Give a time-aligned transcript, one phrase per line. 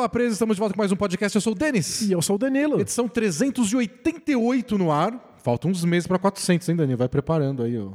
[0.00, 1.36] Bola Presa, estamos de volta com mais um podcast.
[1.36, 2.00] Eu sou o Denis.
[2.00, 2.80] E eu sou o Danilo.
[2.80, 5.34] Edição 388 no ar.
[5.44, 6.96] Faltam uns meses para 400, hein, Danilo?
[6.96, 7.90] Vai preparando aí, ó.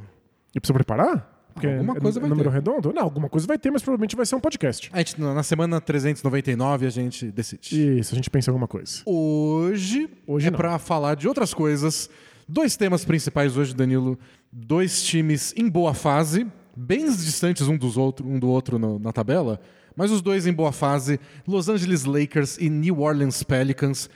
[0.54, 1.48] E precisa preparar?
[1.52, 2.54] Porque Alguma é coisa vai número ter.
[2.54, 2.92] redondo?
[2.92, 4.88] Não, alguma coisa vai ter, mas provavelmente vai ser um podcast.
[4.92, 7.98] A gente, na semana 399 a gente decide.
[7.98, 9.02] Isso, a gente pensa em alguma coisa.
[9.04, 12.08] Hoje, Hoje é para falar de outras coisas.
[12.48, 14.16] Dois temas principais hoje, Danilo.
[14.52, 19.12] Dois times em boa fase, bem distantes um, dos outro, um do outro no- na
[19.12, 19.60] tabela,
[19.96, 21.18] mas os dois em boa fase.
[21.46, 24.10] Los Angeles Lakers e New Orleans Pelicans.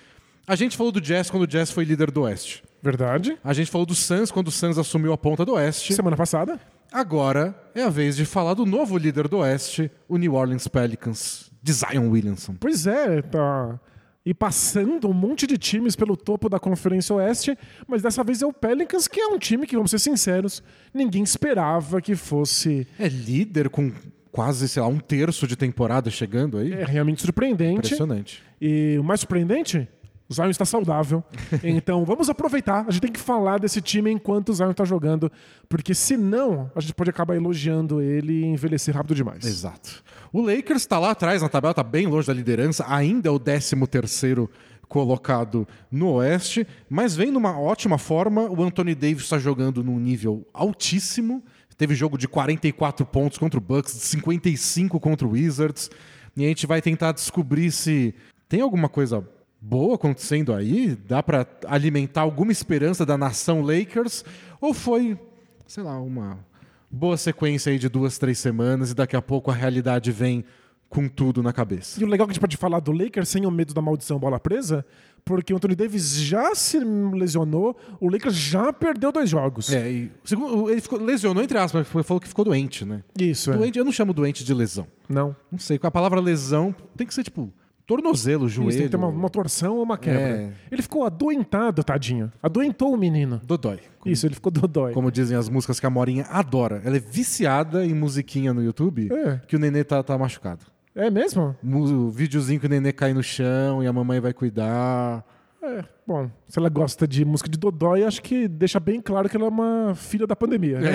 [0.46, 2.62] A gente falou do Jazz quando o Jazz foi líder do Oeste.
[2.82, 3.38] Verdade?
[3.44, 5.94] A gente falou do Suns quando o Suns assumiu a ponta do Oeste.
[5.94, 6.58] Semana passada.
[6.90, 11.50] Agora é a vez de falar do novo líder do Oeste, o New Orleans Pelicans,
[11.62, 12.56] de Zion Williamson.
[12.58, 13.78] Pois é, tá.
[14.24, 18.46] E passando um monte de times pelo topo da Conferência Oeste, mas dessa vez é
[18.46, 22.86] o Pelicans, que é um time que, vamos ser sinceros, ninguém esperava que fosse.
[22.98, 23.92] É líder com
[24.32, 26.72] quase, sei lá, um terço de temporada chegando aí.
[26.72, 27.78] É realmente surpreendente.
[27.78, 28.42] Impressionante.
[28.60, 29.88] E o mais surpreendente,
[30.28, 31.24] o Zion está saudável.
[31.64, 32.84] então vamos aproveitar.
[32.86, 35.30] A gente tem que falar desse time enquanto o Zion está jogando,
[35.68, 39.44] porque senão a gente pode acabar elogiando ele e envelhecer rápido demais.
[39.44, 40.02] Exato.
[40.32, 43.38] O Lakers está lá atrás na tabela, está bem longe da liderança, ainda é o
[43.38, 44.48] 13 terceiro
[44.90, 48.42] colocado no Oeste, mas vem numa ótima forma.
[48.50, 51.42] O Anthony Davis está jogando num nível altíssimo.
[51.80, 55.90] Teve jogo de 44 pontos contra o Bucks, de 55 contra o Wizards.
[56.36, 58.14] E a gente vai tentar descobrir se
[58.50, 59.26] tem alguma coisa
[59.58, 64.26] boa acontecendo aí, dá para alimentar alguma esperança da nação Lakers,
[64.60, 65.18] ou foi,
[65.66, 66.44] sei lá, uma
[66.90, 70.44] boa sequência aí de duas, três semanas e daqui a pouco a realidade vem
[70.90, 71.98] com tudo na cabeça.
[72.00, 73.80] E o legal é que a gente pode falar do Lakers sem o medo da
[73.80, 74.84] maldição bola presa,
[75.24, 79.72] porque o Anthony Davis já se lesionou, o Lakers já perdeu dois jogos.
[79.72, 83.02] É, e segundo, ele ficou, lesionou entre aspas, mas falou que ficou doente, né?
[83.18, 83.56] Isso, é.
[83.56, 84.86] Doente, eu não chamo doente de lesão.
[85.08, 85.34] Não.
[85.50, 87.52] Não sei, com a palavra lesão tem que ser tipo
[87.86, 88.72] tornozelo, Isso, joelho.
[88.72, 90.20] tem que ter uma, uma torção ou uma quebra.
[90.20, 90.52] É.
[90.70, 92.32] Ele ficou adoentado, tadinho.
[92.42, 93.40] Adoentou o menino.
[93.44, 93.80] Dodói.
[94.06, 94.92] Isso, ele ficou dodói.
[94.92, 96.80] Como dizem as músicas que a Morinha adora.
[96.84, 99.40] Ela é viciada em musiquinha no YouTube É.
[99.46, 100.64] que o nenê tá, tá machucado.
[100.94, 101.56] É mesmo?
[101.62, 105.24] O videozinho que o nenê cai no chão e a mamãe vai cuidar.
[105.62, 109.36] É, bom, se ela gosta de música de Dodói, acho que deixa bem claro que
[109.36, 110.92] ela é uma filha da pandemia, né?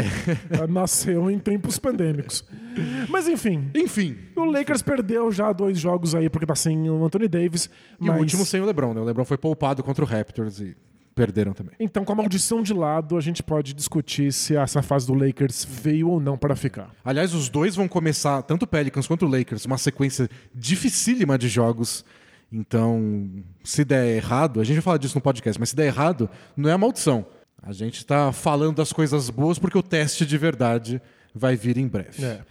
[0.49, 2.43] Ela nasceu em tempos pandêmicos.
[3.09, 4.17] Mas enfim, Enfim.
[4.35, 7.69] o Lakers perdeu já dois jogos aí porque tá sem o Anthony Davis.
[8.01, 8.17] E mas...
[8.17, 9.01] o último sem o LeBron, né?
[9.01, 10.75] O LeBron foi poupado contra o Raptors e
[11.15, 11.73] perderam também.
[11.79, 15.65] Então, com a maldição de lado, a gente pode discutir se essa fase do Lakers
[15.65, 16.93] veio ou não para ficar.
[17.03, 21.47] Aliás, os dois vão começar, tanto o Pelicans quanto o Lakers, uma sequência dificílima de
[21.47, 22.03] jogos.
[22.51, 26.29] Então, se der errado, a gente vai falar disso no podcast, mas se der errado,
[26.55, 27.25] não é a maldição.
[27.63, 31.01] A gente está falando das coisas boas porque o teste de verdade
[31.33, 32.23] vai vir em breve.
[32.23, 32.41] É.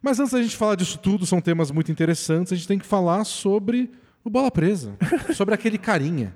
[0.00, 2.86] Mas antes da gente falar disso tudo, são temas muito interessantes, a gente tem que
[2.86, 3.90] falar sobre
[4.24, 4.94] o Bola Presa,
[5.34, 6.34] sobre aquele carinha,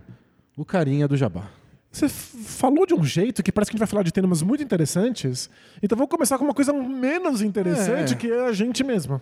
[0.56, 1.48] o carinha do Jabá.
[1.96, 4.62] Você falou de um jeito que parece que a gente vai falar de temas muito
[4.62, 5.48] interessantes.
[5.82, 8.16] Então vamos começar com uma coisa menos interessante, É.
[8.16, 9.20] que é a gente mesmo.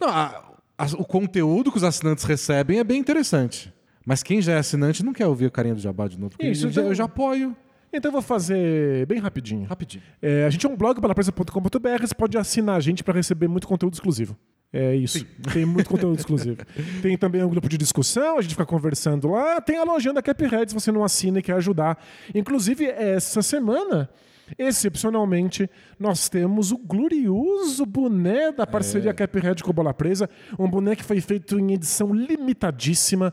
[0.00, 0.42] Não, a-
[0.76, 3.72] a- o conteúdo que os assinantes recebem é bem interessante.
[4.04, 6.34] Mas quem já é assinante não quer ouvir o carinha do Jabá de novo.
[6.40, 7.56] Isso, eu, já, então- eu já apoio.
[7.92, 9.64] Então eu vou fazer bem rapidinho.
[9.64, 10.02] Rapidinho.
[10.20, 13.66] É, a gente é um blog pelapresa.com.br, você pode assinar a gente para receber muito
[13.66, 14.36] conteúdo exclusivo.
[14.72, 15.24] É isso.
[15.52, 16.58] Tem muito conteúdo exclusivo.
[17.00, 19.60] Tem também um grupo de discussão, a gente fica conversando lá.
[19.60, 21.98] Tem a lojinha da Caphead, se você não assina e quer ajudar.
[22.34, 24.10] Inclusive, essa semana,
[24.58, 30.28] excepcionalmente, nós temos o glorioso boné da parceria Caphead com o Bola Presa.
[30.58, 33.32] Um boné que foi feito em edição limitadíssima,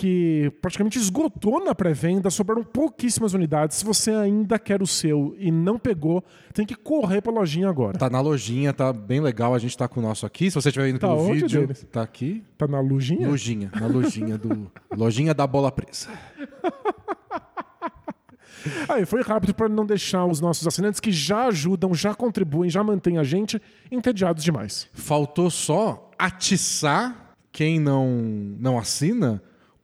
[0.00, 3.76] que praticamente esgotou na pré-venda, sobraram pouquíssimas unidades.
[3.76, 6.24] Se você ainda quer o seu e não pegou,
[6.54, 7.98] tem que correr pra lojinha agora.
[7.98, 9.54] Tá na lojinha, tá bem legal.
[9.54, 10.50] A gente tá com o nosso aqui.
[10.50, 11.86] Se você estiver indo Tá pelo vídeo, deles?
[11.92, 12.42] tá aqui.
[12.56, 13.28] Tá na lojinha?
[13.28, 13.70] Lojinha.
[13.78, 14.72] Na lojinha do.
[14.96, 16.08] lojinha da bola presa.
[18.88, 22.82] Aí foi rápido para não deixar os nossos assinantes que já ajudam, já contribuem, já
[22.82, 23.60] mantêm a gente
[23.92, 24.88] entediados demais.
[24.94, 28.08] Faltou só atiçar quem não,
[28.58, 29.42] não assina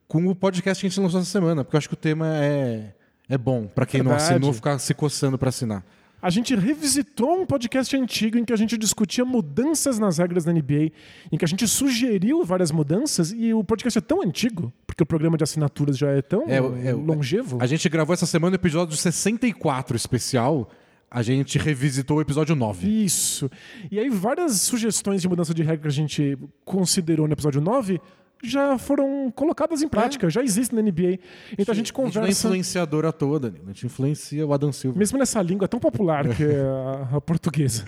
[0.08, 1.64] com o podcast que a gente lançou essa semana.
[1.64, 2.94] Porque eu acho que o tema é,
[3.28, 4.32] é bom pra quem não Verdade.
[4.32, 5.84] assinou ficar se coçando pra assinar.
[6.20, 10.52] A gente revisitou um podcast antigo em que a gente discutia mudanças nas regras da
[10.52, 10.90] NBA,
[11.30, 15.06] em que a gente sugeriu várias mudanças, e o podcast é tão antigo, porque o
[15.06, 17.58] programa de assinaturas já é tão É, é, longevo.
[17.60, 20.68] A gente gravou essa semana o episódio 64 especial.
[21.08, 22.88] A gente revisitou o episódio 9.
[23.04, 23.48] Isso.
[23.90, 28.00] E aí, várias sugestões de mudança de regra que a gente considerou no episódio 9
[28.42, 31.18] já foram colocadas em prática, já existem na NBA.
[31.58, 32.46] Então a gente A gente não é conversa.
[32.48, 33.58] influenciadora toda, né?
[33.64, 34.98] a gente influencia o Adam Silva.
[34.98, 37.84] Mesmo nessa língua tão popular que é a, a portuguesa.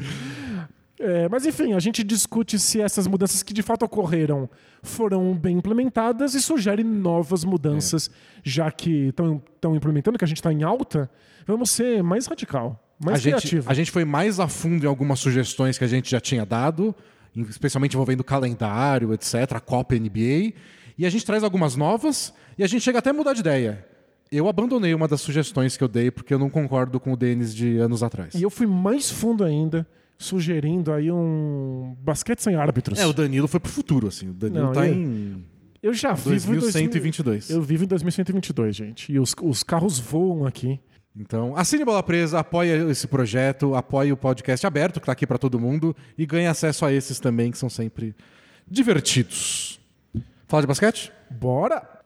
[1.00, 4.50] É, mas enfim, a gente discute se essas mudanças que de fato ocorreram
[4.82, 8.10] foram bem implementadas e sugere novas mudanças,
[8.42, 11.08] já que estão implementando, que a gente está em alta,
[11.46, 13.70] vamos ser mais radical, mais a gente, criativo.
[13.70, 16.92] a gente foi mais a fundo em algumas sugestões que a gente já tinha dado,
[17.48, 20.52] especialmente envolvendo calendário, etc., a Copa NBA.
[20.96, 23.84] E a gente traz algumas novas e a gente chega até a mudar de ideia.
[24.30, 27.54] Eu abandonei uma das sugestões que eu dei porque eu não concordo com o Denis
[27.54, 28.34] de anos atrás.
[28.34, 29.86] E eu fui mais fundo ainda,
[30.18, 32.98] sugerindo aí um basquete sem árbitros.
[32.98, 34.28] É, o Danilo foi pro futuro, assim.
[34.30, 35.44] O Danilo Não, tá eu- em
[35.82, 37.48] Eu já vivo em 2122.
[37.50, 39.12] Eu vivo em 2122, gente.
[39.12, 40.80] E os, os carros voam aqui.
[41.18, 45.36] Então, assine Bola Presa, apoie esse projeto, apoie o podcast aberto, que tá aqui para
[45.36, 48.14] todo mundo, e ganhe acesso a esses também, que são sempre
[48.70, 49.80] divertidos.
[50.46, 51.12] Fala de basquete?
[51.28, 51.97] Bora!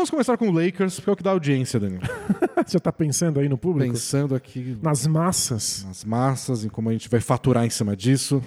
[0.00, 2.00] Vamos começar com o Lakers, porque é o que dá audiência, Daniel.
[2.66, 3.92] Você tá pensando aí no público?
[3.92, 5.84] Pensando aqui Nas massas.
[5.86, 8.42] nas massas, em como a gente vai faturar em cima disso.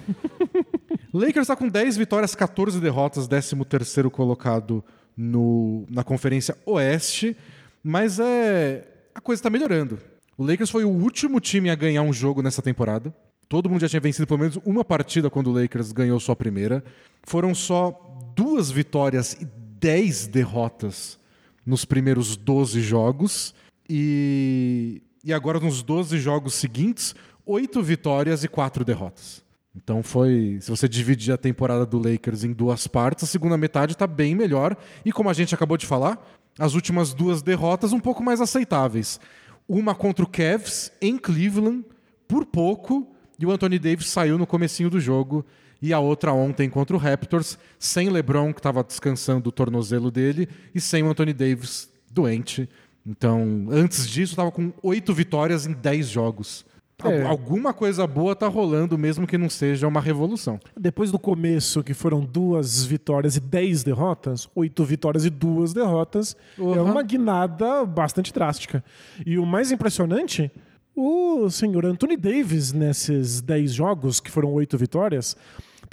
[1.14, 4.84] Lakers está com 10 vitórias, 14 derrotas, 13º colocado
[5.16, 7.38] no, na Conferência Oeste,
[7.84, 10.00] mas é a coisa está melhorando.
[10.36, 13.14] O Lakers foi o último time a ganhar um jogo nessa temporada.
[13.48, 16.84] Todo mundo já tinha vencido pelo menos uma partida quando o Lakers ganhou sua primeira.
[17.22, 17.92] Foram só
[18.36, 19.46] duas vitórias e
[19.80, 21.22] 10 derrotas
[21.66, 23.54] nos primeiros 12 jogos.
[23.90, 27.16] E, e agora, nos 12 jogos seguintes,
[27.46, 29.44] 8 vitórias e 4 derrotas.
[29.76, 30.60] Então foi.
[30.62, 34.36] Se você dividir a temporada do Lakers em duas partes, a segunda metade está bem
[34.36, 34.78] melhor.
[35.04, 36.24] E como a gente acabou de falar,
[36.60, 39.20] as últimas duas derrotas um pouco mais aceitáveis.
[39.68, 41.84] Uma contra o Cavs em Cleveland,
[42.28, 43.08] por pouco,
[43.40, 45.46] e o Anthony Davis saiu no comecinho do jogo.
[45.84, 50.48] E a outra ontem contra o Raptors, sem LeBron, que estava descansando o tornozelo dele,
[50.74, 52.70] e sem o Anthony Davis doente.
[53.06, 56.66] Então, antes disso, estava com oito vitórias em 10 jogos.
[57.04, 57.24] É.
[57.24, 60.58] Alguma coisa boa tá rolando, mesmo que não seja uma revolução.
[60.80, 66.34] Depois do começo, que foram duas vitórias e dez derrotas, oito vitórias e duas derrotas,
[66.58, 66.92] é Uhum.
[66.92, 68.82] uma guinada bastante drástica.
[69.26, 70.50] E o mais impressionante,
[70.96, 75.36] o senhor Anthony Davis, nesses dez jogos, que foram oito vitórias,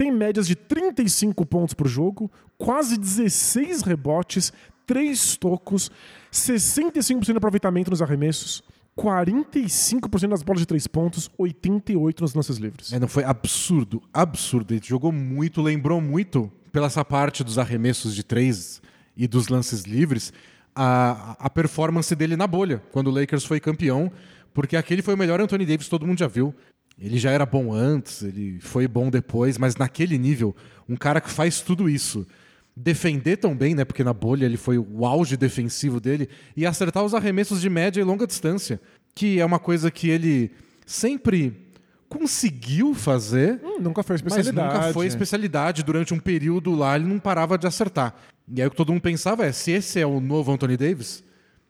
[0.00, 4.50] tem médias de 35 pontos por jogo, quase 16 rebotes,
[4.86, 5.90] 3 tocos,
[6.32, 8.62] 65% de aproveitamento nos arremessos,
[8.96, 12.94] 45% nas bolas de 3 pontos, 88% nos lances livres.
[12.94, 14.72] É, não foi absurdo, absurdo.
[14.72, 18.80] Ele jogou muito, lembrou muito, pela essa parte dos arremessos de três
[19.14, 20.32] e dos lances livres,
[20.74, 24.10] a, a performance dele na bolha, quando o Lakers foi campeão,
[24.54, 26.54] porque aquele foi o melhor Anthony Davis todo mundo já viu.
[27.00, 30.54] Ele já era bom antes, ele foi bom depois, mas naquele nível,
[30.88, 32.26] um cara que faz tudo isso,
[32.76, 33.84] defender tão bem, né?
[33.84, 38.00] Porque na bolha ele foi o auge defensivo dele e acertar os arremessos de média
[38.00, 38.80] e longa distância,
[39.14, 40.50] que é uma coisa que ele
[40.84, 41.56] sempre
[42.08, 44.74] conseguiu fazer, Hum, nunca foi mas especialidade.
[44.74, 45.82] nunca foi especialidade.
[45.82, 48.14] Durante um período lá, ele não parava de acertar.
[48.52, 51.22] E aí o que todo mundo pensava é: se esse é o novo Anthony Davis,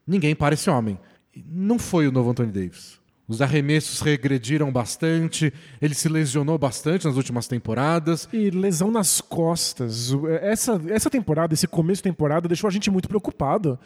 [0.06, 0.98] ninguém para esse homem.
[1.36, 2.98] E não foi o novo Anthony Davis.
[3.30, 8.28] Os arremessos regrediram bastante, ele se lesionou bastante nas últimas temporadas.
[8.32, 10.12] E lesão nas costas.
[10.12, 13.78] O- Essa, essa temporada, esse começo de temporada, deixou a gente muito preocupado.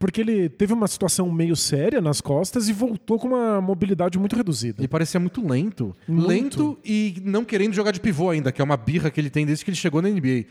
[0.00, 4.34] Porque ele teve uma situação meio séria nas costas e voltou com uma mobilidade muito
[4.34, 4.80] reduzida.
[4.80, 5.94] Ele parecia muito lento.
[6.08, 6.26] Muito.
[6.28, 9.46] Lento e não querendo jogar de pivô ainda, que é uma birra que ele tem
[9.46, 10.44] desde que ele chegou na NBA.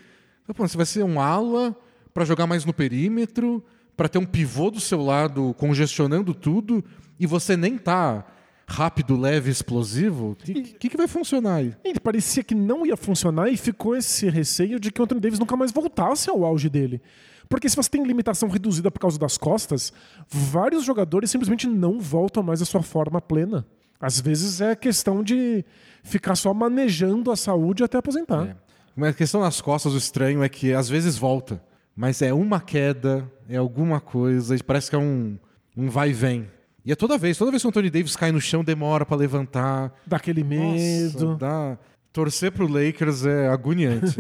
[0.44, 1.76] Então, pô, você vai ser um ala
[2.14, 3.62] pra jogar mais no perímetro,
[3.98, 6.84] pra ter um pivô do seu lado congestionando tudo,
[7.20, 8.26] e você nem tá
[8.68, 10.32] rápido, leve, explosivo.
[10.32, 11.74] O que, que, que vai funcionar aí?
[11.86, 15.40] E parecia que não ia funcionar e ficou esse receio de que o Anthony Davis
[15.40, 17.02] nunca mais voltasse ao auge dele.
[17.48, 19.94] Porque se você tem limitação reduzida por causa das costas,
[20.30, 23.66] vários jogadores simplesmente não voltam mais à sua forma plena.
[24.00, 25.64] Às vezes é questão de
[26.04, 28.48] ficar só manejando a saúde até aposentar.
[28.48, 28.56] É.
[28.96, 31.64] Mas a questão nas costas, o estranho é que às vezes volta,
[31.96, 35.38] mas é uma queda, é alguma coisa, parece que é um,
[35.76, 36.48] um vai e vem.
[36.88, 39.18] E é toda vez, toda vez que o Anthony Davis cai no chão, demora pra
[39.18, 39.94] levantar.
[40.06, 41.26] Daquele medo.
[41.26, 41.78] Nossa, dá...
[42.14, 44.16] Torcer pro Lakers é agoniante.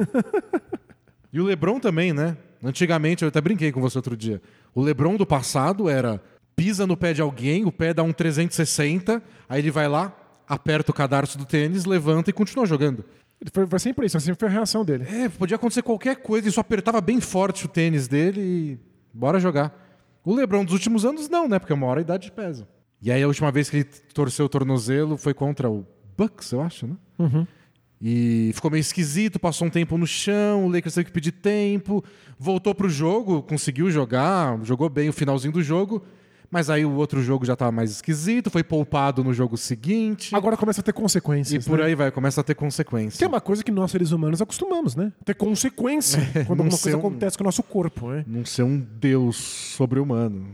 [1.31, 2.35] e o LeBron também, né?
[2.61, 4.41] Antigamente, eu até brinquei com você outro dia.
[4.75, 6.21] O LeBron do passado era
[6.57, 10.13] pisa no pé de alguém, o pé dá um 360, aí ele vai lá,
[10.45, 13.05] aperta o cadarço do tênis, levanta e continua jogando.
[13.39, 15.05] Ele foi, foi sempre isso, sempre foi a reação dele.
[15.09, 18.79] É, podia acontecer qualquer coisa, e só apertava bem forte o tênis dele e
[19.13, 19.86] bora jogar.
[20.27, 21.57] O LeBron dos últimos anos não, né?
[21.57, 22.67] Porque uma hora a idade pesa.
[23.01, 26.59] E aí a última vez que ele torceu o tornozelo foi contra o Bucks, eu
[26.59, 26.97] acho, né?
[27.17, 27.47] Uhum.
[28.01, 32.03] E ficou meio esquisito, passou um tempo no chão, o Lakers teve que pedir tempo,
[32.37, 36.03] voltou pro jogo, conseguiu jogar, jogou bem o finalzinho do jogo,
[36.49, 40.33] mas aí o outro jogo já estava mais esquisito, foi poupado no jogo seguinte.
[40.35, 41.65] Agora começa a ter consequências.
[41.65, 41.85] E por né?
[41.85, 43.17] aí vai, começa a ter consequência.
[43.17, 45.11] Que é uma coisa que nós, seres humanos, acostumamos, né?
[45.25, 48.23] Ter consequência quando não alguma coisa um- acontece com o nosso corpo, né?
[48.27, 50.47] Não ser um deus sobre-humano.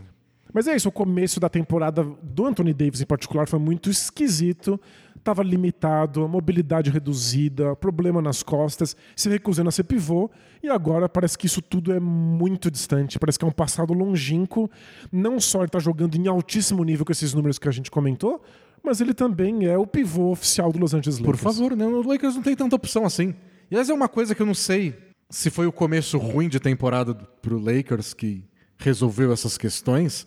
[0.54, 4.80] Mas é isso, o começo da temporada do Anthony Davis em particular foi muito esquisito.
[5.24, 10.30] Tava limitado, a mobilidade reduzida, problema nas costas, se recusando a ser pivô.
[10.62, 13.18] E agora parece que isso tudo é muito distante.
[13.18, 14.70] Parece que é um passado longínquo.
[15.12, 18.44] Não só ele tá jogando em altíssimo nível com esses números que a gente comentou,
[18.84, 21.42] mas ele também é o pivô oficial do Los Angeles Por Lakers.
[21.42, 21.86] favor, né?
[21.86, 23.30] O Lakers não tem tanta opção assim.
[23.72, 24.94] E aliás, é uma coisa que eu não sei
[25.30, 28.44] se foi o começo ruim de temporada do- pro Lakers que
[28.78, 30.26] resolveu essas questões,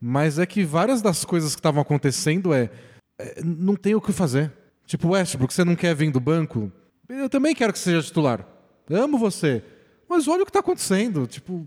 [0.00, 2.68] mas é que várias das coisas que estavam acontecendo é,
[3.44, 4.52] não tem o que fazer.
[4.86, 6.70] Tipo, Westbrook, você não quer vir do banco?
[7.08, 8.46] Eu também quero que você seja titular.
[8.90, 9.62] Amo você.
[10.08, 11.26] Mas olha o que tá acontecendo.
[11.26, 11.66] Tipo,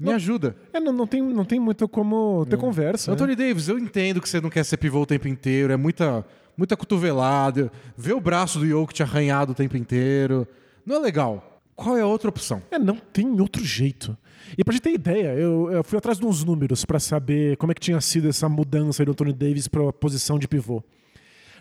[0.00, 0.56] me ajuda.
[0.72, 3.10] É, não, não, tem, não tem muito como ter conversa.
[3.10, 3.14] né?
[3.14, 6.24] Anthony Davis, eu entendo que você não quer ser pivô o tempo inteiro, é muita,
[6.56, 10.46] muita cotovelada, ver o braço do Jokic arranhado o tempo inteiro.
[10.86, 11.57] Não é legal.
[11.78, 12.60] Qual é a outra opção?
[12.72, 14.18] É, não tem outro jeito.
[14.58, 17.70] E pra gente ter ideia, eu, eu fui atrás de uns números pra saber como
[17.70, 20.82] é que tinha sido essa mudança aí do Anthony Davis pra posição de pivô.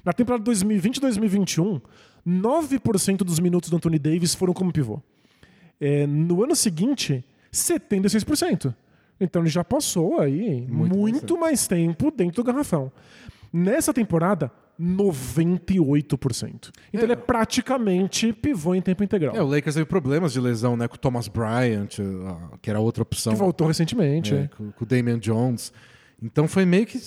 [0.03, 1.79] Na temporada 2020-2021,
[2.27, 4.99] 9% dos minutos do Anthony Davis foram como pivô.
[5.79, 8.73] É, no ano seguinte, 76%.
[9.21, 12.91] Então ele já passou aí muito, mais tempo dentro do garrafão.
[13.53, 16.71] Nessa temporada, 98%.
[16.93, 19.35] Então ele é praticamente pivô em tempo integral.
[19.35, 20.87] É, o Lakers teve problemas de lesão, né?
[20.87, 23.33] Com o Thomas Bryant, ah, que era outra opção.
[23.33, 24.33] que voltou recentemente.
[24.33, 24.47] é, é.
[24.47, 25.73] com, com o Damian Jones.
[26.21, 26.99] Então foi meio que.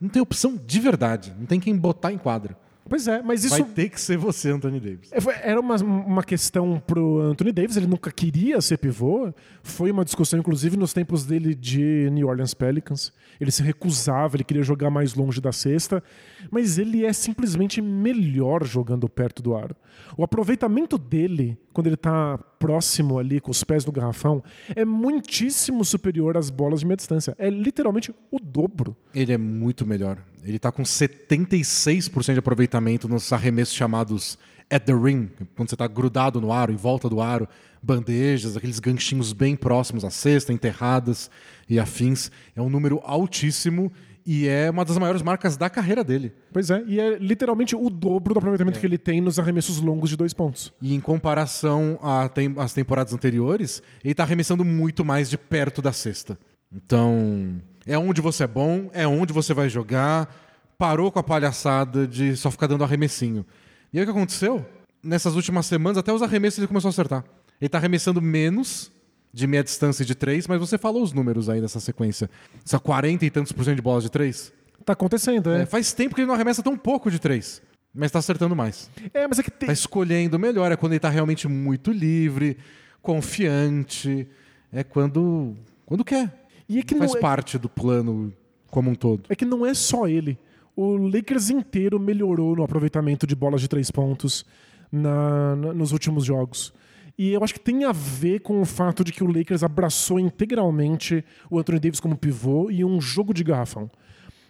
[0.00, 1.34] Não tem opção de verdade.
[1.38, 2.56] Não tem quem botar em quadra.
[2.88, 5.10] Pois é, mas isso Vai ter que ser você, Anthony Davis.
[5.12, 9.32] É, Era uma, uma questão pro Anthony Davis, ele nunca queria ser pivô.
[9.62, 13.12] Foi uma discussão, inclusive, nos tempos dele de New Orleans Pelicans.
[13.40, 16.02] Ele se recusava, ele queria jogar mais longe da cesta.
[16.50, 19.76] Mas ele é simplesmente melhor jogando perto do aro.
[20.16, 24.42] O aproveitamento dele, quando ele tá próximo ali, com os pés no garrafão,
[24.74, 27.34] é muitíssimo superior às bolas de meia distância.
[27.38, 28.96] É literalmente o dobro.
[29.14, 30.18] Ele é muito melhor.
[30.44, 34.38] Ele tá com 76% de aproveitamento nos arremessos chamados
[34.70, 37.48] at the rim, quando você tá grudado no aro, em volta do aro,
[37.82, 41.30] bandejas, aqueles ganchinhos bem próximos à cesta, enterradas
[41.68, 42.30] e afins.
[42.54, 43.90] É um número altíssimo
[44.30, 46.34] e é uma das maiores marcas da carreira dele.
[46.52, 50.10] Pois é, e é literalmente o dobro do aproveitamento que ele tem nos arremessos longos
[50.10, 50.70] de dois pontos.
[50.82, 55.80] E em comparação a tem- às temporadas anteriores, ele tá arremessando muito mais de perto
[55.80, 56.38] da cesta.
[56.70, 57.56] Então,
[57.86, 60.28] é onde você é bom, é onde você vai jogar.
[60.76, 63.46] Parou com a palhaçada de só ficar dando arremessinho.
[63.92, 64.64] E aí o que aconteceu?
[65.02, 67.24] Nessas últimas semanas, até os arremessos ele começou a acertar.
[67.58, 68.92] Ele tá arremessando menos
[69.38, 72.28] de meia distância de três, mas você falou os números aí dessa sequência.
[72.64, 74.52] São 40 e tantos por cento de bolas de três.
[74.84, 75.62] Tá acontecendo, é.
[75.62, 77.60] É, faz tempo que ele não arremessa tão pouco de três,
[77.94, 78.90] mas tá acertando mais.
[79.14, 79.66] É, mas é que tem.
[79.66, 82.56] Tá escolhendo melhor, é quando ele tá realmente muito livre,
[83.00, 84.26] confiante,
[84.72, 85.54] é quando
[85.84, 86.46] quando quer.
[86.68, 88.32] E é que, Faz não é, parte do plano
[88.70, 89.22] como um todo.
[89.28, 90.38] é que não é só ele.
[90.76, 94.44] O Lakers inteiro melhorou no aproveitamento de bolas de três pontos
[94.92, 96.72] na- na- nos últimos jogos.
[97.18, 100.20] E eu acho que tem a ver com o fato de que o Lakers abraçou
[100.20, 103.90] integralmente o Anthony Davis como pivô e um jogo de garrafão.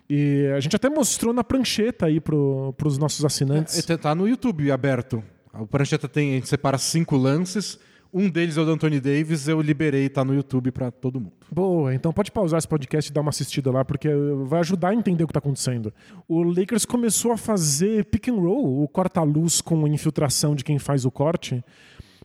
[0.08, 3.88] E a gente até mostrou na prancheta aí pro, pros nossos assinantes.
[3.88, 5.24] É, tá no YouTube aberto.
[5.52, 7.78] A prancheta tem, a gente separa cinco lances.
[8.12, 11.32] Um deles é o do Anthony Davis, eu liberei, tá no YouTube pra todo mundo.
[11.50, 14.08] Boa, então pode pausar esse podcast e dar uma assistida lá, porque
[14.46, 15.92] vai ajudar a entender o que está acontecendo.
[16.26, 21.04] O Lakers começou a fazer pick and roll, o corta-luz com infiltração de quem faz
[21.04, 21.62] o corte,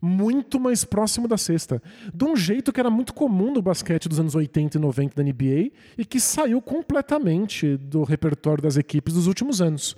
[0.05, 1.81] muito mais próximo da cesta.
[2.13, 5.24] De um jeito que era muito comum no basquete dos anos 80 e 90 da
[5.24, 9.95] NBA e que saiu completamente do repertório das equipes dos últimos anos.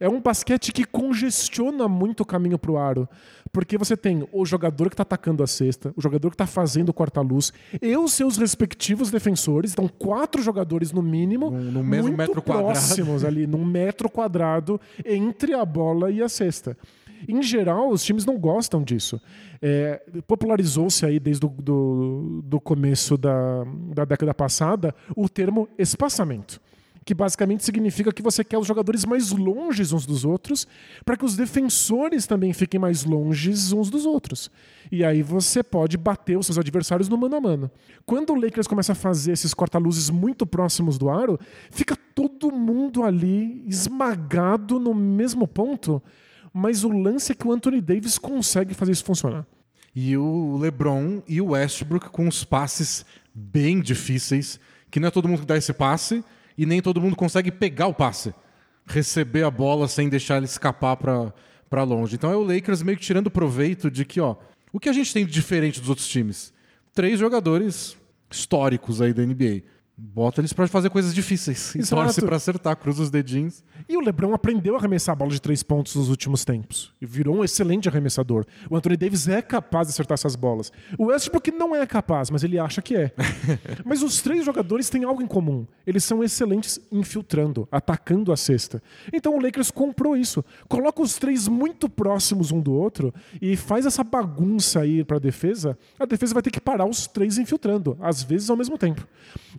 [0.00, 3.08] É um basquete que congestiona muito o caminho para o aro,
[3.52, 6.88] porque você tem o jogador que está atacando a cesta, o jogador que está fazendo
[6.88, 9.72] o corta-luz e os seus respectivos defensores.
[9.72, 12.72] Então, quatro jogadores no mínimo, No- mesmo muito metro quadrado.
[12.72, 16.76] próximos ali, num metro quadrado entre a bola e a cesta.
[17.28, 19.20] Em geral, os times não gostam disso.
[19.60, 23.64] É, Popularizou-se aí desde o começo da,
[23.94, 26.60] da década passada o termo espaçamento.
[27.04, 30.66] que basicamente significa que você quer os jogadores mais longes uns dos outros,
[31.04, 34.50] para que os defensores também fiquem mais longes uns dos outros.
[34.90, 37.70] E aí você pode bater os seus adversários no mano a mano.
[38.06, 41.38] Quando o Lakers começa a fazer esses corta-luzes muito próximos do aro,
[41.70, 46.02] fica todo mundo ali esmagado no mesmo ponto,
[46.52, 49.46] mas o lance é que o Anthony Davis consegue fazer isso funcionar.
[49.94, 53.04] E o LeBron e o Westbrook com os passes
[53.34, 54.58] bem difíceis,
[54.90, 56.24] que não é todo mundo que dá esse passe
[56.56, 58.34] e nem todo mundo consegue pegar o passe,
[58.86, 62.14] receber a bola sem deixar ele escapar para longe.
[62.14, 64.36] Então é o Lakers meio que tirando proveito de que, ó,
[64.72, 66.52] o que a gente tem de diferente dos outros times?
[66.94, 67.96] Três jogadores
[68.30, 69.62] históricos aí da NBA.
[69.96, 71.74] Bota eles para fazer coisas difíceis.
[71.74, 73.62] E torce para acertar, cruza os dedinhos.
[73.86, 76.94] E o LeBron aprendeu a arremessar a bola de três pontos nos últimos tempos.
[77.00, 78.46] E virou um excelente arremessador.
[78.70, 80.72] O Anthony Davis é capaz de acertar essas bolas.
[80.98, 83.12] O Westbrook não é capaz, mas ele acha que é.
[83.84, 85.66] mas os três jogadores têm algo em comum.
[85.86, 88.82] Eles são excelentes infiltrando, atacando a cesta.
[89.12, 90.42] Então o Lakers comprou isso.
[90.68, 95.20] Coloca os três muito próximos um do outro e faz essa bagunça aí para a
[95.20, 95.78] defesa.
[95.98, 99.06] A defesa vai ter que parar os três infiltrando, às vezes ao mesmo tempo.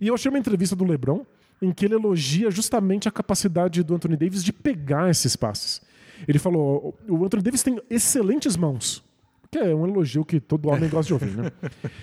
[0.00, 1.24] E eu achei uma entrevista do LeBron
[1.60, 5.82] em que ele elogia justamente a capacidade do Anthony Davis de pegar esses passes.
[6.26, 9.04] Ele falou: o Anthony Davis tem excelentes mãos.
[9.50, 11.52] Que é um elogio que todo homem gosta de ouvir, né?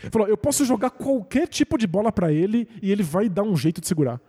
[0.09, 3.55] Falou: eu posso jogar qualquer tipo de bola para ele e ele vai dar um
[3.55, 4.21] jeito de segurar.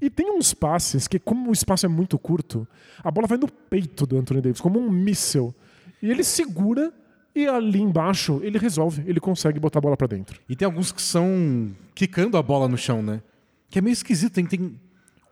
[0.00, 2.66] E tem uns passes que, como o espaço é muito curto,
[3.02, 5.54] a bola vai no peito do Anthony Davis, como um míssel.
[6.02, 6.92] E ele segura
[7.34, 10.40] e ali embaixo ele resolve, ele consegue botar a bola para dentro.
[10.48, 13.22] E tem alguns que são quicando a bola no chão, né?
[13.70, 14.34] Que é meio esquisito.
[14.34, 14.80] Tem, tem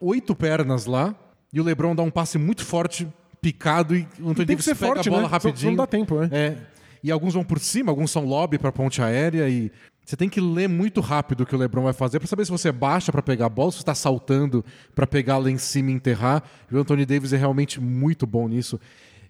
[0.01, 1.15] oito pernas lá
[1.53, 3.07] e o LeBron dá um passe muito forte,
[3.41, 5.29] picado e o Anthony Davis pega forte, a bola né?
[5.29, 5.73] rapidinho.
[5.73, 6.29] Não dá tempo, né?
[6.33, 6.57] É.
[7.03, 9.71] E alguns vão por cima, alguns são lobby para ponte aérea e
[10.05, 12.51] você tem que ler muito rápido o que o LeBron vai fazer para saber se
[12.51, 14.65] você baixa para pegar a bola, se você está saltando
[14.95, 16.43] para pegar lá em cima e enterrar.
[16.71, 18.81] E o Anthony Davis é realmente muito bom nisso.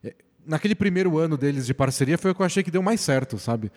[0.02, 0.14] É,
[0.46, 3.38] naquele primeiro ano deles de parceria foi o que eu achei que deu mais certo,
[3.38, 3.70] sabe?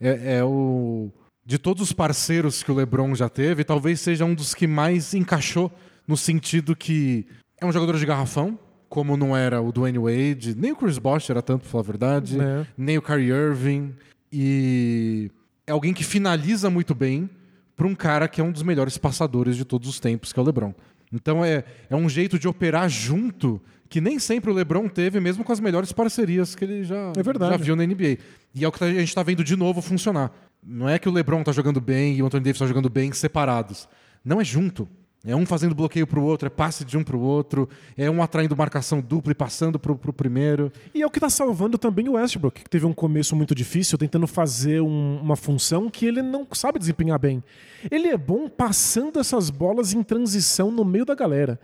[0.00, 1.10] É, é o
[1.44, 5.12] de todos os parceiros que o LeBron já teve, talvez seja um dos que mais
[5.14, 5.72] encaixou
[6.06, 7.26] no sentido que
[7.60, 11.30] é um jogador de garrafão, como não era o Dwayne Wade, nem o Chris Bosh
[11.30, 12.66] era tanto, pra falar a verdade, é.
[12.76, 13.94] nem o Kyrie Irving.
[14.32, 15.30] E
[15.66, 17.28] é alguém que finaliza muito bem
[17.76, 20.42] para um cara que é um dos melhores passadores de todos os tempos, que é
[20.42, 20.74] o LeBron.
[21.12, 25.44] Então é, é um jeito de operar junto que nem sempre o LeBron teve, mesmo
[25.44, 28.16] com as melhores parcerias que ele já, é já viu na NBA.
[28.54, 30.32] E é o que a gente está vendo de novo funcionar.
[30.64, 33.12] Não é que o LeBron está jogando bem e o Anthony Davis está jogando bem
[33.12, 33.88] separados.
[34.24, 34.88] Não é junto.
[35.24, 38.10] É um fazendo bloqueio para o outro, é passe de um para o outro, é
[38.10, 40.72] um atraindo marcação dupla e passando para o primeiro.
[40.92, 43.96] E é o que está salvando também o Westbrook, que teve um começo muito difícil,
[43.96, 47.42] tentando fazer um, uma função que ele não sabe desempenhar bem.
[47.88, 51.60] Ele é bom passando essas bolas em transição no meio da galera.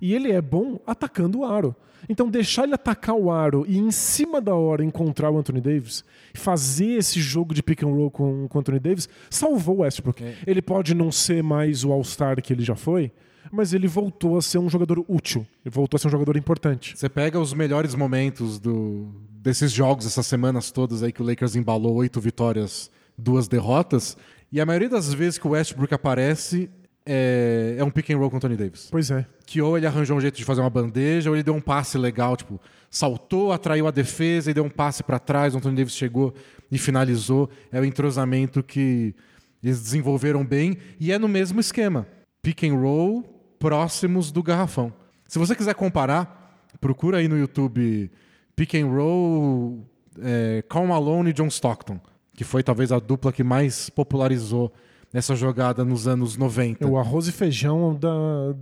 [0.00, 1.74] E ele é bom atacando o aro.
[2.08, 6.04] Então, deixar ele atacar o aro e, em cima da hora, encontrar o Anthony Davis,
[6.34, 10.22] fazer esse jogo de pick and roll com, com o Anthony Davis, salvou o Westbrook.
[10.22, 10.34] É.
[10.46, 13.12] Ele pode não ser mais o All-Star que ele já foi,
[13.50, 15.46] mas ele voltou a ser um jogador útil.
[15.64, 16.96] Ele voltou a ser um jogador importante.
[16.96, 21.54] Você pega os melhores momentos do, desses jogos, essas semanas todas aí que o Lakers
[21.54, 24.16] embalou oito vitórias, duas derrotas,
[24.50, 26.68] e a maioria das vezes que o Westbrook aparece,
[27.04, 28.88] é, é um pick and roll com o Tony Davis.
[28.90, 29.26] Pois é.
[29.46, 31.98] Que ou ele arranjou um jeito de fazer uma bandeja, ou ele deu um passe
[31.98, 32.60] legal, tipo,
[32.90, 36.34] saltou, atraiu a defesa e deu um passe para trás, o Anthony Davis chegou
[36.70, 37.50] e finalizou.
[37.70, 39.14] É o entrosamento que
[39.62, 42.06] eles desenvolveram bem e é no mesmo esquema.
[42.42, 43.22] Pick and roll
[43.58, 44.92] próximos do garrafão.
[45.28, 48.10] Se você quiser comparar, procura aí no YouTube
[48.56, 49.86] Pick and Roll
[50.20, 52.00] é, Cal Malone e John Stockton,
[52.34, 54.72] que foi talvez a dupla que mais popularizou
[55.12, 56.86] nessa jogada nos anos 90.
[56.88, 58.54] O arroz e feijão da,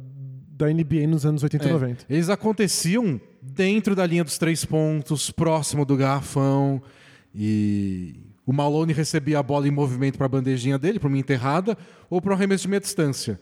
[0.51, 2.05] da NBA nos anos 80 e 90.
[2.09, 6.83] Eles aconteciam dentro da linha dos três pontos, próximo do garrafão.
[7.35, 11.79] E o Malone recebia a bola em movimento para a bandejinha dele, para uma enterrada,
[12.09, 13.39] ou para um arremesso de meia distância.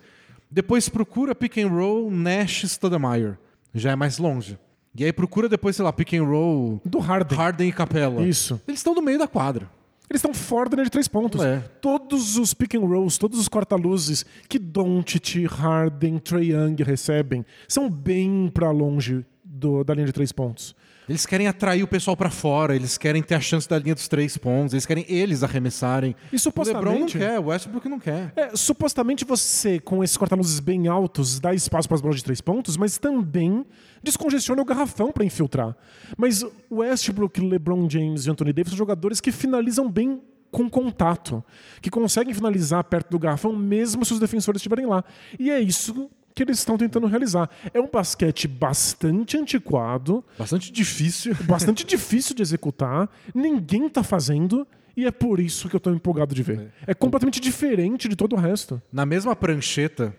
[0.50, 3.36] Depois procura pick and roll Nash Stoudemire.
[3.74, 4.58] Já é mais longe.
[4.94, 8.26] E aí procura depois, sei lá, pick and roll do Harden, Harden e Capela.
[8.26, 8.60] Isso.
[8.66, 9.70] Eles estão no meio da quadra.
[10.10, 11.42] Eles estão fora da linha de três pontos.
[11.44, 11.58] É.
[11.80, 17.90] Todos os pick and rolls, todos os corta-luzes que Doncic, Harden, Trae Young recebem são
[17.90, 20.74] bem para longe do, da linha de três pontos.
[21.08, 24.06] Eles querem atrair o pessoal para fora, eles querem ter a chance da linha dos
[24.08, 26.14] três pontos, eles querem eles arremessarem.
[26.32, 26.86] E supostamente.
[26.86, 28.32] O LeBron não quer, o Westbrook não quer.
[28.36, 32.40] É, supostamente você, com esses corta-luzes bem altos, dá espaço para as bolas de três
[32.40, 33.64] pontos, mas também
[34.02, 35.74] descongestiona o garrafão para infiltrar.
[36.16, 41.44] Mas Westbrook, LeBron James e Anthony Davis são jogadores que finalizam bem com contato,
[41.80, 45.04] que conseguem finalizar perto do garrafão mesmo se os defensores estiverem lá.
[45.38, 47.50] E é isso que eles estão tentando realizar.
[47.74, 51.34] É um basquete bastante antiquado, Bastante difícil.
[51.42, 54.64] bastante difícil de executar, ninguém tá fazendo,
[54.96, 56.72] e é por isso que eu tô empolgado de ver.
[56.86, 58.80] É completamente diferente de todo o resto.
[58.92, 60.14] Na mesma prancheta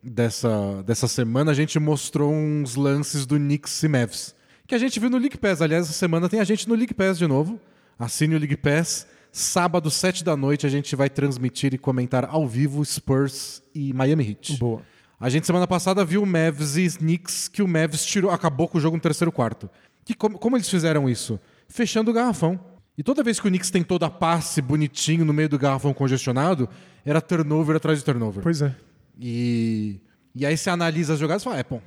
[0.00, 4.32] dessa, dessa semana, a gente mostrou uns lances do Knicks e Mavs.
[4.68, 5.60] Que a gente viu no League Pass.
[5.60, 7.58] Aliás, essa semana tem a gente no League Pass de novo.
[7.98, 9.08] Assine o League Pass.
[9.32, 14.30] Sábado, 7 da noite, a gente vai transmitir e comentar ao vivo Spurs e Miami
[14.30, 14.56] Heat.
[14.58, 14.93] Boa.
[15.24, 18.76] A gente semana passada viu o Mavs e Knicks que o Mavs tirou, acabou com
[18.76, 19.70] o jogo no terceiro quarto.
[20.04, 21.40] Que, como, como eles fizeram isso?
[21.66, 22.60] Fechando o garrafão.
[22.98, 26.68] E toda vez que o Knicks tentou dar passe bonitinho no meio do garrafão congestionado,
[27.06, 28.42] era turnover atrás de turnover.
[28.42, 28.76] Pois é.
[29.18, 29.98] E,
[30.34, 31.80] e aí você analisa as jogadas e fala, é, bom,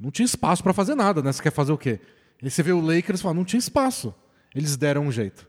[0.00, 1.30] não tinha espaço pra fazer nada, né?
[1.30, 2.00] Você quer fazer o quê?
[2.42, 4.12] Aí você vê o Lakers e fala, não tinha espaço.
[4.52, 5.46] Eles deram um jeito.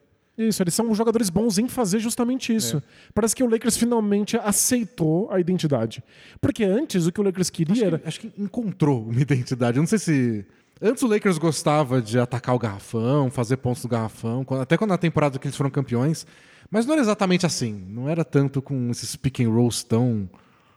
[0.47, 2.77] Isso, eles são jogadores bons em fazer justamente isso.
[2.77, 2.81] É.
[3.13, 6.03] Parece que o Lakers finalmente aceitou a identidade.
[6.39, 7.99] Porque antes o que o Lakers queria Acho era.
[7.99, 9.77] que, acho que encontrou uma identidade.
[9.77, 10.45] Eu não sei se...
[10.81, 14.97] Antes o Lakers gostava de atacar o garrafão, fazer pontos no garrafão, até quando na
[14.97, 16.25] temporada que eles foram campeões.
[16.71, 17.85] Mas não era exatamente assim.
[17.89, 20.27] Não era tanto com esses pick and rolls tão...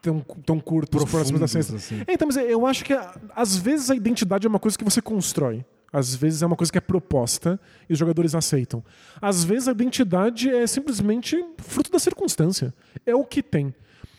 [0.03, 1.77] tão, tão curtos próximos da Profundos, cesta.
[1.77, 2.05] assim.
[2.07, 2.92] É, então, mas eu acho que
[3.35, 5.64] às vezes a identidade é uma coisa que você constrói.
[5.94, 8.83] Às vezes é uma coisa que é proposta e os jogadores aceitam.
[9.22, 12.74] Às vezes a identidade é simplesmente fruto da circunstância.
[13.07, 13.72] É o que tem.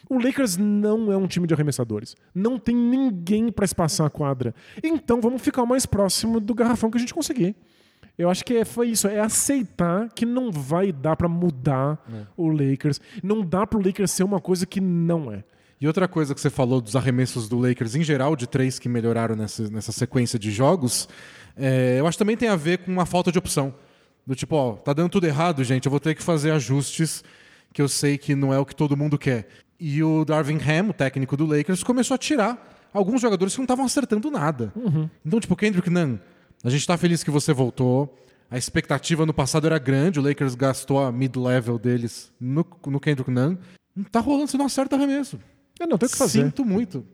[0.10, 2.16] O Lakers não é um time de arremessadores.
[2.34, 4.56] Não tem ninguém para espaçar a quadra.
[4.82, 7.56] Então vamos ficar o mais próximo do garrafão que a gente conseguir.
[8.18, 12.00] Eu acho que é- foi isso, é aceitar que não vai dar para mudar
[12.38, 13.02] o Lakers.
[13.22, 15.44] Não dá pro Lakers ser uma coisa que não é.
[15.82, 18.88] E outra coisa que você falou dos arremessos do Lakers em geral, de três que
[18.88, 21.10] melhoraram nessa, nessa sequência de jogos,
[21.58, 23.74] é, eu acho que também tem a ver com uma falta de opção.
[24.26, 27.24] Do tipo, ó, tá dando tudo errado, gente, eu vou ter que fazer ajustes
[27.72, 29.48] que eu sei que não é o que todo mundo quer.
[29.80, 33.66] E o Darvin Ham, o técnico do Lakers, começou a tirar alguns jogadores que não
[33.66, 34.72] estavam acertando nada.
[35.26, 36.18] Então, tipo, Kendrick Nunn,
[36.64, 38.18] a gente tá feliz que você voltou.
[38.50, 43.30] A expectativa no passado era grande, o Lakers gastou a mid-level deles no, no Kendrick
[43.30, 43.58] Nunn.
[43.96, 45.40] Não tá rolando, você não acerta arremesso.
[45.80, 46.44] É, não tem o que fazer.
[46.44, 47.06] Sinto muito.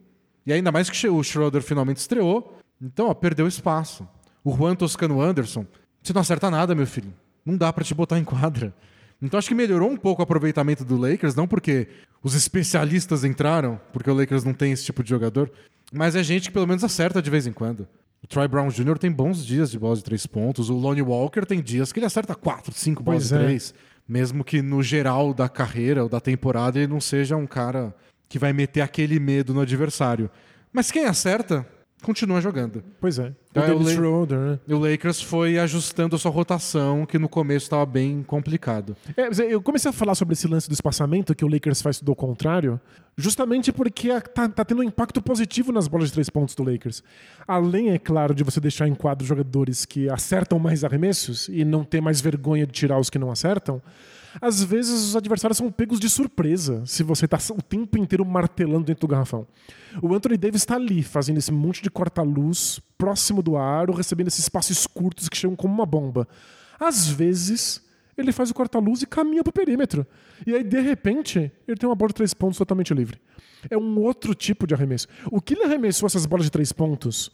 [0.45, 2.57] E ainda mais que o Schroeder finalmente estreou.
[2.81, 4.07] Então, ó, perdeu espaço.
[4.43, 5.65] O Juan Toscano Anderson,
[6.01, 7.13] você não acerta nada, meu filho.
[7.45, 8.73] Não dá pra te botar em quadra.
[9.21, 11.87] Então acho que melhorou um pouco o aproveitamento do Lakers, não porque
[12.23, 15.51] os especialistas entraram, porque o Lakers não tem esse tipo de jogador,
[15.93, 17.87] mas é gente que pelo menos acerta de vez em quando.
[18.23, 18.97] O Troy Brown Jr.
[18.97, 22.05] tem bons dias de bola de três pontos, o Lonnie Walker tem dias que ele
[22.05, 23.37] acerta quatro, cinco bolas de é.
[23.37, 23.73] três,
[24.07, 27.95] mesmo que no geral da carreira ou da temporada ele não seja um cara
[28.27, 30.29] que vai meter aquele medo no adversário.
[30.71, 31.67] Mas quem acerta,
[32.01, 32.83] continua jogando.
[32.99, 33.33] Pois é.
[33.51, 34.59] Então o é Schroeder, né?
[34.67, 38.95] E o Lakers foi ajustando a sua rotação, que no começo estava bem complicado.
[39.15, 41.99] É, mas eu comecei a falar sobre esse lance do espaçamento que o Lakers faz
[41.99, 42.79] tudo ao contrário,
[43.17, 47.03] justamente porque tá, tá tendo um impacto positivo nas bolas de três pontos do Lakers.
[47.47, 51.83] Além, é claro, de você deixar em quadro jogadores que acertam mais arremessos e não
[51.83, 53.81] ter mais vergonha de tirar os que não acertam,
[54.39, 58.85] às vezes os adversários são pegos de surpresa se você tá o tempo inteiro martelando
[58.85, 59.47] dentro do garrafão.
[60.01, 64.47] O Anthony Davis está ali, fazendo esse monte de corta-luz próximo do aro, recebendo esses
[64.47, 66.27] passes curtos que chegam como uma bomba.
[66.79, 67.83] Às vezes,
[68.17, 70.05] ele faz o corta-luz e caminha pro perímetro.
[70.45, 73.19] E aí, de repente, ele tem uma bola de três pontos totalmente livre.
[73.69, 75.07] É um outro tipo de arremesso.
[75.29, 77.31] O que ele arremessou essas bolas de três pontos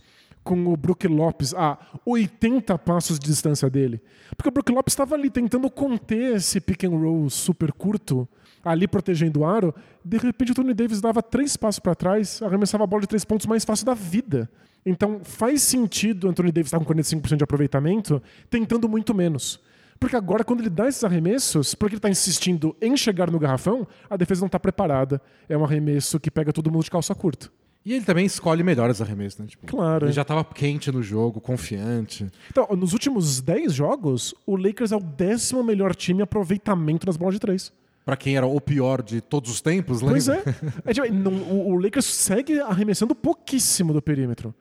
[0.47, 4.01] com o Brook Lopes a 80 passos de distância dele?
[4.36, 8.25] Porque o Brook Lopes estava ali tentando conter esse pick and roll super curto,
[8.63, 9.75] ali protegendo o aro.
[10.05, 13.25] De repente, o Tony Davis dava três passos para trás, arremessava a bola de três
[13.25, 14.49] pontos mais fácil da vida.
[14.86, 19.60] Então, faz sentido o Anthony Davis estar com 45% de aproveitamento, tentando muito menos.
[19.99, 23.86] Porque agora, quando ele dá esses arremessos, porque ele está insistindo em chegar no garrafão,
[24.10, 25.21] a defesa não está preparada.
[25.49, 27.49] É um arremesso que pega todo mundo de calça curta.
[27.88, 29.45] E ele também escolhe melhores arremessos, né?
[29.47, 30.08] Tipo, Claro.
[30.08, 32.28] Ele já estava quente no jogo, confiante.
[32.52, 37.15] Então, nos últimos 10 jogos, o Lakers é o décimo melhor time em aproveitamento nas
[37.15, 37.71] bolas de três.
[38.04, 40.13] Pra quem era o pior de todos os tempos, lembra?
[40.15, 40.43] Pois é.
[40.86, 44.54] É, tipo, não- o, o Lakers segue arremessando pouquíssimo do perímetro.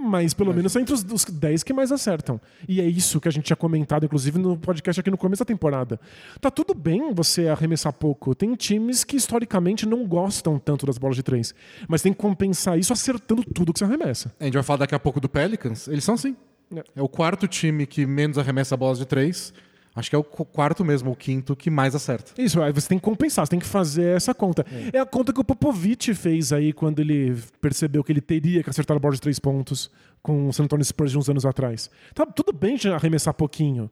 [0.00, 2.40] Mas pelo menos é entre os, os 10 que mais acertam.
[2.66, 5.44] E é isso que a gente tinha comentado, inclusive, no podcast aqui no começo da
[5.44, 6.00] temporada.
[6.40, 8.34] Tá tudo bem você arremessar pouco.
[8.34, 11.54] Tem times que historicamente não gostam tanto das bolas de três.
[11.86, 14.34] Mas tem que compensar isso acertando tudo que você arremessa.
[14.40, 15.86] A gente vai falar daqui a pouco do Pelicans.
[15.88, 16.34] Eles são assim.
[16.74, 16.84] É.
[16.96, 19.52] É o quarto time que menos arremessa bolas de três.
[20.00, 22.32] Acho que é o qu- quarto mesmo, o quinto que mais acerta.
[22.40, 24.66] Isso, aí você tem que compensar, você tem que fazer essa conta.
[24.92, 28.70] É, a conta que o Popovich fez aí quando ele percebeu que ele teria que
[28.70, 29.90] acertar a bola de três pontos
[30.22, 31.88] com o San Antonio Spurs de uns anos atrás.
[32.14, 33.90] Tá, tudo bem de arremessar pouquinho,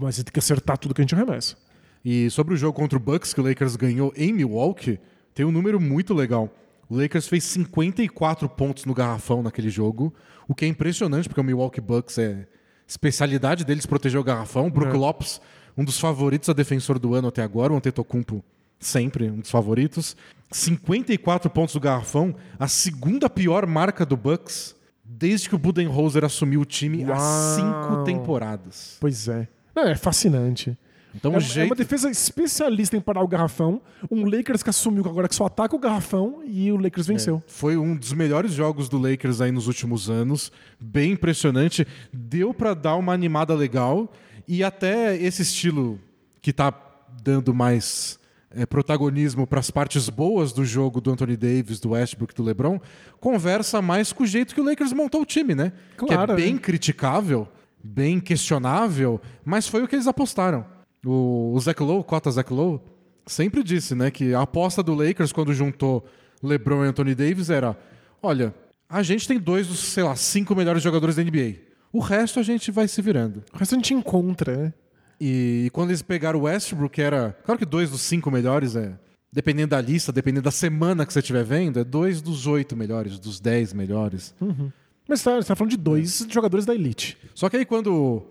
[0.00, 1.56] mas você tem que acertar tudo que a gente arremessa.
[2.04, 4.98] E sobre o jogo contra o Bucks, que o Lakers ganhou em Milwaukee,
[5.34, 6.48] tem um número muito legal.
[6.88, 10.12] O Lakers fez 54 pontos no garrafão naquele jogo,
[10.46, 12.46] o que é impressionante, porque o Milwaukee Bucks é
[12.94, 14.70] especialidade deles proteger o garrafão.
[14.70, 14.96] Brook É.
[14.96, 15.40] Lopes,
[15.76, 18.42] um dos favoritos a defensor do ano até agora, o Antetokounmpo
[18.78, 20.16] sempre um dos favoritos.
[20.52, 26.60] 54 pontos do garrafão, a segunda pior marca do Bucks desde que o Budenholzer assumiu
[26.60, 27.56] o time há Uau.
[27.56, 28.96] cinco temporadas.
[29.00, 29.48] Pois é.
[29.74, 30.78] Não, é fascinante.
[31.14, 33.80] Então É, o é jeito uma defesa especialista em parar o garrafão.
[34.10, 37.42] Um Lakers que assumiu agora que só ataca o garrafão e o Lakers venceu.
[37.46, 40.50] Foi um dos melhores jogos do Lakers aí nos últimos anos,
[40.80, 41.86] bem impressionante.
[42.12, 44.12] Deu pra dar uma animada legal
[44.46, 45.98] e até esse estilo
[46.42, 46.72] que tá
[47.22, 48.18] dando mais
[48.50, 52.80] é, protagonismo para as partes boas do jogo do Anthony Davis, do Westbrook, do LeBron,
[53.20, 55.72] conversa mais com o jeito que o Lakers montou o time, né?
[55.96, 56.60] Claro, que é bem né?
[56.60, 57.48] criticável,
[57.82, 60.73] bem questionável, mas foi o que eles apostaram.
[61.04, 62.80] O, o Zach Lowe, cota Zach Lowe,
[63.26, 66.04] sempre disse, né, que a aposta do Lakers quando juntou
[66.42, 67.76] LeBron e Anthony Davis era,
[68.22, 68.54] olha,
[68.88, 71.56] a gente tem dois dos, sei lá, cinco melhores jogadores da NBA.
[71.92, 73.42] O resto a gente vai se virando.
[73.52, 74.72] O resto a gente encontra, né?
[75.20, 77.36] E, quando eles pegaram o Westbrook, que era.
[77.44, 78.92] Claro que dois dos cinco melhores é.
[79.32, 83.18] Dependendo da lista, dependendo da semana que você estiver vendo, é dois dos oito melhores,
[83.18, 84.34] dos dez melhores.
[85.08, 87.18] Mas tá, você tá falando de dois jogadores da elite.
[87.34, 88.22] Só que aí quando,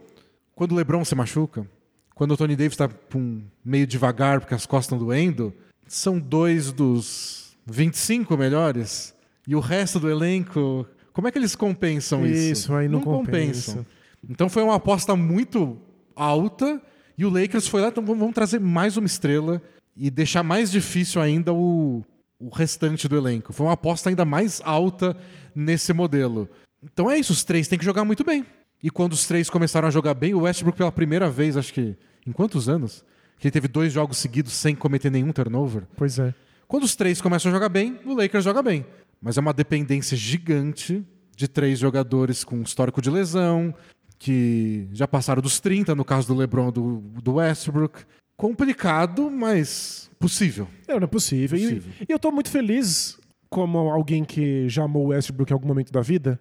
[0.55, 1.67] quando o LeBron se machuca,
[2.15, 5.53] quando o Tony Davis tá pum, meio devagar porque as costas estão doendo,
[5.87, 9.13] são dois dos 25 melhores
[9.47, 12.51] e o resto do elenco, como é que eles compensam isso?
[12.51, 13.85] Isso, aí não compensa.
[14.29, 15.77] Então foi uma aposta muito
[16.15, 16.81] alta
[17.17, 19.61] e o Lakers foi lá, então vamos vamos trazer mais uma estrela
[19.95, 22.03] e deixar mais difícil ainda o,
[22.39, 23.53] o restante do elenco.
[23.53, 25.15] Foi uma aposta ainda mais alta
[25.55, 26.49] nesse modelo.
[26.83, 28.45] Então é isso, os três têm que jogar muito bem.
[28.83, 31.95] E quando os três começaram a jogar bem, o Westbrook pela primeira vez, acho que
[32.27, 33.03] em quantos anos?
[33.39, 35.83] Que ele teve dois jogos seguidos sem cometer nenhum turnover.
[35.95, 36.33] Pois é.
[36.67, 38.85] Quando os três começam a jogar bem, o Lakers joga bem.
[39.21, 41.01] Mas é uma dependência gigante
[41.35, 43.73] de três jogadores com histórico de lesão,
[44.19, 48.01] que já passaram dos 30, no caso do LeBron do, do Westbrook.
[48.35, 50.67] Complicado, mas possível.
[50.87, 51.57] Não, não é possível.
[51.57, 51.93] E- Possível.
[52.07, 53.17] E, eu tô muito feliz,
[53.49, 56.39] como alguém que já amou o Westbrook em algum momento da vida,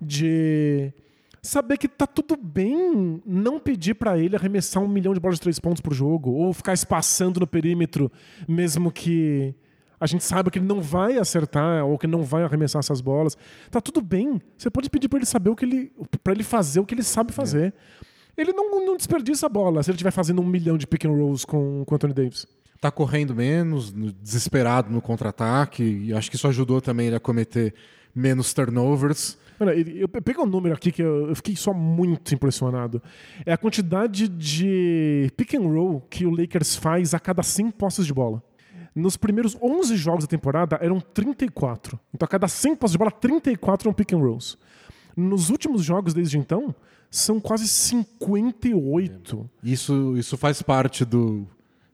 [0.00, 0.92] de
[1.42, 5.42] saber que tá tudo bem não pedir pra ele arremessar um milhão de bolas de
[5.42, 8.10] três pontos por jogo, ou ficar espaçando no perímetro,
[8.46, 9.54] mesmo que
[10.00, 13.36] a gente saiba que ele não vai acertar ou que não vai arremessar essas bolas.
[13.70, 14.40] Tá tudo bem.
[14.56, 15.92] Você pode pedir pra ele saber o que ele.
[16.22, 17.74] para ele fazer o que ele sabe fazer.
[18.36, 21.10] Ele não, não desperdiça a bola se ele estiver fazendo um milhão de pick and
[21.10, 22.46] rolls com, com o Anthony Davis.
[22.80, 27.20] Tá correndo menos, no- desesperado no contra-ataque, e acho que isso ajudou também ele a
[27.20, 27.74] cometer
[28.14, 29.36] menos turnovers.
[29.58, 33.02] Mano, eu peguei um número aqui que eu eu fiquei só muito impressionado.
[33.44, 38.06] É a quantidade de pick and roll que o Lakers faz a cada 100 posses
[38.06, 38.42] de bola.
[38.94, 41.98] Nos primeiros 11 jogos da temporada eram 34.
[42.14, 44.56] Então a cada 100 posses de bola, 34 eram pick and rolls.
[45.16, 46.74] Nos últimos jogos desde então,
[47.10, 49.50] são quase 58.
[49.62, 51.46] Isso, isso faz parte do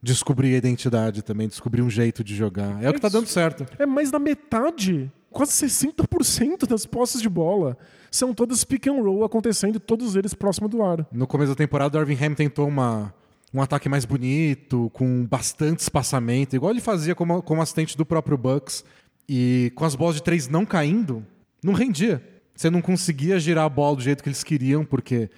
[0.03, 2.83] descobrir a identidade também, descobrir um jeito de jogar.
[2.83, 3.16] É o que tá Isso.
[3.16, 3.66] dando certo.
[3.79, 7.76] É mais da metade, quase 60% das posses de bola
[8.10, 11.04] são todas pick and roll acontecendo, todos eles próximo do aro.
[11.12, 13.12] No começo da temporada, o Darvin Ham tentou uma,
[13.52, 18.38] um ataque mais bonito, com bastante espaçamento, igual ele fazia como, como assistente do próprio
[18.38, 18.84] Bucks.
[19.28, 21.26] E com as bolas de três não caindo,
[21.62, 22.22] não rendia.
[22.54, 25.28] Você não conseguia girar a bola do jeito que eles queriam, porque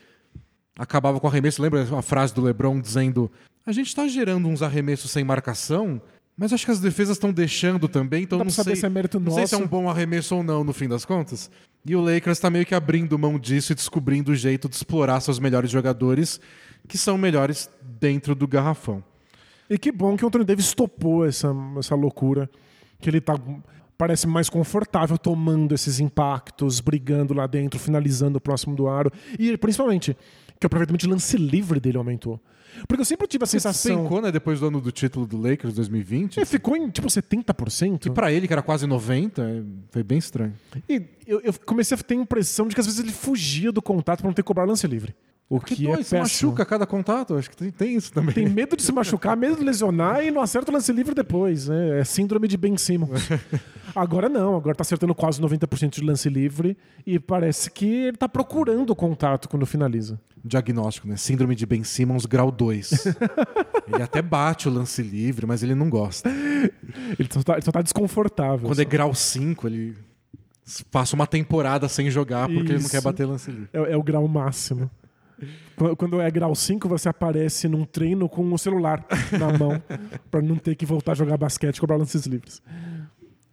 [0.78, 1.62] acabava com arremesso.
[1.62, 3.30] Lembra a frase do LeBron dizendo:
[3.64, 6.02] A gente está gerando uns arremessos sem marcação,
[6.36, 9.18] mas acho que as defesas estão deixando também, então não saber sei, se é mérito
[9.18, 11.50] não sei se é um bom arremesso ou não, no fim das contas.
[11.84, 15.20] E o Lakers está meio que abrindo mão disso e descobrindo o jeito de explorar
[15.20, 16.40] seus melhores jogadores,
[16.86, 19.02] que são melhores dentro do garrafão.
[19.68, 22.48] E que bom que o Anthony Davis topou essa, essa loucura.
[23.00, 23.34] Que ele tá.
[23.98, 29.10] Parece mais confortável tomando esses impactos, brigando lá dentro, finalizando próximo do aro.
[29.38, 30.16] E principalmente,
[30.60, 32.40] que o aproveitamento de lance livre dele aumentou.
[32.86, 33.92] Porque eu sempre tive a sensação.
[33.94, 36.36] Despencou, né, depois do ano do título do Lakers 2020.
[36.36, 38.06] Ele ficou em tipo 70%.
[38.06, 40.52] E pra ele, que era quase 90, é- foi bem estranho.
[40.86, 43.80] E eu, eu comecei a ter a impressão de que às vezes ele fugia do
[43.80, 45.14] contato pra não ter que cobrar lance livre.
[45.48, 46.20] O Que é se péssimo.
[46.22, 48.34] machuca a cada contato, acho que tem, tem isso também.
[48.34, 51.68] Tem medo de se machucar, medo de lesionar e não acerta o lance livre depois.
[51.68, 52.00] Né?
[52.00, 53.28] É síndrome de Ben Simmons.
[53.94, 58.28] agora não, agora tá acertando quase 90% de lance livre e parece que ele tá
[58.28, 60.20] procurando o contato quando finaliza.
[60.44, 61.16] Diagnóstico, né?
[61.16, 63.06] Síndrome de Ben Simmons, grau 2.
[63.92, 66.28] ele até bate o lance livre, mas ele não gosta.
[66.28, 68.66] Ele só tá, ele só tá desconfortável.
[68.66, 68.82] Quando só.
[68.82, 69.96] é grau 5, ele
[70.90, 72.90] passa uma temporada sem jogar porque ele não Isso.
[72.90, 73.68] quer bater lance livre.
[73.72, 74.90] É, é o grau máximo.
[75.76, 79.82] Qu- Quando é grau 5, você aparece num treino com o celular na mão
[80.30, 82.62] pra não ter que voltar a jogar basquete e cobrar lances livres.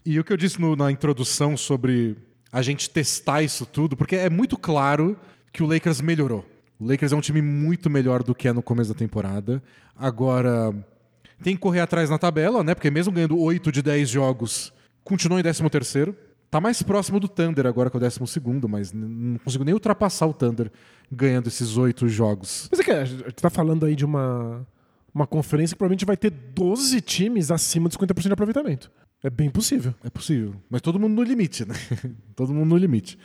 [0.05, 2.15] E o que eu disse no- na introdução sobre
[2.51, 5.17] a gente testar isso tudo, porque é muito claro
[5.51, 6.45] que o Lakers melhorou.
[6.79, 9.61] O Lakers é um time muito melhor do que é no começo da temporada.
[9.95, 10.73] Agora,
[11.41, 12.75] tem que correr atrás na tabela, né?
[12.75, 16.15] Porque mesmo ganhando 8 de 10 jogos, continuou em 13 terceiro.
[16.51, 19.73] Tá mais próximo do Thunder agora que é o 12 segundo, mas não consigo nem
[19.73, 20.71] ultrapassar o Thunder
[21.13, 22.67] ganhando esses 8 jogos.
[22.71, 24.65] Mas é que a gente tá falando aí de uma,
[25.13, 28.91] uma conferência que provavelmente vai ter 12 times acima de 50% de aproveitamento.
[29.23, 29.93] É bem possível.
[30.03, 30.55] É possível.
[30.69, 31.75] Mas todo mundo no limite, né?
[32.35, 33.17] todo mundo no limite.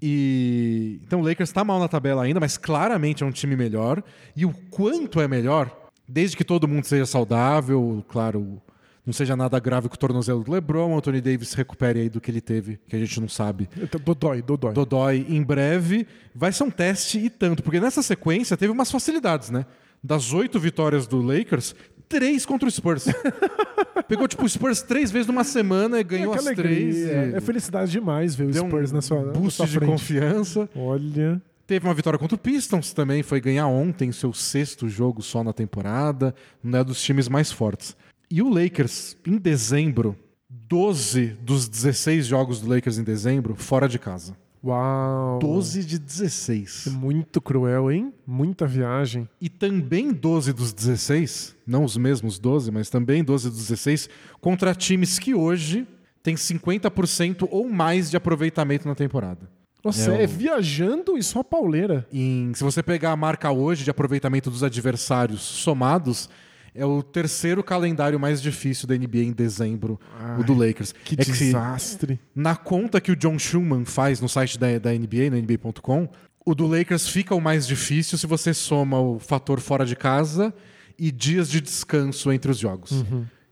[0.00, 4.02] E então o Lakers tá mal na tabela ainda, mas claramente é um time melhor.
[4.34, 5.70] E o quanto é melhor,
[6.08, 8.60] desde que todo mundo seja saudável, claro,
[9.04, 12.20] não seja nada grave com o tornozelo do LeBron, o Anthony Davis recupere aí do
[12.20, 13.68] que ele teve, que a gente não sabe.
[13.76, 14.72] Então, Dodói, Dodói.
[14.72, 16.06] Dodói em breve.
[16.34, 19.66] Vai ser um teste e tanto, porque nessa sequência teve umas facilidades, né?
[20.02, 21.74] Das oito vitórias do Lakers,
[22.08, 23.06] três contra o Spurs.
[24.08, 26.68] Pegou, tipo, o Spurs três vezes numa semana e ganhou que as alegria.
[26.68, 26.96] três.
[26.96, 29.80] e É felicidade demais ver o deu Spurs um na sua, na boost sua de
[29.80, 30.68] confiança.
[30.76, 31.40] Olha.
[31.66, 35.52] Teve uma vitória contra o Pistons também, foi ganhar ontem seu sexto jogo só na
[35.52, 36.34] temporada.
[36.62, 37.96] Não é dos times mais fortes.
[38.34, 40.16] E o Lakers, em dezembro,
[40.48, 44.34] 12 dos 16 jogos do Lakers em dezembro, fora de casa.
[44.64, 45.38] Uau.
[45.38, 46.86] 12 de 16.
[46.92, 48.10] Muito cruel, hein?
[48.26, 49.28] Muita viagem.
[49.38, 54.08] E também 12 dos 16, não os mesmos 12, mas também 12 dos 16,
[54.40, 55.86] contra times que hoje
[56.22, 59.50] têm 50% ou mais de aproveitamento na temporada.
[59.84, 62.06] Nossa, É é, o- viajando e só pauleira.
[62.12, 66.30] Em- se você pegar a marca hoje de aproveitamento dos adversários somados,
[66.74, 70.00] é o terceiro calendário mais difícil da NBA em dezembro,
[70.38, 70.92] o do Lakers.
[71.04, 72.18] Que é que desastre.
[72.34, 76.08] na conta que o John Schumann faz no site da, da NBA, no NBA.com,
[76.44, 80.52] o do Lakers fica o mais difícil se você soma o fator fora de casa
[80.98, 83.04] e dias de descanso entre os jogos.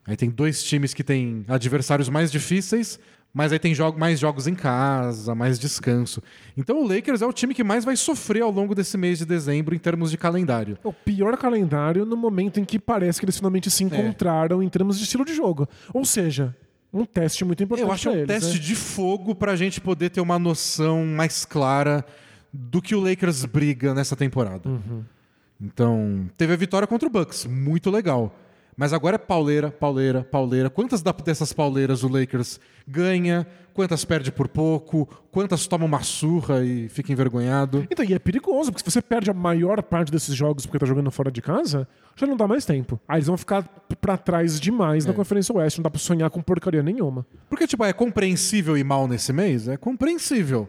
[0.06, 2.98] Aí tem dois times que têm adversários mais difíceis,
[3.32, 6.22] mas aí tem jogo, mais jogos em casa, mais descanso.
[6.56, 9.24] Então o Lakers é o time que mais vai sofrer ao longo desse mês de
[9.24, 10.76] dezembro em termos de calendário.
[10.84, 13.70] É o pior calendário no momento em que parece que eles finalmente É.
[13.70, 15.68] se encontraram em termos de estilo de jogo.
[15.94, 16.54] Ou seja,
[16.92, 18.64] um teste muito importante Eu acho é um eles, teste né?
[18.64, 22.04] de fogo pra gente poder ter uma noção mais clara
[22.52, 24.68] do que o Lakers briga nessa temporada.
[24.68, 25.04] Uhum.
[25.60, 28.34] Então, teve a vitória contra o Bucks, muito legal.
[28.80, 30.70] Mas agora é pauleira, pauleira, pauleira.
[30.70, 33.46] Quantas dessas pauleiras o Lakers ganha?
[33.74, 35.06] Quantas perde por pouco?
[35.30, 37.86] Quantas toma uma surra e fica envergonhado?
[37.90, 40.86] Então, e é perigoso, porque se você perde a maior parte desses jogos porque tá
[40.86, 42.98] jogando fora de casa, já não dá mais tempo.
[43.06, 43.64] Aí eles vão ficar
[44.00, 45.08] pra trás demais É.
[45.08, 47.26] na Conferência Oeste, não dá pra sonhar com porcaria nenhuma.
[47.50, 49.68] Porque, tipo, é compreensível ir mal nesse mês?
[49.68, 50.66] É compreensível.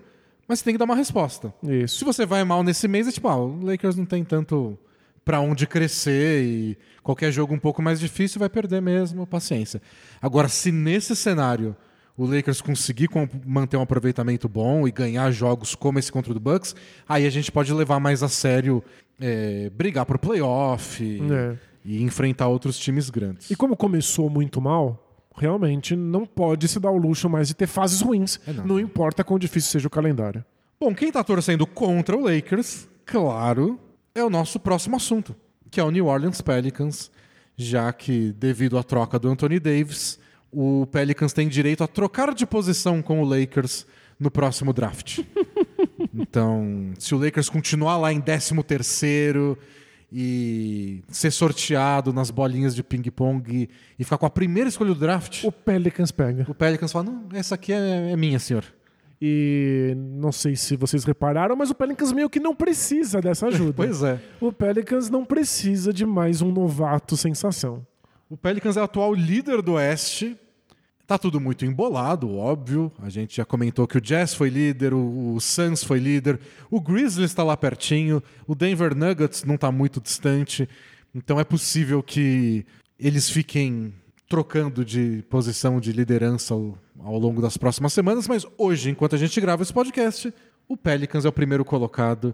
[0.50, 1.54] Mas você tem que dar uma resposta.
[1.64, 2.04] Se Isso.
[2.04, 4.78] você vai mal nesse mês, é tipo, ah, o Lakers não tem tanto
[5.24, 9.82] pra onde crescer e qualquer jogo um pouco mais difícil vai perder mesmo, paciência.
[10.22, 11.76] Agora, se nesse cenário
[12.18, 13.10] o Lakers conseguir
[13.46, 16.76] manter um aproveitamento bom e ganhar jogos como esse contra o Bucks,
[17.08, 18.84] aí a gente pode levar mais a sério
[19.20, 21.56] é, brigar por playoff e, É.
[21.86, 23.50] e enfrentar outros times grandes.
[23.50, 25.08] E como começou muito mal,
[25.38, 28.40] realmente não pode se dar o luxo mais de ter fases ruins.
[28.46, 28.66] É, não.
[28.66, 30.44] não importa quão difícil seja o calendário.
[30.80, 33.80] Bom, quem tá torcendo contra o Lakers, claro,
[34.14, 35.36] é o nosso próximo assunto,
[35.70, 37.12] que é o New Orleans Pelicans,
[37.56, 40.20] já que, devido à troca do Anthony Davis,
[40.52, 43.86] o Pelicans tem direito a trocar de posição com o Lakers
[44.20, 45.20] no próximo draft.
[46.14, 49.58] então, se o Lakers continuar lá em 13º
[50.12, 55.44] e ser sorteado nas bolinhas de ping-pong e ficar com a primeira escolha do draft,
[55.46, 56.46] O Pelicans pega.
[56.50, 58.66] o Pelicans fala, não, essa aqui é, é minha, senhor.
[59.22, 63.74] E não sei se vocês repararam, mas o Pelicans meio que não precisa dessa ajuda.
[63.74, 64.20] Pois é.
[64.40, 67.86] O Pelicans não precisa de mais um novato sensação.
[68.28, 70.36] O Pelicans é o atual líder do Oeste.
[71.06, 72.92] Tá tudo muito embolado, óbvio.
[73.00, 76.80] A gente já comentou que o Jazz foi líder, o, o Suns foi líder, o
[76.80, 80.68] Grizzlies está lá pertinho, o Denver Nuggets não está muito distante.
[81.14, 82.66] Então é possível que
[82.98, 83.94] eles fiquem
[84.32, 89.18] trocando de posição de liderança ao, ao longo das próximas semanas, mas hoje, enquanto a
[89.18, 90.34] gente grava esse podcast,
[90.70, 92.34] o Pelicans é o primeiro colocado,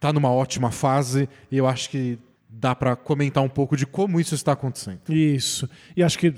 [0.00, 2.18] tá numa ótima fase e eu acho que
[2.48, 5.00] dá para comentar um pouco de como isso está acontecendo.
[5.06, 5.68] Isso.
[5.94, 6.34] E acho que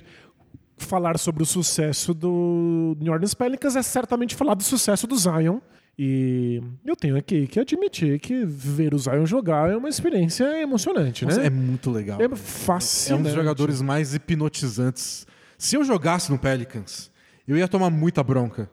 [0.77, 5.61] falar sobre o sucesso do New Orleans Pelicans é certamente falar do sucesso do Zion.
[5.99, 11.25] E eu tenho aqui que admitir que ver o Zion jogar é uma experiência emocionante,
[11.25, 11.47] Nossa, né?
[11.47, 12.21] é muito legal.
[12.21, 13.21] É É fascinante.
[13.21, 15.27] um dos jogadores mais hipnotizantes.
[15.57, 17.11] Se eu jogasse no Pelicans,
[17.49, 18.71] eu ia tomar muita bronca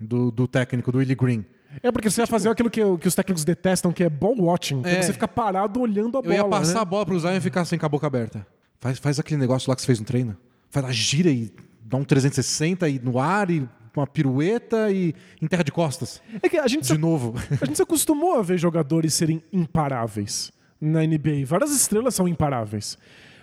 [0.00, 1.44] do, do técnico, do Willie Green.
[1.82, 4.80] É porque você ia fazer aquilo que, que os técnicos detestam, que é ball watching.
[4.82, 5.02] Que É.
[5.02, 6.34] você fica parado olhando a Eu bola.
[6.36, 6.80] ia passar né?
[6.80, 8.46] a bola pro Zion e ficar sem com a boca aberta.
[8.80, 10.36] Faz, faz aquele negócio lá que você fez no treino.
[10.70, 11.52] faz a gira e
[11.84, 13.68] dá um 360 e no ar e
[14.00, 16.22] uma pirueta e em terra de costas.
[16.42, 17.34] É que a gente, De se, novo.
[17.60, 21.44] a gente se acostumou a ver jogadores serem imparáveis na NBA.
[21.46, 22.96] Várias estrelas são imparáveis.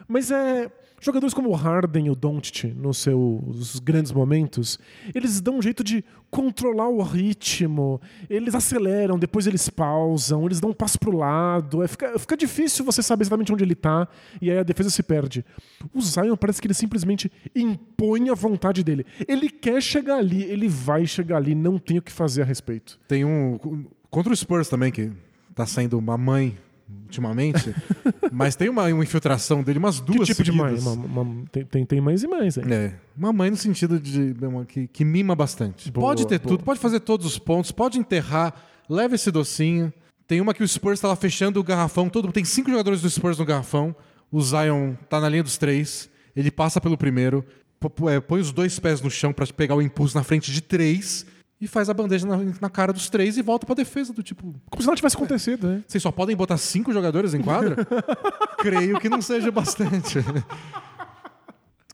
[0.07, 0.69] Mas é.
[1.01, 4.77] Jogadores como o Harden e o Doncic, nos seus grandes momentos,
[5.13, 10.71] eles dão um jeito de controlar o ritmo, eles aceleram, depois eles pausam, eles dão
[10.71, 14.07] um passo pro lado, é, fica, fica difícil você saber exatamente onde ele tá,
[14.41, 15.43] e aí a defesa se perde.
[15.93, 19.05] O Zion parece que ele simplesmente impõe a vontade dele.
[19.27, 22.99] Ele quer chegar ali, ele vai chegar ali, não tem o que fazer a respeito.
[23.07, 23.57] Tem um.
[24.09, 25.11] Contra o Spurs também, que
[25.53, 26.57] tá sendo uma mãe
[27.03, 27.73] ultimamente.
[28.31, 30.77] mas tem uma, uma infiltração dele, umas Que duas tipo de mãe?
[30.77, 30.95] seguidas.
[30.95, 32.57] Uma- uma- tem, tem, mães e mães.
[32.57, 32.63] hein?
[32.69, 35.91] É, uma mãe no sentido de uma- que, que mima bastante.
[35.91, 36.49] Boa, pode ter boa.
[36.49, 38.53] tudo, pode fazer todos os pontos, pode enterrar,
[38.89, 39.91] leva esse docinho.
[40.27, 43.37] Tem uma que o Spurs lá fechando o garrafão, todo tem cinco jogadores do Spurs
[43.39, 43.95] no garrafão.
[44.31, 47.43] O Zion tá na linha dos três, ele passa pelo primeiro,
[48.11, 51.25] é, põe os dois pés no chão pra pegar o impulso na frente de três
[51.61, 54.55] e faz a bandeja na, na cara dos três e volta pra defesa do tipo.
[54.69, 55.83] Como se nada tivesse acontecido, né?
[55.87, 57.75] Vocês só podem botar cinco jogadores em quadra?
[58.59, 60.19] Creio que não seja bastante.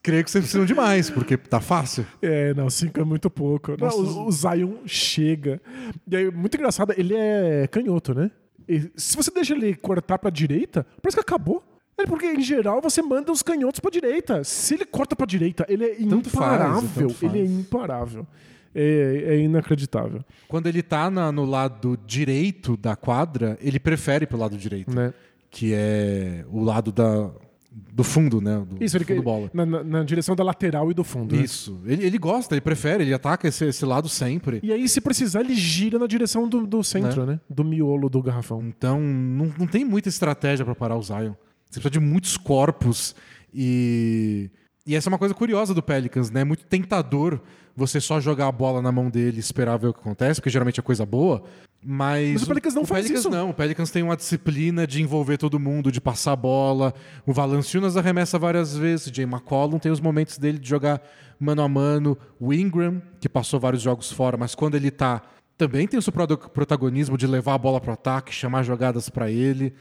[0.04, 2.06] Creio que vocês precisam de mais, porque tá fácil.
[2.22, 3.72] É, não, cinco é muito pouco.
[3.72, 5.60] Não, Nossa, o, o Zion chega.
[6.08, 8.30] E aí, muito engraçado, ele é canhoto, né?
[8.70, 11.64] E se você deixa ele cortar pra direita, parece que acabou.
[11.98, 14.44] É porque, em geral, você manda os canhotos pra direita.
[14.44, 16.90] Se ele corta pra direita, ele é Tanto faz, imparável.
[17.08, 17.34] tanto faz.
[17.34, 18.28] Ele é imparável.
[18.76, 24.38] É, é inacreditável, Quando ele tá na- no lado direito da quadra, ele prefere pro
[24.38, 25.14] lado direito, né?
[25.50, 27.32] que é o lado da,
[27.72, 28.62] do fundo, né?
[28.70, 29.50] Do, Isso, ele fundo quer bola.
[29.54, 31.34] na, na- na direção da lateral e do fundo.
[31.34, 31.42] né?
[31.44, 31.80] Isso.
[31.86, 34.60] Ele, ele gosta, ele prefere, ele ataca esse, esse lado sempre.
[34.62, 37.40] E aí, se precisar, ele gira na direção do, do centro, né?
[37.50, 38.62] Do miolo do garrafão.
[38.68, 41.32] Então, não, não tem muita estratégia para parar o Zion.
[41.70, 43.16] Você precisa de muitos corpos
[43.54, 44.50] e.
[44.88, 46.42] E essa é uma coisa curiosa do Pelicans, né?
[46.42, 47.42] É muito tentador
[47.76, 50.50] você só jogar a bola na mão dele e esperar ver o que acontece, porque
[50.50, 51.44] geralmente é coisa boa.
[51.84, 53.30] Mas, Mas o Pelicans não o faz Pelicans isso.
[53.30, 53.50] não.
[53.50, 56.94] O Pelicans tem uma disciplina de envolver todo mundo, de passar a bola.
[57.26, 59.08] O Valanciunas arremessa várias vezes.
[59.08, 61.02] O Jay McCollum tem os momentos dele de jogar
[61.40, 62.18] mano a mano.
[62.40, 65.22] O Ingram, que passou vários jogos fora, mas quando ele tá,
[65.58, 69.74] também tem o seu protagonismo de levar a bola pro ataque, chamar jogadas pra ele.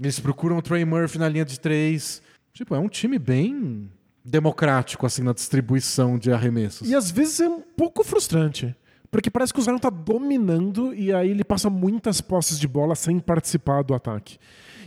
[0.00, 2.22] Eles procuram o Trey Murphy na linha de três.
[2.52, 3.90] Tipo, é um time bem
[4.26, 6.88] democrático, assim, na distribuição de arremessos.
[6.88, 8.74] E às vezes é um pouco frustrante.
[9.10, 12.94] Porque parece que o Zion tá dominando e aí ele passa muitas posses de bola
[12.94, 14.36] sem participar do ataque.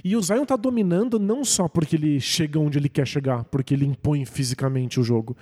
[0.04, 3.74] E o Zion tá dominando não só porque ele chega onde ele quer chegar, porque
[3.74, 5.36] ele impõe fisicamente o jogo,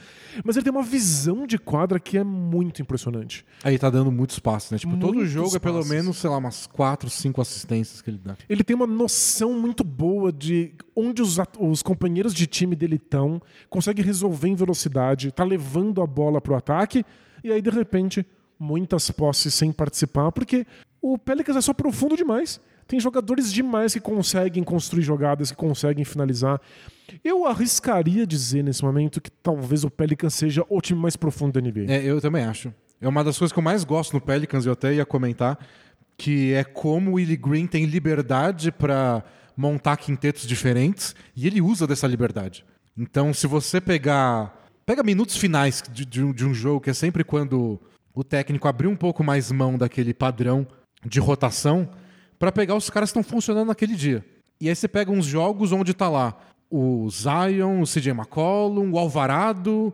[0.43, 3.45] mas ele tem uma visão de quadra que é muito impressionante.
[3.63, 4.79] Aí tá dando muito espaço, né?
[4.79, 5.91] Tipo, todo Muitos jogo é pelo passes.
[5.91, 8.35] menos, sei lá, umas quatro, cinco assistências que ele dá.
[8.49, 13.41] Ele tem uma noção muito boa de onde os, os companheiros de time dele estão,
[13.69, 17.05] consegue resolver em velocidade, tá levando a bola pro ataque,
[17.43, 18.25] e aí de repente
[18.59, 20.65] muitas posses sem participar, porque
[21.01, 22.59] o Pelicans é só profundo demais.
[22.87, 26.61] Tem jogadores demais que conseguem construir jogadas, que conseguem finalizar.
[27.23, 31.61] Eu arriscaria dizer nesse momento que talvez o Pelicans seja o time mais profundo da
[31.61, 31.91] NBA.
[31.91, 32.73] É, eu também acho.
[33.01, 35.59] É uma das coisas que eu mais gosto no Pelicans, eu até ia comentar,
[36.17, 39.23] que é como o Willie Green tem liberdade para
[39.55, 42.63] montar quintetos diferentes e ele usa dessa liberdade.
[42.97, 44.55] Então, se você pegar.
[44.85, 47.77] Pega minutos finais de, de um, de um jogo, que é sempre quando
[48.15, 50.65] o técnico abriu um pouco mais mão daquele padrão
[51.05, 51.89] de rotação,
[52.39, 54.25] para pegar os caras que estão funcionando naquele dia.
[54.59, 56.35] E aí você pega uns jogos onde tá lá
[56.69, 59.93] o Zion, o CJ McCollum, o Alvarado,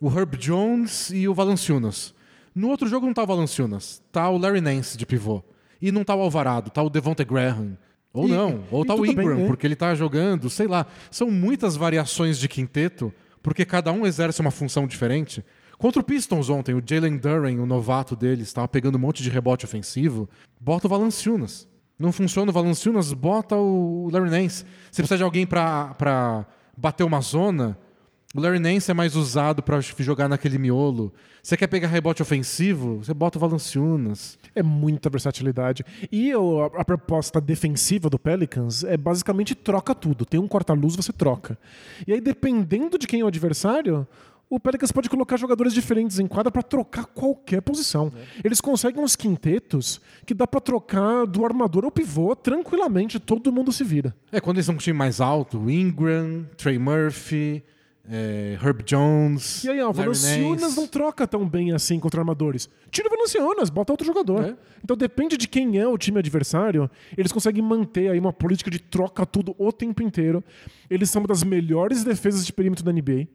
[0.00, 2.14] o Herb Jones e o Valanciunas.
[2.54, 5.42] No outro jogo não tá o Valanciunas, tá o Larry Nance de pivô.
[5.80, 7.76] E não tá o Alvarado, tá o Devonta Graham.
[8.12, 9.46] Ou E- não, ou e tá o tudo bem, Ingram, né?
[9.46, 10.86] porque ele tá jogando, sei lá.
[11.10, 13.12] São muitas variações de quinteto,
[13.42, 15.42] porque cada um exerce uma função diferente.
[15.78, 19.30] Contra o Pistons ontem, o Jalen Duren, o novato deles, estava pegando um monte de
[19.30, 20.28] rebote ofensivo.
[20.60, 21.66] Bota o Valanciunas.
[22.02, 24.64] Não funciona o Valanciunas, bota o Larry Nance.
[24.90, 26.44] Você precisa de alguém pra
[26.76, 27.78] bater uma zona,
[28.34, 31.12] o Larry Nance é mais usado pra jogar naquele miolo.
[31.42, 34.38] Você quer pegar rebote ofensivo, você bota o Valanciunas.
[34.54, 35.84] É muita versatilidade.
[36.10, 40.24] E a proposta defensiva do Pelicans é basicamente troca tudo.
[40.24, 41.58] Tem um corta-luz, você troca.
[42.06, 44.08] E aí, dependendo de quem é o adversário,
[44.52, 48.12] o Pelicans pode colocar jogadores diferentes em quadra para trocar qualquer posição.
[48.44, 53.72] Eles conseguem uns quintetos que dá para trocar do armador ao pivô tranquilamente, todo mundo
[53.72, 54.14] se vira.
[54.30, 57.64] É, quando eles são um time mais alto, Ingram, Trey Murphy,
[58.06, 59.64] é, Herb Jones.
[59.64, 62.68] E aí, ó, o Valanciunas não troca tão bem assim contra armadores.
[62.90, 64.44] Tira o Valanciunas, bota outro jogador.
[64.44, 64.56] É.
[64.84, 68.78] Então depende de quem é o time adversário, eles conseguem manter aí uma política de
[68.78, 70.44] troca tudo o tempo inteiro.
[70.90, 73.28] Eles são uma das melhores defesas de perímetro da NBA.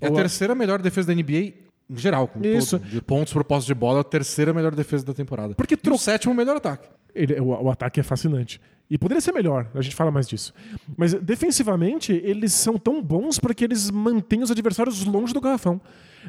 [0.00, 1.52] É a terceira melhor defesa da NBA
[1.90, 2.78] em geral, com Isso.
[2.78, 2.88] todo.
[2.88, 5.54] De pontos por posse de bola, é a terceira melhor defesa da temporada.
[5.56, 6.88] Porque E o sétimo melhor ataque.
[7.12, 8.60] Ele- o, o ataque é fascinante.
[8.88, 10.52] E poderia ser melhor, a gente fala mais disso.
[10.96, 15.80] Mas defensivamente, eles são tão bons porque eles mantêm os adversários longe do garrafão.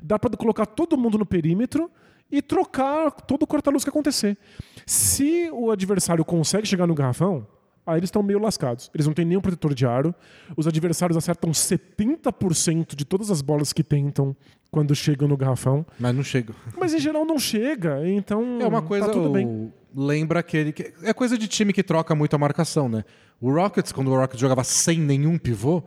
[0.02, 1.90] Dá pra colocar todo mundo no perímetro
[2.32, 4.38] e trocar todo o corta-luz que acontecer.
[4.86, 7.46] Se o adversário consegue chegar no garrafão,
[7.86, 8.90] aí eles estão meio lascados.
[8.94, 10.14] Eles não têm nenhum protetor de aro.
[10.56, 14.36] Os adversários acertam 70% de todas as bolas que tentam
[14.70, 15.86] quando chegam no garrafão.
[16.00, 16.54] Mas não chega.
[16.80, 19.08] Mas em geral não chega, então É uma coisa.
[19.08, 19.74] tá tudo o- bem.
[19.94, 20.72] Lembra aquele.
[20.72, 20.94] Que...
[21.04, 23.04] É coisa de time que troca muito a marcação, né?
[23.42, 25.84] O Rockets, quando o Rockets jogava sem nenhum pivô,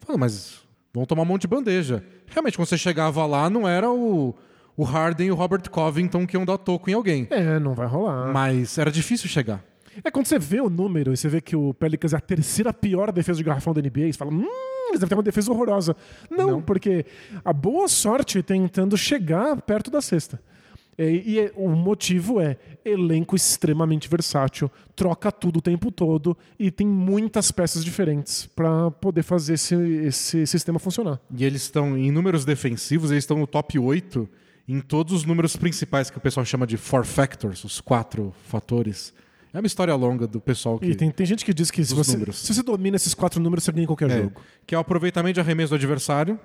[0.00, 0.60] fala, mas
[0.92, 2.04] vão tomar um monte de bandeja.
[2.26, 4.34] Realmente, quando você chegava lá, não era o,
[4.76, 7.26] o Harden e o Robert Covington que iam dar toco em alguém.
[7.30, 8.30] É, não vai rolar.
[8.30, 9.64] Mas era difícil chegar.
[10.04, 12.72] É quando você vê o número e você vê que o Pelicans é a terceira
[12.72, 14.46] pior defesa de garrafão da NBA, você fala, hum,
[14.88, 15.96] eles devem ter uma defesa horrorosa.
[16.30, 17.04] Não, porque
[17.44, 20.40] a boa sorte tentando chegar perto da cesta.
[20.98, 26.70] É, E, é- o motivo é elenco extremamente versátil, troca tudo o tempo todo e
[26.70, 31.20] tem muitas peças diferentes para poder fazer esse, esse sistema funcionar.
[31.36, 34.26] E eles estão, em números defensivos, eles estão no top 8
[34.66, 39.12] em todos os números principais que o pessoal chama de four factors, os quatro fatores.
[39.52, 40.86] É uma história longa do pessoal que.
[40.86, 42.36] E tem, tem gente que diz que se você, números.
[42.38, 44.40] se você domina esses quatro números, você ganha em qualquer É, jogo.
[44.66, 46.38] que é o aproveitamento de arremesso do adversário,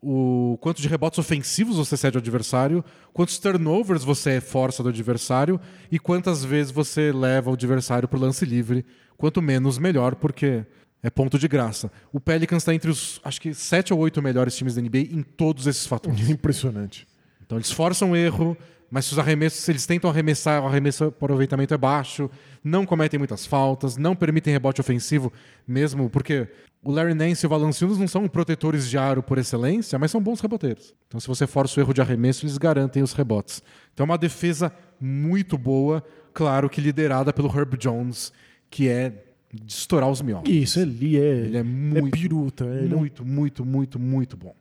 [0.00, 5.60] o quanto de rebotes ofensivos você cede ao adversário, quantos turnovers você força do adversário
[5.90, 8.84] e quantas vezes você leva o adversário para o lance livre.
[9.16, 10.64] Quanto menos, melhor, porque
[11.02, 11.90] é ponto de graça.
[12.12, 15.22] O Pelicans está entre os, acho que, sete ou oito melhores times da NBA em
[15.22, 16.28] todos esses fatores.
[16.30, 17.04] Impressionante.
[17.44, 18.56] Então eles forçam o erro,
[18.90, 22.30] mas se os arremessos, se eles tentam arremessar, o arremesso o aproveitamento é baixo,
[22.64, 25.32] não cometem muitas faltas, não permitem rebote ofensivo,
[25.66, 26.48] mesmo porque
[26.82, 30.22] o Larry Nance e o Valanciunas não são protetores de aro por excelência, mas são
[30.22, 30.94] bons reboteiros.
[31.06, 33.62] Então se você força o erro de arremesso, eles garantem os rebotes.
[33.92, 38.32] Então é uma defesa muito boa, claro que liderada pelo Herb Jones,
[38.70, 40.48] que é de estourar os miolos.
[40.48, 42.64] Isso, ele é, Ele é muito, biruta.
[42.64, 44.54] Ele é muito, muito, muito, muito bom.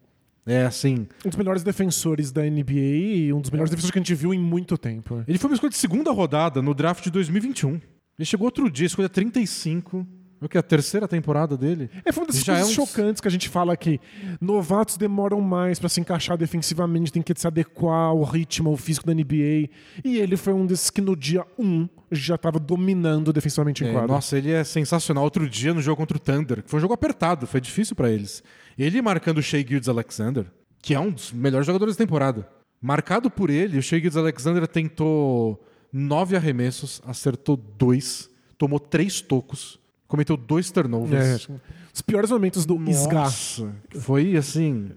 [0.48, 4.02] É assim, um dos melhores defensores da NBA e um dos melhores defensores que a
[4.02, 5.24] gente viu em muito tempo.
[5.28, 7.72] Ele foi uma escolha de segunda rodada no draft de 2021.
[8.18, 10.08] Ele chegou outro dia, escolha 35.
[10.40, 10.56] É o que?
[10.58, 11.90] A terceira temporada dele?
[12.06, 14.00] É, foi uma das Já coisas é um- chocantes que a gente fala que
[14.40, 19.06] novatos demoram mais pra se encaixar defensivamente, tem que se adequar ao ritmo, ao físico
[19.08, 19.68] da NBA.
[20.06, 23.92] E ele foi um desses que no dia 1 já tava dominando defensivamente em É,
[23.92, 24.08] quadra.
[24.14, 25.24] nossa, ele é sensacional.
[25.24, 28.12] Outro dia no jogo contra o Thunder, que foi um jogo apertado, foi difícil pra
[28.12, 28.44] eles.
[28.78, 30.46] Ele marcando o Shea Gildes Alexander,
[30.82, 32.48] que é um dos melhores jogadores da temporada.
[32.82, 39.80] Marcado por ele, o Shea Gildes Alexander tentou nove arremessos, acertou dois, tomou três tocos,
[40.08, 41.48] cometeu dois É, turnovers.
[41.94, 42.78] os piores momentos do.
[42.78, 44.92] Nossa, foi assim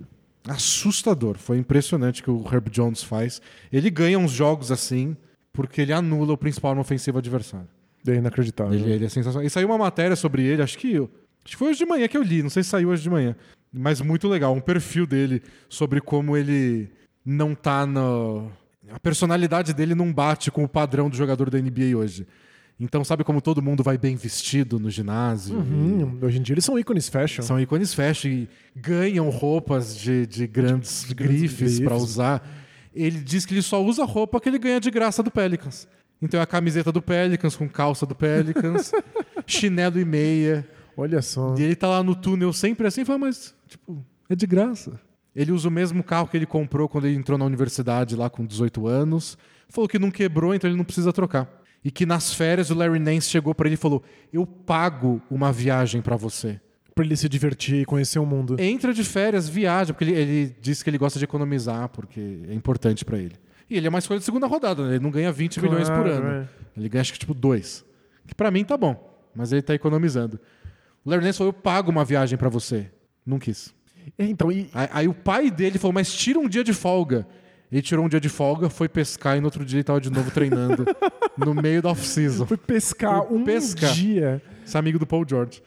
[0.46, 1.36] assustador.
[1.38, 3.40] Foi impressionante o que o Herb Jones faz.
[3.72, 5.16] Ele ganha uns jogos assim
[5.52, 7.68] porque ele anula o principal no ofensivo adversário.
[8.06, 8.72] É inacreditável.
[8.74, 9.46] Ele, ele é sensacional.
[9.46, 11.08] E saiu uma matéria sobre ele, acho que acho
[11.44, 13.36] que foi hoje de manhã que eu li, não sei se saiu hoje de manhã,
[13.72, 16.90] mas muito legal, um perfil dele sobre como ele
[17.24, 18.50] não tá no
[18.92, 22.26] a personalidade dele não bate com o padrão do jogador da NBA hoje.
[22.78, 25.58] Então, sabe como todo mundo vai bem vestido no ginásio?
[25.58, 27.42] Hum, hoje em dia eles são ícones fashion.
[27.42, 32.48] São ícones fashion e ganham roupas de, de grandes de grandes grifes para usar.
[32.94, 35.86] Ele diz que ele só usa roupa que ele ganha de graça do Pelicans.
[36.22, 38.92] Então é a camiseta do Pelicans com calça do Pelicans,
[39.46, 40.66] chinelo e meia.
[41.00, 41.54] Olha só.
[41.58, 45.00] E ele tá lá no túnel sempre assim, e fala, mas tipo, é de graça.
[45.34, 48.44] Ele usa o mesmo carro que ele comprou quando ele entrou na universidade lá com
[48.44, 49.38] 18 anos.
[49.68, 51.48] Falou que não quebrou, então ele não precisa trocar.
[51.84, 55.52] E que nas férias o Larry Nance chegou para ele e falou: "Eu pago uma
[55.52, 56.60] viagem para você".
[56.94, 58.56] Pra ele se divertir, conhecer o mundo.
[58.58, 62.52] Entra de férias, viaja, porque ele, ele disse que ele gosta de economizar, porque é
[62.52, 63.36] importante pra ele.
[63.70, 64.96] E ele é uma escolha de segunda rodada, né?
[64.96, 66.28] ele não ganha 20 milhões por Claro, ano.
[66.28, 66.48] é.
[66.76, 67.84] Ele ganha acho que tipo dois.
[68.26, 70.38] Que pra mim tá bom, mas ele tá economizando.
[71.04, 72.90] O Larry Nance falou: eu pago uma viagem pra você.
[73.24, 73.74] Não quis.
[74.18, 77.26] É, então, e, Aí, aí o pai dele falou: mas tira um dia de folga.
[77.70, 80.10] Ele tirou um dia de folga, foi pescar e no outro dia ele tava de
[80.10, 80.84] novo treinando
[81.38, 82.44] no meio da off-season.
[82.44, 83.92] foi pescar Foi um pescar.
[83.92, 84.42] dia.
[84.66, 85.62] Esse amigo do Paul George.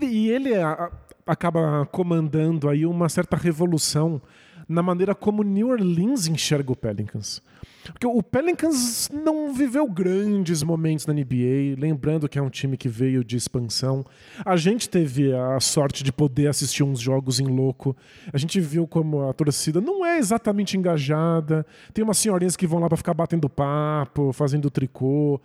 [0.00, 0.88] E, e ele a-
[1.26, 4.22] acaba comandando aí uma certa revolução
[4.68, 7.42] na maneira como New Orleans enxerga o Pelicans.
[7.92, 12.88] Porque o Pelicans não viveu grandes momentos na NBA, lembrando que é um time que
[12.88, 14.04] veio de expansão.
[14.44, 17.96] A gente teve a sorte de poder assistir uns jogos em louco.
[18.32, 21.66] A gente viu como a torcida não é exatamente engajada.
[21.92, 25.40] Tem umas senhorinhas que vão lá para ficar batendo papo, fazendo tricô.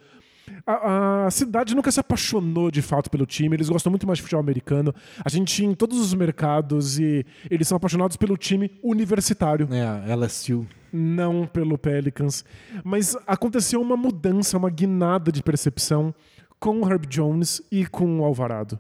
[0.65, 4.23] A, a, cidade nunca se apaixonou de fato pelo time, eles gostam muito mais de
[4.23, 4.93] futebol americano.
[5.23, 9.67] A gente tinha em todos os mercados e eles são apaixonados pelo time universitário.
[9.71, 10.67] É, LSU.
[10.93, 12.45] Não pelo Pelicans.
[12.83, 16.13] Mas aconteceu uma mudança, uma guinada de percepção
[16.59, 18.79] com o Herb Jones e com o Alvarado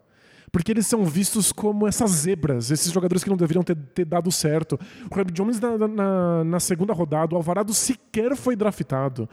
[0.53, 4.31] porque eles são vistos como essas zebras, esses jogadores que não deveriam ter, ter dado
[4.31, 4.79] certo.
[5.09, 9.27] O Herb Jones na, na, na, segunda rodada, o Alvarado sequer foi draftado.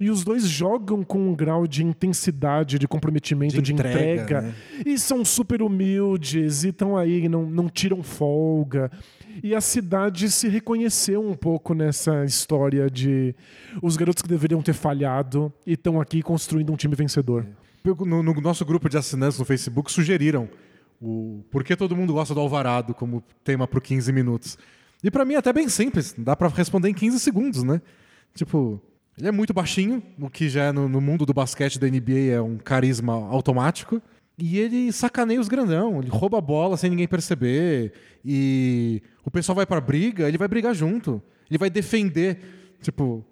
[0.00, 3.94] E os dois jogam com um grau de intensidade, de comprometimento, de, de entrega.
[3.94, 4.54] entrega né?
[4.84, 8.90] E são super humildes, e estão aí, não, não tiram folga.
[9.42, 13.34] E a cidade se reconheceu um pouco nessa história de
[13.82, 17.46] os garotos que deveriam ter falhado e estão aqui construindo um time vencedor.
[17.84, 20.48] No, no, nosso grupo de assinantes no Facebook sugeriram
[21.00, 24.56] o por que todo mundo gosta do Alvarado como tema para 15 minutos.
[25.02, 27.82] E para mim é até bem simples, dá para responder em 15 segundos, né?
[28.34, 28.80] Tipo,
[29.18, 32.32] ele é muito baixinho, o que já é no, no, mundo do basquete da NBA
[32.32, 34.00] é um carisma automático.
[34.36, 37.92] E ele sacaneia os grandão, ele rouba a bola sem ninguém perceber.
[38.24, 41.22] E o pessoal vai pra briga, ele vai brigar junto.
[41.48, 42.38] Ele vai defender.
[42.82, 43.24] Tipo,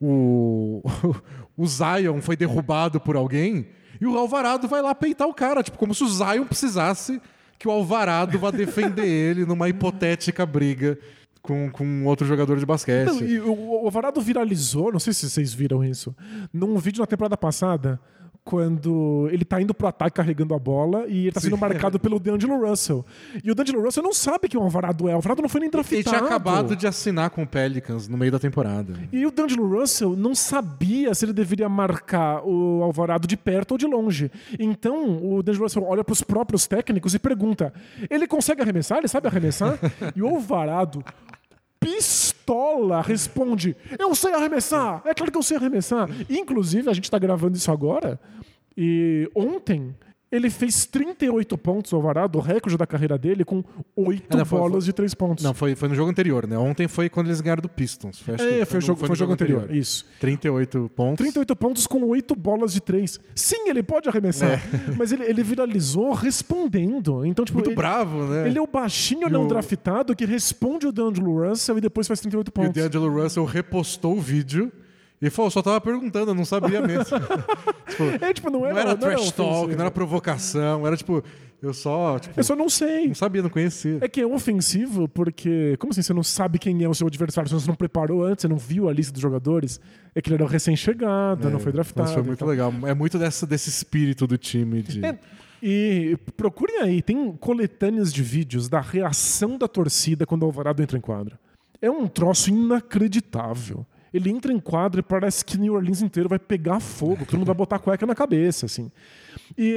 [0.00, 0.82] o,
[1.56, 3.66] o Zion foi derrubado por alguém
[4.00, 7.22] e o Alvarado vai lá peitar o cara, tipo, como se o Zion precisasse
[7.56, 10.98] que o Alvarado vá defender ele numa hipotética briga
[11.40, 13.06] com, com outro jogador de basquete.
[13.06, 16.14] Não, e o, o Alvarado viralizou, não sei se vocês viram isso,
[16.52, 18.00] num vídeo na temporada passada
[18.44, 21.60] quando ele tá indo pro ataque carregando a bola e ele tá sendo Sim.
[21.60, 23.04] marcado pelo D'Angelo Russell.
[23.42, 25.12] E o D'Angelo Russell não sabe que o Alvarado é.
[25.12, 25.94] O Alvarado não foi nem draftado.
[25.94, 28.94] Ele tinha acabado de assinar com o Pelicans no meio da temporada.
[29.12, 33.78] E o D'Angelo Russell não sabia se ele deveria marcar o Alvarado de perto ou
[33.78, 34.30] de longe.
[34.58, 37.72] Então o D'Angelo Russell olha pros próprios técnicos e pergunta:
[38.10, 38.98] ele consegue arremessar?
[38.98, 39.78] Ele sabe arremessar?
[40.16, 41.04] e o Alvarado
[42.42, 45.02] pistola responde: Eu sei arremessar!
[45.04, 46.08] É claro que eu sei arremessar.
[46.28, 48.20] Inclusive, a gente está gravando isso agora.
[48.76, 49.94] E ontem
[50.32, 53.62] ele fez 38 pontos, o Alvarado, o recorde da carreira dele, com
[53.94, 55.44] 8 é, não, foi, bolas foi, de 3 pontos.
[55.44, 56.56] Não, foi, foi no jogo anterior, né?
[56.56, 58.18] Ontem foi quando eles ganharam do Pistons.
[58.20, 59.64] Foi, é, foi, jogo, foi, foi jogo anterior.
[59.64, 59.78] anterior.
[59.78, 60.06] Isso.
[60.18, 61.18] 38 pontos.
[61.18, 63.20] 38 pontos com 8 bolas de 3.
[63.34, 64.52] Sim, ele pode arremessar.
[64.52, 64.60] É.
[64.96, 67.26] Mas ele, ele viralizou respondendo.
[67.26, 68.48] Então, tipo, Muito ele, bravo, né?
[68.48, 69.48] Ele é o baixinho e não o...
[69.48, 72.76] draftado que responde o D'Angelo Russell e depois faz 38 pontos.
[72.76, 74.72] E o D'Angelo Russell repostou o vídeo
[75.22, 77.04] e falou, só tava perguntando, eu não sabia mesmo.
[77.88, 81.22] tipo, é, tipo, não era, não era trash não talk, não era provocação, era tipo,
[81.62, 82.18] eu só.
[82.18, 83.06] Tipo, eu só não sei.
[83.06, 83.98] Não sabia, não conhecia.
[84.00, 87.48] É que é ofensivo porque, como assim, você não sabe quem é o seu adversário,
[87.48, 89.80] você não preparou antes, você não viu a lista dos jogadores?
[90.12, 92.08] É que ele era recém-chegado, é, não foi draftado.
[92.08, 92.48] Isso foi muito então.
[92.48, 92.72] legal.
[92.84, 94.82] É muito dessa, desse espírito do time.
[94.82, 95.06] De...
[95.06, 95.16] É,
[95.62, 100.98] e procurem aí, tem coletâneas de vídeos da reação da torcida quando o Alvarado entra
[100.98, 101.38] em quadra.
[101.80, 103.86] É um troço inacreditável.
[104.12, 107.46] Ele entra em quadra e parece que New Orleans inteiro vai pegar fogo, todo mundo
[107.46, 108.90] vai botar cueca na cabeça, assim.
[109.56, 109.68] E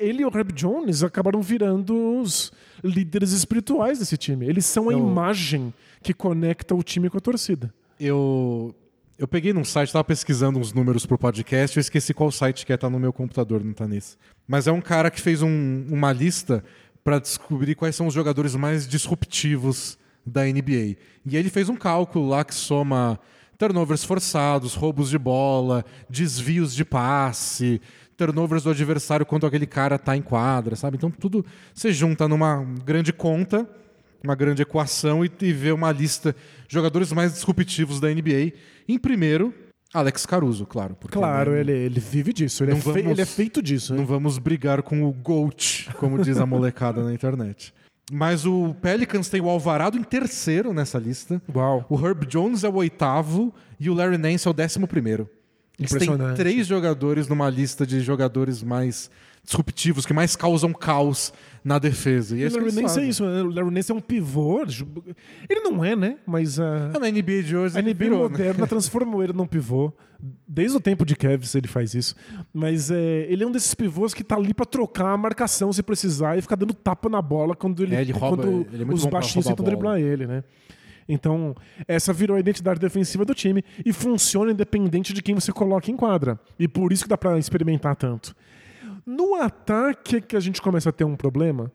[0.00, 4.46] ele e o Herb Jones acabaram virando os líderes espirituais desse time.
[4.46, 4.98] Eles são a eu...
[4.98, 5.72] imagem
[6.02, 7.72] que conecta o time com a torcida.
[7.98, 8.74] Eu
[9.18, 12.72] eu peguei num site, estava pesquisando uns números pro podcast, eu esqueci qual site que
[12.72, 14.16] é, tá no meu computador, não tá nesse.
[14.46, 16.62] Mas é um cara que fez um, uma lista
[17.02, 20.96] para descobrir quais são os jogadores mais disruptivos da NBA.
[21.24, 23.18] E ele fez um cálculo lá que soma
[23.58, 27.80] turnovers forçados, roubos de bola, desvios de passe,
[28.16, 30.96] turnovers do adversário quando aquele cara está em quadra, sabe?
[30.96, 31.44] Então tudo
[31.74, 33.68] se junta numa grande conta,
[34.22, 36.34] uma grande equação e, e vê uma lista
[36.66, 38.52] de jogadores mais disruptivos da NBA.
[38.88, 39.54] Em primeiro,
[39.94, 40.96] Alex Caruso, claro.
[41.08, 43.94] Claro, não, ele, ele vive disso, ele é, vamos, ele é, feito disso.
[43.94, 47.72] Não vamos brigar com o GOAT, como diz a molecada na internet.
[48.12, 51.42] Mas o Pelicans tem o Alvarado em terceiro nessa lista.
[51.54, 51.84] Uau.
[51.88, 55.28] O Herb Jones é o oitavo e o Larry Nance é o décimo primeiro.
[55.78, 59.10] Eles têm três jogadores numa lista de jogadores mais
[59.46, 61.32] disruptivos, que mais causam caos
[61.64, 62.36] na defesa.
[62.36, 63.42] E, e o Larry Nance é isso, né?
[63.42, 64.60] o Larry Nance é um pivô.
[65.48, 66.18] Ele não é, né?
[66.26, 68.28] Mas a, ah, na NBA de hoje a NBA virou, né?
[68.30, 68.66] moderna né?
[68.68, 69.92] transformou ele num pivô.
[70.48, 72.14] Desde o tempo de Kevs ele faz isso.
[72.52, 75.82] Mas é, ele é um desses pivôs que tá ali para trocar a marcação se
[75.82, 78.94] precisar e ficar dando tapa na bola quando ele, é, ele rouba, quando ele é
[78.94, 80.42] os baixinhos tentam driblar ele, né?
[81.08, 81.54] Então,
[81.86, 85.96] essa virou a identidade defensiva do time e funciona independente de quem você coloca em
[85.96, 86.38] quadra.
[86.58, 88.34] E por isso que dá para experimentar tanto.
[89.06, 91.70] No ataque é que a gente começa a ter um problema,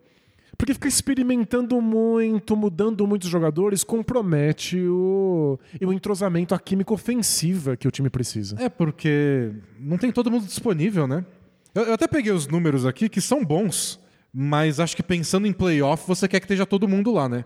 [0.57, 7.87] porque ficar experimentando muito, mudando muitos jogadores, compromete o, o entrosamento, a química ofensiva que
[7.87, 8.57] o time precisa.
[8.59, 11.25] É, porque não tem todo mundo disponível, né?
[11.73, 13.99] Eu, eu até peguei os números aqui que são bons,
[14.33, 17.45] mas acho que pensando em playoff, você quer que esteja todo mundo lá, né?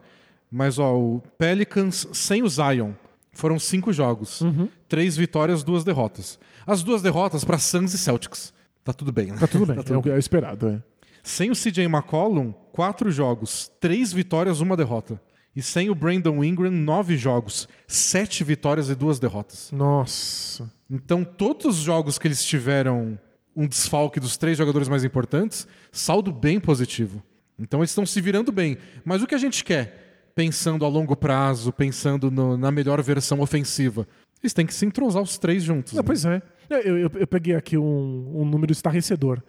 [0.51, 2.93] Mas ó, o Pelicans sem o Zion
[3.31, 4.67] foram cinco jogos, uhum.
[4.89, 6.39] três vitórias, duas derrotas.
[6.65, 8.53] As duas derrotas para Suns e Celtics.
[8.85, 9.37] Tá tudo bem, né?
[9.37, 10.69] Tá tudo bem, é o que é esperado.
[10.69, 10.81] É.
[11.23, 15.19] Sem o CJ McCollum, quatro jogos, três vitórias, uma derrota.
[15.55, 19.71] E sem o Brandon Ingram, nove jogos, sete vitórias e duas derrotas.
[19.71, 20.71] Nossa.
[20.89, 23.17] Então, todos os jogos que eles tiveram
[23.55, 27.23] um desfalque dos três jogadores mais importantes, saldo bem positivo.
[27.57, 28.77] Então, eles estão se virando bem.
[29.03, 33.39] Mas o que a gente quer, pensando a longo prazo, pensando no- na melhor versão
[33.39, 34.05] ofensiva,
[34.43, 35.93] eles têm que se entrosar os três juntos.
[35.93, 36.05] Não, né?
[36.05, 36.41] pois é.
[36.69, 39.41] Eu, eu- eu peguei aqui um, um número estarrecedor.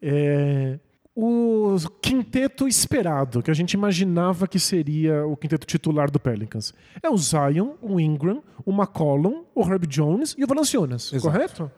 [0.00, 0.78] É,
[1.16, 6.74] o quinteto esperado, que a gente imaginava que seria o quinteto titular do Pelicans.
[7.02, 11.22] É o Zion, o Ingram, o McCollum, o Herb Jones e o Valanciunas, Exato.
[11.32, 11.70] correto?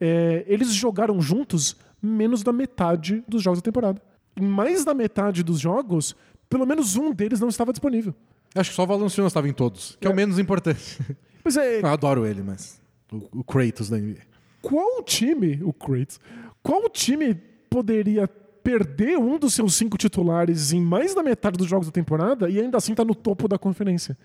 [0.00, 4.00] É, eles jogaram juntos menos da metade dos jogos da temporada.
[4.40, 6.14] Em mais da metade dos jogos,
[6.48, 8.14] pelo menos um deles não estava disponível.
[8.54, 10.12] Acho que só o Valanciunas estava em todos, que é, É.
[10.12, 10.98] o menos importante.
[11.42, 12.80] Pois é, Eu adoro ele, mas
[13.12, 14.20] o, o Kratos da NBA.
[14.64, 16.18] Qual time, o Kratos,
[16.62, 17.34] qual time
[17.68, 22.48] poderia perder um dos seus cinco titulares em mais da metade dos jogos da temporada
[22.48, 24.16] e ainda assim estar no topo da conferência?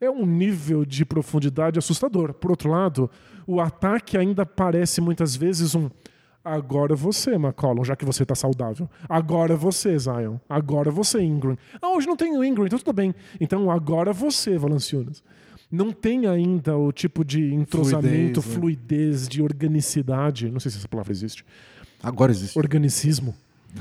[0.00, 2.32] É um nível de profundidade assustador.
[2.32, 3.10] Por outro lado,
[3.44, 5.90] o ataque ainda parece muitas vezes um
[6.44, 8.88] agora você, McCollum, já que você tá saudável.
[9.08, 10.36] Agora você, Zion.
[10.48, 11.58] Agora você, Ingram.
[11.82, 13.12] Ah, hoje não tem o Ingram, então tudo bem.
[13.40, 15.22] Então agora você, Valanciunas.
[15.70, 18.54] Não tem ainda o tipo de entrosamento, Fluidez, né?
[18.60, 20.50] fluidez, de organicidade.
[20.50, 21.44] Não sei se essa palavra existe.
[22.02, 22.58] Agora existe.
[22.58, 23.34] Organicismo.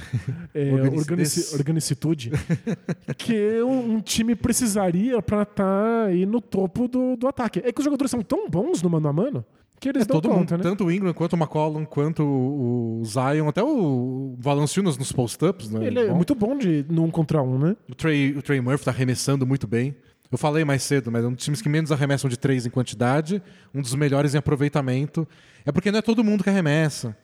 [0.54, 2.32] É, Organici- organici- organicitude.
[3.18, 7.60] que um, um time precisaria para estar aí no topo do, do ataque.
[7.66, 9.46] É que os jogadores são tão bons no mano a mano
[9.80, 10.64] que eles É, todo conta, mundo, né?
[10.70, 15.88] tanto o Ingram quanto o McCollum, quanto o, Zion, até o Valanciunas nos post-ups, né?
[15.88, 16.16] Ele é Bom.
[16.18, 17.78] muito bom de num contra um, né?
[17.90, 19.96] O Trey, o Trey Murphy tá arremessando muito bem.
[20.32, 22.70] Eu falei mais cedo, mas é um dos times que menos arremessam de três em
[22.70, 23.42] quantidade,
[23.74, 25.28] um dos melhores em aproveitamento.
[25.66, 27.18] É porque não é todo mundo que arremessa.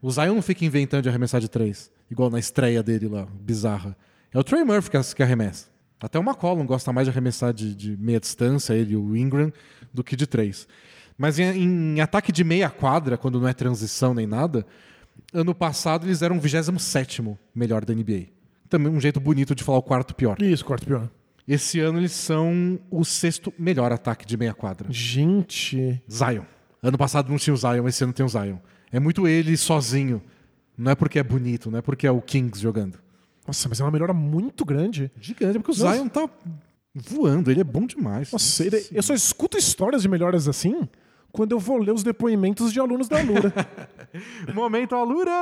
[0.00, 3.96] O Zion não fica inventando de arremessar de três, igual na estreia dele lá, bizarra.
[4.32, 5.66] É o Trey Murphy que, arremessa.
[6.00, 9.52] Até o McCollum gosta mais de arremessar de, de meia distância, ele e o Ingram,
[9.92, 10.66] do que de três.
[11.16, 14.66] Mas em, em ataque de meia quadra, quando não é transição nem nada,
[15.32, 17.22] ano passado eles eram o 27
[17.54, 18.26] melhor da NBA.
[18.68, 20.40] Também um jeito bonito de falar o quarto pior.
[20.40, 21.08] Isso, quarto pior.
[21.46, 24.86] Esse ano eles são o sexto melhor ataque de meia quadra.
[24.90, 26.00] Gente.
[26.10, 26.44] Zion.
[26.82, 28.58] Ano passado não tinha o Zion, esse ano tem o Zion.
[28.90, 30.22] É muito ele sozinho.
[30.76, 32.98] Não é porque é bonito, não é porque é o Kings jogando.
[33.46, 35.10] Nossa, mas é uma melhora muito grande.
[35.20, 35.96] Gigante, é porque o Nossa.
[35.96, 36.28] Zion tá
[36.94, 38.30] voando, ele é bom demais.
[38.32, 40.88] Nossa, ele- eu só escuto histórias de melhoras assim
[41.32, 43.52] quando eu vou ler os depoimentos de alunos da Lura.
[44.54, 45.32] Momento Alura.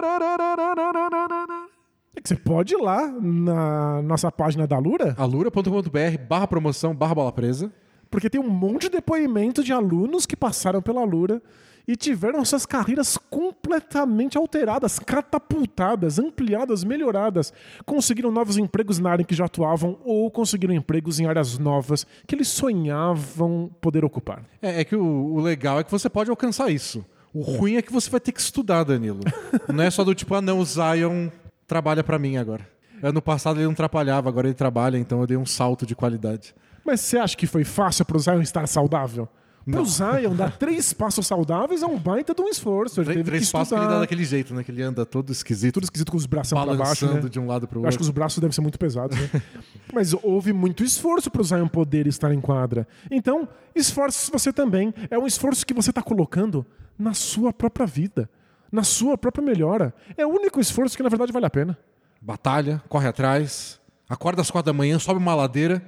[2.16, 7.14] É que você pode ir lá na nossa página da Lura, Alura.com.br barra promoção barra
[7.14, 7.72] bola presa.
[8.10, 11.40] porque tem um monte de depoimentos de alunos que passaram pela Lura
[11.86, 17.52] e tiveram suas carreiras completamente alteradas, catapultadas, ampliadas, melhoradas.
[17.84, 22.06] Conseguiram novos empregos na área em que já atuavam ou conseguiram empregos em áreas novas
[22.26, 24.44] que eles sonhavam poder ocupar.
[24.62, 27.04] É, é que o, o legal é que você pode alcançar isso.
[27.32, 29.20] O ruim é que você vai ter que estudar, Danilo.
[29.72, 31.28] não é só do tipo, ah, não, o Zion
[31.70, 32.68] trabalha pra mim agora.
[33.00, 36.52] Ano passado ele não atrapalhava, agora ele trabalha, então eu dei um salto de qualidade.
[36.84, 39.28] Mas você acha que foi fácil pro Zion estar saudável?
[39.64, 39.84] Pro Não.
[39.84, 43.00] Zion dar três passos saudáveis é um baita de um esforço.
[43.00, 44.64] Ele Três, teve três que passos que ele dá daquele jeito, né?
[44.64, 47.20] Que ele anda todo esquisito, Tudo esquisito com os braços pra baixo, né?
[47.20, 48.10] de um lado pro Eu acho que outro.
[48.10, 49.30] os braços devem ser muito pesados, né?
[49.94, 52.88] Mas houve muito esforço pro Zion poder estar em quadra.
[53.10, 54.92] Então, esforce você também.
[55.10, 56.66] É um esforço que você está colocando
[56.98, 58.28] na sua própria vida,
[58.70, 59.94] na sua própria melhora.
[60.16, 61.78] É o único esforço que, na verdade, vale a pena.
[62.20, 65.82] Batalha, corre atrás, acorda às quatro da manhã, sobe uma ladeira.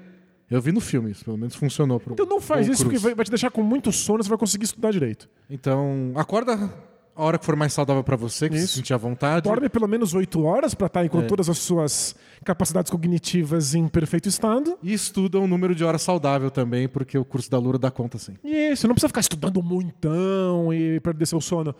[0.50, 1.98] Eu vi no filme isso, pelo menos funcionou.
[1.98, 3.02] Pro, Então não faz isso, porque Cruz.
[3.02, 5.28] vai vai te deixar com muito sono, você vai conseguir estudar direito.
[5.48, 6.70] Então, acorda
[7.16, 8.74] a hora que for mais saudável pra você, que se Isso.
[8.74, 9.44] sentir à vontade.
[9.48, 11.22] Dorme pelo menos oito horas para estar com É.
[11.26, 12.14] todas as suas
[12.44, 14.78] capacidades cognitivas em perfeito estado.
[14.82, 18.18] E estuda um número de horas saudável também, porque o curso da Lura dá conta
[18.18, 18.34] sim.
[18.44, 21.74] E isso, não precisa ficar estudando muitão e perder seu sono.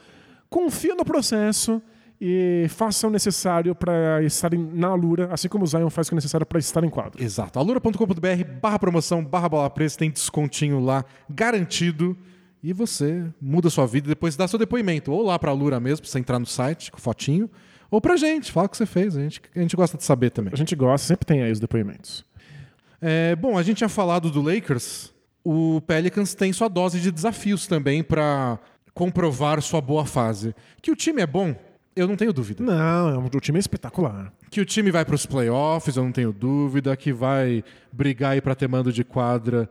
[0.53, 1.81] Confia no processo
[2.21, 6.11] e faça o necessário para estar em- na Lura, assim como o Zion faz o
[6.11, 7.21] que necessário para estar em quadro.
[7.23, 7.59] Exato.
[7.59, 12.17] alura.com.br barra promoção, barra bola presa, tem descontinho lá, garantido.
[12.63, 15.11] E você muda a sua vida e depois dá seu depoimento.
[15.11, 17.51] Ou lá pra Alura mesmo, pra você entrar no site com fotinho.
[17.91, 19.17] Ou pra gente, fala o que você fez.
[19.17, 20.53] A gente, a gente gosta de saber também.
[20.55, 22.25] A gente gosta, sempre tem aí os depoimentos.
[23.01, 25.13] É, bom, a gente tinha falado do Lakers.
[25.45, 28.61] O Pelicans tem sua dose de desafios também pra
[28.95, 30.55] comprovar sua boa fase.
[30.81, 31.55] Que o time é bom,
[31.97, 32.63] eu não tenho dúvida.
[32.63, 34.33] Não, é um- o time é espetacular.
[34.51, 36.97] Que o time vai para os playoffs, eu não tenho dúvida.
[36.97, 39.69] Que vai brigar aí para ter mando de quadra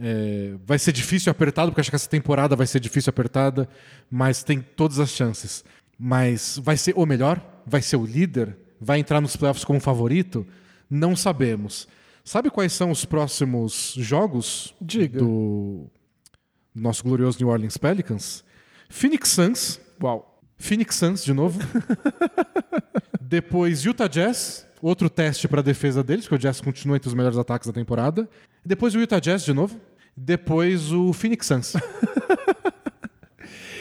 [0.00, 3.68] É, vai ser difícil apertado, porque acho que essa temporada vai ser difícil apertada,
[4.08, 5.64] mas tem todas as chances.
[5.98, 7.42] Mas vai ser o melhor?
[7.66, 8.56] Vai ser o líder?
[8.80, 10.46] Vai entrar nos playoffs como favorito?
[10.88, 11.88] Não sabemos.
[12.22, 15.18] Sabe quais são os próximos jogos Diga.
[15.18, 15.86] do
[16.72, 18.44] nosso glorioso New Orleans Pelicans?
[18.88, 19.80] Phoenix Suns.
[20.02, 20.40] Uau.
[20.56, 21.60] Phoenix Suns de novo.
[23.20, 27.14] Depois Utah Jazz, outro teste para a defesa deles, porque o Jazz continua entre os
[27.14, 28.28] melhores ataques da temporada.
[28.64, 29.78] Depois o Utah Jazz de novo.
[30.16, 31.74] Depois o Phoenix Suns.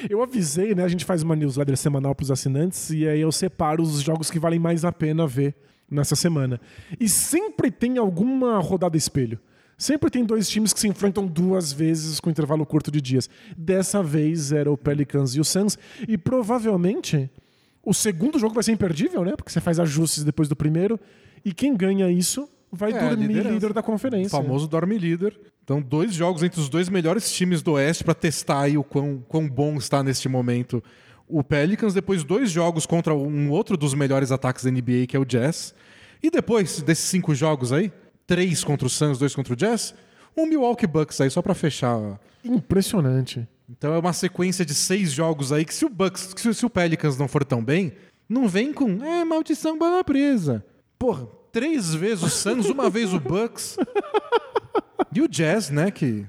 [0.10, 0.84] Eu avisei, né?
[0.84, 4.30] A gente faz uma newsletter semanal para os assinantes e aí eu separo os jogos
[4.30, 5.56] que valem mais a pena ver
[5.90, 6.62] nessa semana.
[7.00, 9.40] E sempre tem alguma rodada espelho.
[9.78, 13.30] Sempre tem dois times que se enfrentam duas vezes com intervalo curto de dias.
[13.56, 15.78] Dessa vez era o Pelicans e o Suns.
[16.08, 17.30] E provavelmente
[17.84, 19.36] o segundo jogo vai ser imperdível, né?
[19.36, 21.00] Porque você faz ajustes depois do primeiro.
[21.46, 23.54] E quem ganha isso vai É, dormir liderança.
[23.54, 24.30] líder da O conferência.
[24.32, 25.40] famoso dorme líder.
[25.64, 29.24] Então, dois jogos entre os dois melhores times do Oeste para testar aí o quão,
[29.28, 30.84] quão bom está neste momento
[31.28, 31.94] o Pelicans.
[31.94, 35.74] Depois, dois jogos contra um outro dos melhores ataques da NBA, que é o Jazz.
[36.24, 37.92] E depois desses cinco jogos aí,
[38.28, 39.96] três contra o Suns, dois contra o Jazz,
[40.36, 42.20] um Milwaukee Bucks aí, só para fechar.
[42.44, 43.48] Impressionante.
[43.70, 46.66] Então é uma sequência de seis jogos aí que se o Bucks, que se, se
[46.66, 47.94] o Pelicans não for tão bem,
[48.30, 50.64] não vem com é maldição bola presa.
[51.00, 53.78] Porra, três vezes o Suns, uma vez o Bucks.
[55.14, 56.26] E o Jazz, né, que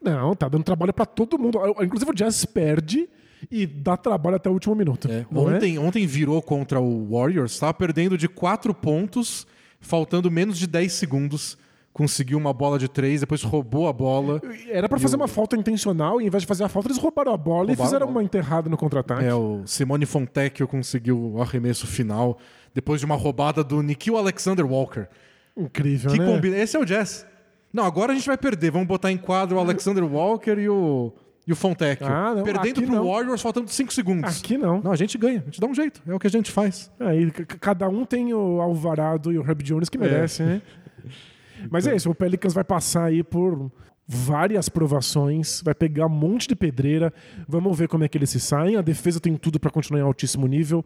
[0.00, 1.58] Não, tá dando trabalho pra todo mundo.
[1.82, 3.08] Inclusive o Jazz perde
[3.50, 5.06] e dá trabalho até o último minuto.
[5.10, 5.26] é, é?
[5.30, 9.46] ontem, ontem virou contra o Warriors, tava perdendo de quatro pontos,
[9.82, 11.58] faltando menos de 10 segundos.
[11.92, 14.40] Conseguiu uma bola de três, depois roubou a bola.
[14.70, 17.34] Era pra fazer uma falta intencional e em vez de fazer a falta, eles roubaram
[17.34, 18.18] a bola e Roubaram fizeram a bola.
[18.20, 19.22] uma enterrada no contra-ataque.
[19.26, 22.38] É, o Simone Fontecchio conseguiu o arremesso final
[22.72, 25.06] depois de uma roubada do Nikhil Alexander Walker.
[25.54, 26.24] Incrível, Que né?
[26.24, 26.56] combina.
[26.56, 27.26] Esse é o Jazz.
[27.70, 28.70] Não, agora a gente vai perder.
[28.70, 31.12] Vamos botar em quadro o Alexander Walker e o,
[31.46, 32.06] e o Fontecchio.
[32.06, 33.06] Ah, não, Perdendo pro não.
[33.08, 34.38] Warriors faltando 5 segundos.
[34.38, 34.80] Aqui não.
[34.80, 35.40] Não, a gente ganha.
[35.40, 36.00] A gente dá um jeito.
[36.06, 36.90] É o que a gente faz.
[36.98, 40.62] C- cada um tem o Alvarado e o Herb Jones que merece, né?
[41.70, 43.70] Mas é isso, o Pelicans vai passar aí por
[44.06, 47.12] várias provações, vai pegar um monte de pedreira.
[47.48, 48.76] Vamos ver como é que eles se saem.
[48.76, 50.84] A defesa tem tudo para continuar em altíssimo nível.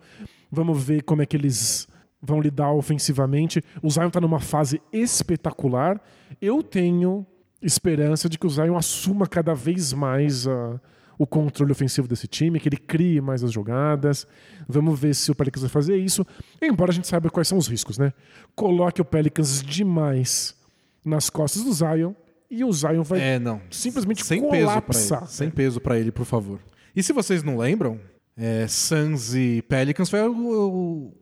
[0.51, 1.89] Vamos ver como é que eles
[2.21, 3.63] vão lidar ofensivamente.
[3.83, 6.01] O Zion tá numa fase espetacular.
[6.41, 7.27] Eu tenho
[7.67, 10.81] esperança de que o Zion assuma cada vez mais a-
[11.19, 14.27] o controle ofensivo desse time, que ele crie mais as jogadas.
[14.69, 16.27] Vamos ver se o Pelicans vai fazer isso.
[16.61, 18.13] Embora a gente saiba quais são os riscos, né?
[18.55, 20.55] Coloque o Pelicans demais
[21.05, 22.13] nas costas do Zion
[22.51, 23.41] e o Zion vai É,
[23.71, 25.23] simplesmente sem peso pra colapsar.
[25.23, 25.31] ele.
[25.31, 26.61] Sem peso pra ele, por favor.
[26.95, 27.99] E se vocês não lembram,
[28.37, 30.33] é, Suns e Pelicans foi o,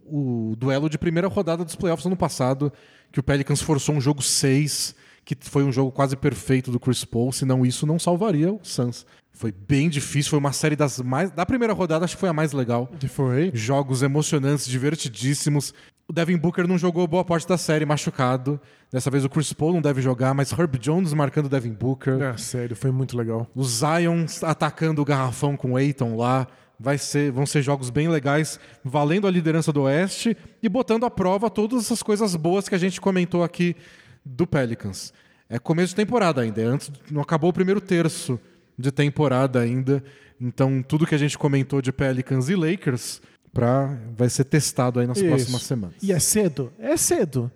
[0.06, 2.72] o- o duelo de primeira rodada dos playoffs ano passado,
[3.12, 7.04] que o Pelicans forçou um jogo 6, que foi um jogo quase perfeito do Chris
[7.04, 9.06] Paul, senão isso não salvaria o Suns.
[9.32, 11.30] Foi bem difícil, foi uma série das mais.
[11.30, 12.88] Da primeira rodada, acho que foi a mais legal.
[13.00, 13.50] Que foi?
[13.52, 15.74] Jogos emocionantes, divertidíssimos.
[16.06, 18.60] O Devin Booker não jogou boa parte da série machucado.
[18.92, 22.22] Dessa vez o Chris Paul não deve jogar, mas Herb Jones marcando o Devin Booker.
[22.22, 23.50] Ah, sério, foi muito legal.
[23.54, 26.46] O Zion atacando o garrafão com o Aiton lá.
[26.78, 31.10] Vai ser, vão ser jogos bem legais, valendo a liderança do Oeste e botando à
[31.10, 33.76] prova todas essas coisas boas que a gente comentou aqui
[34.24, 35.12] do Pelicans.
[35.48, 38.40] É começo de temporada ainda, é antes, não acabou o primeiro terço
[38.78, 40.02] de temporada ainda.
[40.40, 43.20] Então, tudo que a gente comentou de Pelicans e Lakers
[43.52, 45.26] pra, vai ser testado aí nas Isso.
[45.26, 45.94] próximas semanas.
[46.02, 46.72] E é cedo?
[46.78, 47.50] É cedo.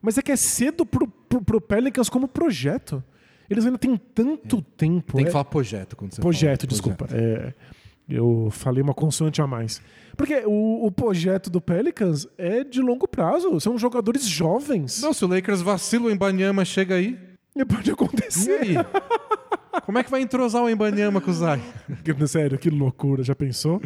[0.00, 3.02] Mas é que é cedo pro, pro, pro Pelicans como projeto.
[3.48, 5.16] Eles ainda têm tanto tempo.
[5.16, 6.68] Tem que é- falar projeto quando você Projeto, fala.
[6.70, 7.08] desculpa.
[7.10, 7.52] É,
[8.10, 9.80] eu falei uma consoante a mais.
[10.16, 13.58] Porque o, o projeto do Pelicans é de longo prazo.
[13.60, 15.00] São jogadores jovens.
[15.00, 17.18] Não, se o Lakers vacila, o Embanyama chega aí.
[17.54, 18.60] E pode E acontecer.
[18.60, 18.74] aí?
[19.84, 21.58] Como é que vai entrosar o Embanyama com o Zion?
[22.28, 23.22] Sério, que loucura.
[23.22, 23.80] Já pensou?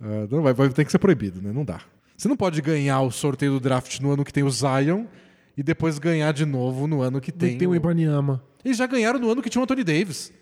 [0.00, 1.52] Ah, não, vai, vai ter que ser proibido, né?
[1.52, 1.80] Não dá.
[2.16, 5.04] Você não pode ganhar o sorteio do draft no ano que tem o Zion
[5.56, 7.56] e depois ganhar de novo no ano que tem.
[7.58, 7.74] Tem, o o...
[7.74, 8.42] Ibaniama.
[8.64, 10.32] Eles já ganharam no ano que tinha o Anthony Davis.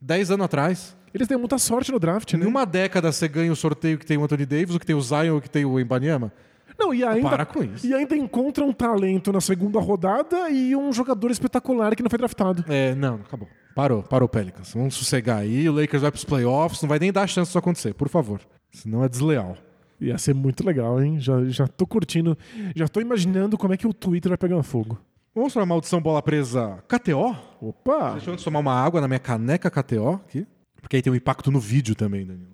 [0.00, 0.96] Dez anos atrás.
[1.12, 2.46] Eles têm muita sorte no draft, Em né?
[2.46, 5.00] uma década você ganha o sorteio que tem o Anthony Davis, o que tem o
[5.00, 6.32] Zion, o que tem o Embanyama.
[6.78, 7.86] Não, e ainda, Para com isso.
[7.86, 12.18] e ainda encontra um talento na segunda rodada e um jogador espetacular que não foi
[12.18, 12.64] draftado.
[12.68, 13.48] É, não, acabou.
[13.74, 14.72] Parou, parou Pelicans.
[14.72, 17.92] Vamos sossegar aí, o Lakers vai pros playoffs, não vai nem dar chance disso acontecer,
[17.94, 18.40] por favor.
[18.72, 19.56] Senão é desleal.
[20.00, 21.20] Ia ser muito legal, hein?
[21.20, 22.36] Já, já tô curtindo,
[22.74, 24.98] já tô imaginando como é que o Twitter vai pegar fogo.
[25.34, 27.36] Vamos para a maldição bola presa KTO?
[27.60, 28.12] Opa!
[28.12, 30.46] Deixa eu tomar uma água na minha caneca KTO aqui.
[30.80, 32.50] Porque aí tem um impacto no vídeo também, Danilo.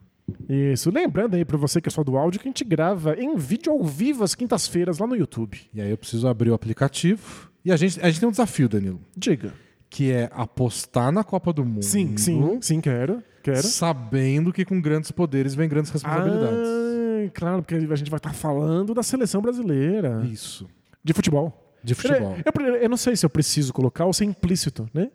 [0.48, 3.36] Isso, lembrando aí pra você que é só do áudio que a gente grava em
[3.36, 5.60] vídeo ao vivo às quintas-feiras lá no YouTube.
[5.72, 7.48] E aí eu preciso abrir o aplicativo.
[7.64, 9.00] E a gente, a gente tem um desafio, Danilo.
[9.16, 9.52] Diga.
[9.88, 11.84] que é apostar na Copa do Mundo.
[11.84, 13.22] Sim, sim, sim, quero.
[13.42, 13.62] Quero.
[13.62, 16.68] Sabendo que com grandes poderes vem grandes responsabilidades.
[16.68, 20.26] Ah, claro, porque a gente vai estar falando da seleção brasileira.
[20.30, 20.68] Isso.
[21.04, 21.72] De futebol.
[21.84, 22.36] De futebol.
[22.44, 25.08] Eu, eu- eu não sei se eu preciso colocar ou se é implícito, né?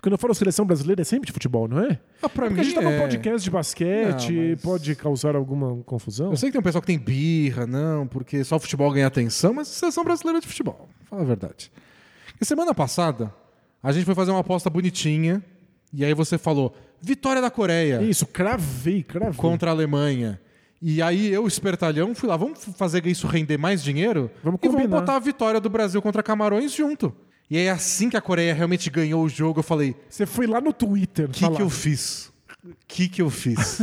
[0.00, 1.98] Quando eu falo seleção brasileira, é sempre de futebol, não é?
[2.22, 3.00] Ah, pra Porque mim a gente tá num é.
[3.00, 6.30] podcast de basquete, Não, mas- pode causar alguma confusão.
[6.30, 9.06] Eu sei que tem um pessoal que tem birra, não, porque só o futebol ganha
[9.06, 10.88] atenção, mas seleção brasileira é de futebol.
[11.04, 11.72] Fala a verdade.
[12.40, 13.34] E semana passada,
[13.82, 15.42] a gente foi fazer uma aposta bonitinha,
[15.92, 19.34] e aí você falou: vitória da Coreia Isso, cravei, cravei.
[19.34, 20.40] contra a Alemanha.
[20.80, 24.30] E aí eu, espertalhão, fui lá, vamos fazer isso render mais dinheiro?
[24.44, 25.00] Vamos e vamos combinar.
[25.00, 27.12] botar a vitória do Brasil contra Camarões junto.
[27.50, 30.60] E aí, assim que a Coreia realmente ganhou o jogo, eu falei: Você foi lá
[30.60, 32.30] no Twitter o que, que eu fiz?
[32.64, 33.80] O que, que eu fiz?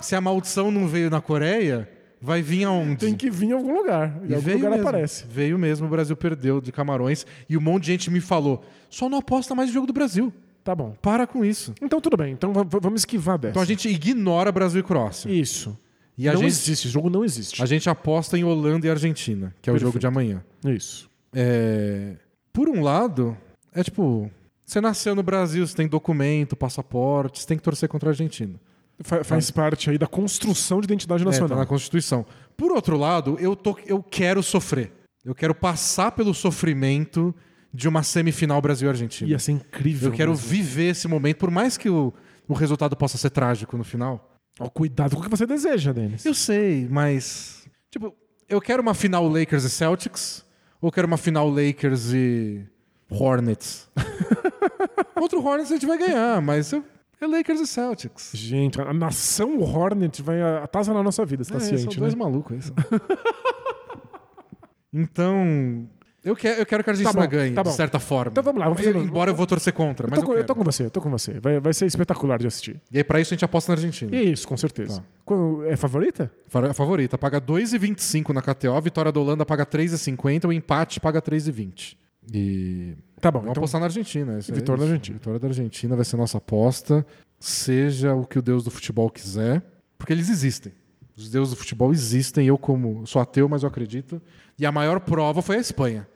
[0.00, 1.88] Se a maldição não veio na Coreia,
[2.20, 2.96] vai vir aonde?
[2.96, 4.18] Tem que vir em algum lugar.
[4.22, 4.88] Em E algum veio lugar mesmo.
[4.88, 5.24] aparece.
[5.28, 7.26] Veio mesmo, o Brasil perdeu de Camarões.
[7.48, 10.32] E um monte de gente me falou: só não aposta mais no jogo do Brasil.
[10.62, 10.94] Tá bom.
[11.00, 11.74] Para com isso.
[11.80, 12.32] Então tudo bem.
[12.34, 13.52] Então va- va- vamos esquivar dessa.
[13.52, 15.30] Então a gente ignora Brasil e Croácia.
[15.30, 15.76] Isso.
[16.16, 16.72] E não gente, existe.
[16.72, 17.62] Esse jogo não existe.
[17.62, 19.88] a gente aposta em Holanda e Argentina, que é o Perfeito.
[19.88, 20.44] jogo de amanhã.
[20.66, 21.07] Isso.
[21.34, 22.16] É,
[22.52, 23.36] Por um lado,
[23.72, 24.30] é tipo.
[24.64, 28.60] Você nasceu no Brasil, você tem documento, passaporte, você tem que torcer contra a Argentina.
[29.00, 31.58] Fa- faz parte aí da construção de identidade É, tá nacional.
[31.58, 32.26] na Constituição.
[32.54, 34.92] Por outro lado, eu, tô, eu quero sofrer.
[35.24, 37.34] Eu quero passar pelo sofrimento
[37.72, 39.30] de uma semifinal Brasil-Argentina.
[39.30, 40.10] Ia ser incrível.
[40.10, 42.12] Eu quero mas- viver esse momento, por mais que o,
[42.46, 44.36] o resultado possa ser trágico no final.
[44.60, 46.26] Ó, cuidado com o que você deseja, Denis.
[46.26, 47.66] Eu sei, mas.
[47.90, 48.14] Tipo,
[48.48, 50.44] eu quero uma final Lakers e Celtics,
[50.80, 52.64] ou quero uma final Lakers e
[53.10, 53.88] Hornets?
[55.14, 58.30] Contra o Hornets a gente vai ganhar, mas é Lakers e Celtics.
[58.34, 62.14] Gente, a nação Hornet vai atazanar na nossa vida, você tá É, são ciente, dois
[62.14, 62.18] né?
[62.20, 62.62] malucos aí.
[62.62, 62.74] são.
[64.92, 65.88] então,
[66.28, 68.30] eu quero, eu quero que a Argentina Tá bom, ganhe, tá de certa forma.
[68.30, 70.34] Então vamos lá, vamos fazer- Embora eu vou torcer contra, Eu mas tô, eu, com,
[70.40, 71.40] eu tô com você, eu tô com você.
[71.40, 72.80] Vai, vai ser espetacular de assistir.
[72.92, 74.14] E aí, pra isso, a gente aposta na Argentina.
[74.16, 75.02] Isso, com certeza.
[75.26, 75.34] Tá.
[75.68, 76.30] É favorita?
[76.46, 81.00] Fa- A favorita paga 2,25 na KTO, a vitória da Holanda paga 3,50, o empate
[81.00, 81.96] paga 3,20.
[82.32, 83.60] E Tá bom, vamos então.
[83.62, 84.38] apostar na Argentina.
[84.38, 84.92] isso é Vitória da isso.
[84.92, 85.18] Argentina.
[85.18, 87.06] Vitória da Argentina vai ser nossa aposta,
[87.40, 89.62] seja o que o deus do futebol quiser,
[89.96, 90.72] porque eles existem.
[91.16, 94.22] Os deuses do futebol existem, eu como sou ateu, mas eu acredito.
[94.58, 96.06] E a maior prova foi a Espanha.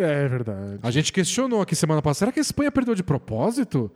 [0.00, 0.78] É verdade.
[0.82, 3.90] A gente questionou aqui semana passada, será que a Espanha perdeu de propósito?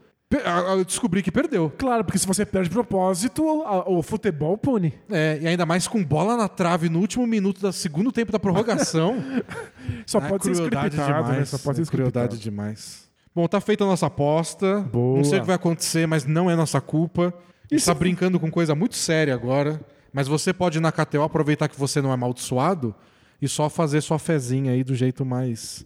[0.76, 1.72] Eu descobri que perdeu.
[1.78, 3.44] Claro, porque se você perde de propósito,
[3.86, 4.92] o futebol pune.
[5.08, 8.38] É, e ainda mais com bola na trave no último minuto do segundo tempo da
[8.40, 9.22] prorrogação.
[10.06, 11.32] Só Ah, pode ser crueldade scriptado, né?
[11.32, 11.48] demais.
[11.50, 12.36] Só pode ser é crueldade scriptado.
[12.38, 13.04] demais.
[13.34, 14.80] Bom, tá feita a nossa aposta.
[14.80, 15.18] Boa.
[15.18, 17.32] Não sei o que vai acontecer, mas não é nossa culpa.
[17.70, 19.80] Gente tá brincando com coisa muito séria agora.
[20.12, 22.94] Mas você pode ir na KTO aproveitar que você não é amaldiçoado
[23.44, 25.84] e só fazer sua fezinha aí do jeito mais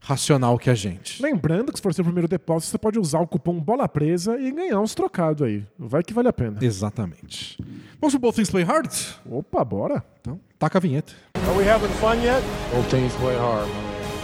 [0.00, 1.22] racional que a gente.
[1.22, 4.50] Lembrando que se for seu primeiro depósito, você pode usar o cupom Bola Presa e
[4.50, 5.64] ganhar uns trocados aí.
[5.78, 6.58] Vai que vale a pena.
[6.62, 7.58] Exatamente.
[8.00, 8.90] Vamos pro Both Things Play Hard?
[9.28, 10.02] Opa, bora.
[10.20, 11.12] Então, taca a vinheta.
[11.34, 12.42] Are we having fun yet?
[12.72, 13.68] Both teams play hard.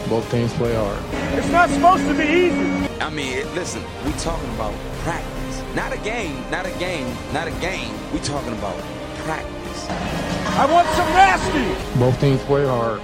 [0.08, 0.98] Both teams play hard.
[1.36, 2.88] It's not supposed to be easy.
[3.00, 4.72] I mean, listen, we talking about
[5.02, 5.62] practice.
[5.74, 7.92] Not a game, not a game, not a game.
[8.12, 8.76] We talking about
[9.24, 9.55] practice.
[10.58, 11.98] I want some nasty.
[11.98, 13.00] Both teams play hard.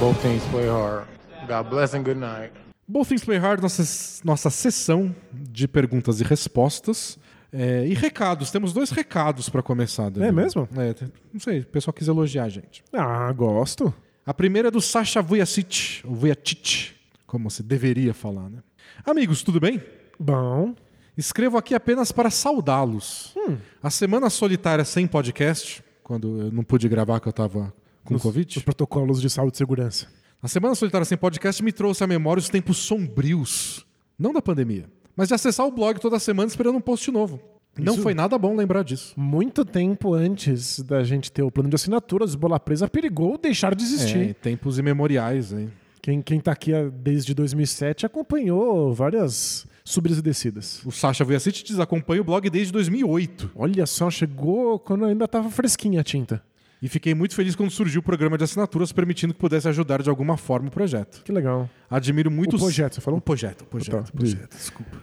[0.00, 1.06] Both teams play hard.
[1.46, 2.52] God bless and good night.
[2.86, 3.82] Both Things Play Hard, nossa,
[4.24, 7.18] nossa sessão de perguntas e respostas.
[7.52, 10.10] É, e recados, temos dois recados para começar.
[10.10, 10.24] Danilo.
[10.26, 10.68] É mesmo?
[10.76, 10.94] É,
[11.32, 12.82] não sei, o pessoal quis elogiar a gente.
[12.92, 13.94] Ah, gosto.
[14.26, 16.92] A primeira é do Sasha Vujacic, ou Vujacic,
[17.26, 18.58] como se deveria falar, né?
[19.06, 19.82] Amigos, tudo bem?
[20.18, 20.74] Bom.
[21.16, 23.34] Escrevo aqui apenas para saudá-los.
[23.36, 23.58] Hum.
[23.82, 25.82] A semana solitária sem podcast,
[26.12, 27.72] quando eu não pude gravar que eu estava
[28.04, 28.58] com Covid.
[28.58, 30.06] Os protocolos de saúde e segurança.
[30.42, 33.86] A Semana Solitária Sem Podcast me trouxe à memória os tempos sombrios,
[34.18, 37.40] não da pandemia, mas de acessar o blog toda semana esperando um post novo.
[37.78, 39.14] Não Isso- foi nada bom lembrar disso.
[39.16, 43.82] Muito tempo antes da gente ter o plano de assinaturas, Bola Presa perigou deixar de
[43.82, 44.18] existir.
[44.18, 45.70] É, tempos imemoriais, hein?
[46.02, 50.80] Quem, quem tá aqui desde 2007 acompanhou várias subidas e descidas.
[50.84, 53.50] O Sasha Vujacic desacompanha o blog desde 2008.
[53.54, 56.42] Olha só, chegou quando ainda tava fresquinha a tinta.
[56.80, 60.10] E fiquei muito feliz quando surgiu o programa de assinaturas permitindo que pudesse ajudar de
[60.10, 61.22] alguma forma o projeto.
[61.22, 61.70] Que legal.
[61.88, 63.18] Admiro muito O projeto, você falou?
[63.18, 64.56] O projeto, o projeto, Tá, o projeto.
[64.56, 64.98] Desculpa.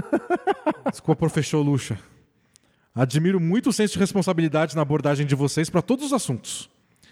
[0.90, 1.98] Desculpa, professor Lucha.
[2.94, 6.70] Admiro muito o senso de responsabilidade na abordagem de vocês para todos os assuntos.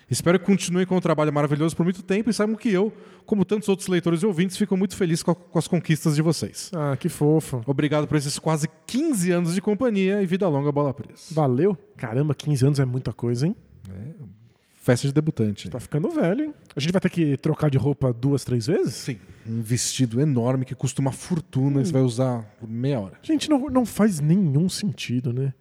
[0.08, 2.92] Espero que continuem com o trabalho maravilhoso por muito tempo e saibam que eu,
[3.24, 6.22] como tantos outros leitores e ouvintes, fico muito feliz com, a- com as conquistas de
[6.22, 6.70] vocês.
[6.74, 7.60] Ah, que fofo.
[7.66, 11.22] Obrigado por esses quase 15 anos de companhia e vida longa bola presa.
[11.32, 11.76] Valeu.
[11.96, 13.56] Caramba, 15 anos é muita coisa, hein?
[14.82, 15.68] festa de debutante.
[15.68, 16.54] Tá ficando velho, hein?
[16.76, 18.94] A gente vai ter que trocar de roupa duas, três vezes?
[18.94, 19.18] Sim.
[19.44, 23.18] Um vestido enorme que custa uma fortuna e você vai usar por meia hora.
[23.20, 25.52] Gente, não, não faz nenhum sentido, né?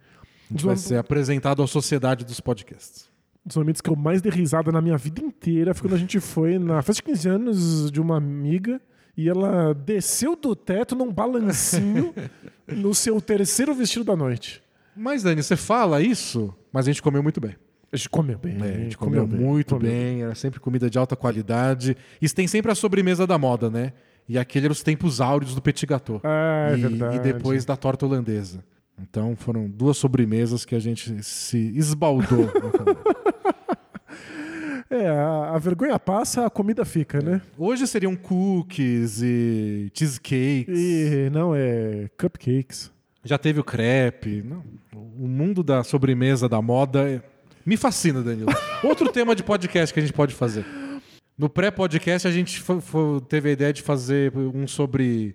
[0.48, 3.08] A gente vai ser apresentado à sociedade dos podcasts.
[3.46, 6.18] Dos momentos que eu mais dei risada na minha vida inteira foi quando a gente
[6.18, 8.80] foi na festa de 15 anos de uma amiga
[9.16, 12.12] e ela desceu do teto num balancinho
[12.66, 14.60] no seu terceiro vestido da noite.
[14.96, 17.54] Mas, Dani, você fala isso, mas a gente comeu muito bem.
[17.92, 18.56] A gente comeu bem.
[18.60, 21.96] É, a gente comeu, muito comeu bem, era sempre comida de alta qualidade.
[22.20, 23.92] E tem sempre a sobremesa da moda, né?
[24.28, 26.20] E aquele era os tempos áureos do petit gâteau.
[26.24, 27.16] Ah, é e, verdade.
[27.16, 28.64] e depois da torta holandesa.
[29.00, 32.50] Então foram duas sobremesas que a gente se esbaldou.
[34.88, 37.40] É, a, a vergonha passa, a comida fica, né?
[37.58, 40.68] Hoje seriam cookies e cheesecakes.
[40.78, 42.90] E não é cupcakes.
[43.24, 44.42] Já teve o crepe.
[44.44, 44.62] Não,
[44.94, 47.20] o mundo da sobremesa, da moda, é-
[47.64, 48.48] me fascina, Danilo.
[48.84, 50.64] Outro tema de podcast que a gente pode fazer.
[51.36, 52.62] No pré-podcast, a gente
[53.28, 55.34] teve a ideia de fazer um sobre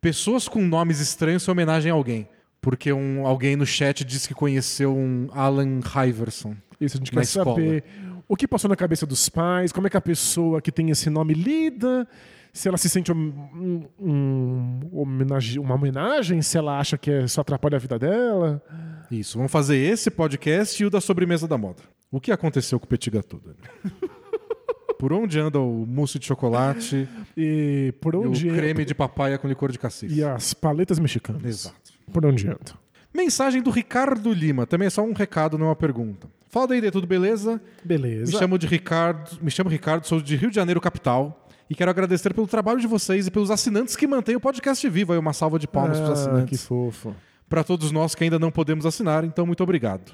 [0.00, 2.28] pessoas com nomes estranhos em homenagem a alguém.
[2.60, 6.56] Porque um, alguém no chat disse que conheceu um Alan Iverson.
[6.80, 7.54] Isso, a gente Na quer escola.
[7.54, 7.84] saber
[8.28, 11.08] o que passou na cabeça dos pais, como é que a pessoa que tem esse
[11.08, 12.06] nome lida,
[12.52, 17.26] se ela se sente um, um- um homenage- uma homenagem, se ela acha que é
[17.26, 18.62] só atrapalha a vida dela.
[19.10, 21.82] Isso, vamos fazer esse podcast e o da sobremesa da moda.
[22.10, 23.40] O que aconteceu com o Petit Gâteau?
[24.98, 29.38] Por onde anda o mousse de chocolate E por e onde o creme de papaya
[29.38, 30.10] com licor de cassis?
[30.10, 31.44] e as paletas mexicanas.
[31.44, 31.92] Exato.
[32.12, 32.74] Por onde anda?
[33.14, 36.26] Mensagem do Ricardo Lima, também é só um recado, não é uma pergunta.
[36.48, 37.60] Fala daí, tudo beleza?
[37.84, 38.32] Beleza.
[38.32, 41.90] Me chamo de Ricardo, me chamo Ricardo, sou de Rio de Janeiro, capital, e quero
[41.90, 45.12] agradecer pelo trabalho de vocês e pelos assinantes que mantêm o podcast vivo.
[45.12, 46.64] Aí uma salva de palmas para os ah, que assinantes.
[46.64, 47.14] fofo.
[47.48, 50.12] Para todos nós que ainda não podemos assinar, então muito obrigado.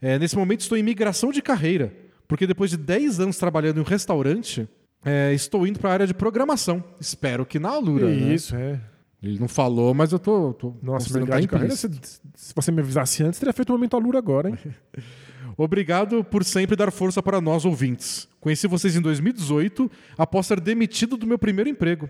[0.00, 1.94] É, nesse momento estou em migração de carreira,
[2.26, 4.66] porque depois de 10 anos trabalhando em um restaurante,
[5.04, 6.82] é, estou indo para a área de programação.
[6.98, 8.06] Espero que na Alura.
[8.08, 8.34] né?
[8.34, 8.80] Isso, é.
[9.22, 10.52] Ele não falou, mas eu tô.
[10.54, 11.88] tô Nossa, tá carreira, se,
[12.34, 14.58] se você me avisasse antes, teria feito um momento alura agora, hein?
[15.56, 18.28] Obrigado por sempre dar força para nós ouvintes.
[18.40, 22.08] Conheci vocês em 2018, após ser demitido do meu primeiro emprego,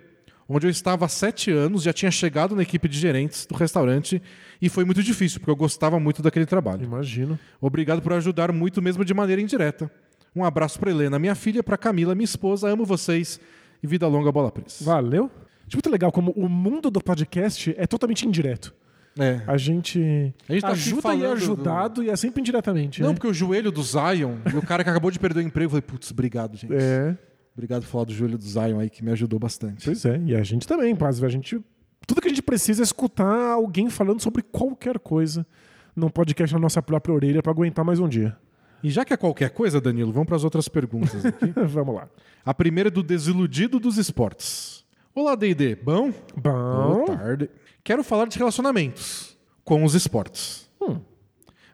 [0.48, 4.22] onde eu estava há sete anos, já tinha chegado na equipe de gerentes do restaurante
[4.60, 6.84] e foi muito difícil, porque eu gostava muito daquele trabalho.
[6.84, 7.38] Imagino.
[7.60, 9.90] Obrigado por ajudar muito, mesmo de maneira indireta.
[10.34, 12.68] Um abraço para Helena, minha filha, para Camila, minha esposa.
[12.68, 13.38] Amo vocês
[13.82, 14.84] e vida longa, bola presa.
[14.84, 15.30] Valeu.
[15.66, 18.74] Acho muito legal como o mundo do podcast é totalmente indireto.
[19.18, 19.42] É.
[19.46, 23.02] A gente, A gente tá ajuda e é do- ajudado e é sempre indiretamente.
[23.02, 23.14] Não, né?
[23.14, 25.70] porque o joelho do Zion e o cara que acabou de perder o emprego, eu
[25.70, 26.72] falei, putz, obrigado, gente.
[26.74, 27.16] É,
[27.54, 29.84] Obrigado por falar do joelho do Zion aí, que me ajudou bastante.
[29.84, 30.18] pois é.
[30.24, 31.22] E a gente também, quase.
[31.24, 31.60] A gente,
[32.06, 35.46] tudo que a gente precisa é escutar alguém falando sobre qualquer coisa
[35.94, 38.34] num podcast na nossa própria orelha para aguentar mais um dia.
[38.82, 41.52] E já que é qualquer coisa, Danilo, vamos para as outras perguntas aqui.
[41.68, 42.08] Vamos lá.
[42.44, 44.82] A primeira é do Desiludido dos Esportes.
[45.14, 45.76] Olá, D&D.
[45.76, 46.10] Bom?
[46.34, 47.50] Bom, Boa tarde.
[47.84, 50.68] Quero falar de relacionamentos com os esportes.
[50.80, 51.00] Hum.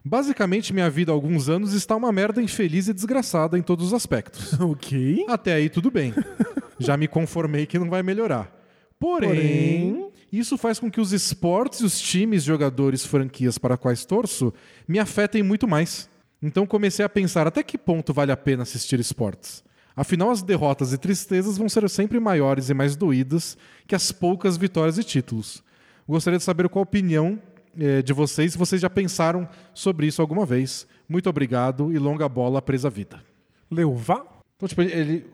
[0.03, 3.93] Basicamente, minha vida há alguns anos está uma merda infeliz e desgraçada em todos os
[3.93, 4.53] aspectos.
[4.59, 5.25] ok.
[5.27, 6.13] Até aí tudo bem.
[6.79, 8.55] Já me conformei que não vai melhorar.
[8.99, 14.05] Porém, Porém- isso faz com que os esportes e os times, jogadores, franquias para quais
[14.05, 14.53] torço
[14.87, 16.09] me afetem muito mais.
[16.41, 19.63] Então comecei a pensar até que ponto vale a pena assistir esportes.
[19.95, 24.55] Afinal, as derrotas e tristezas vão ser sempre maiores e mais doídas que as poucas
[24.55, 25.61] vitórias e títulos.
[26.09, 27.39] Gostaria de saber qual a opinião
[27.79, 30.87] eh, de vocês, se vocês já pensaram sobre isso alguma vez.
[31.07, 33.21] Muito obrigado e longa bola presa à vida.
[33.69, 34.25] Leuvá?
[34.55, 35.27] Então, tipo, ele, ele-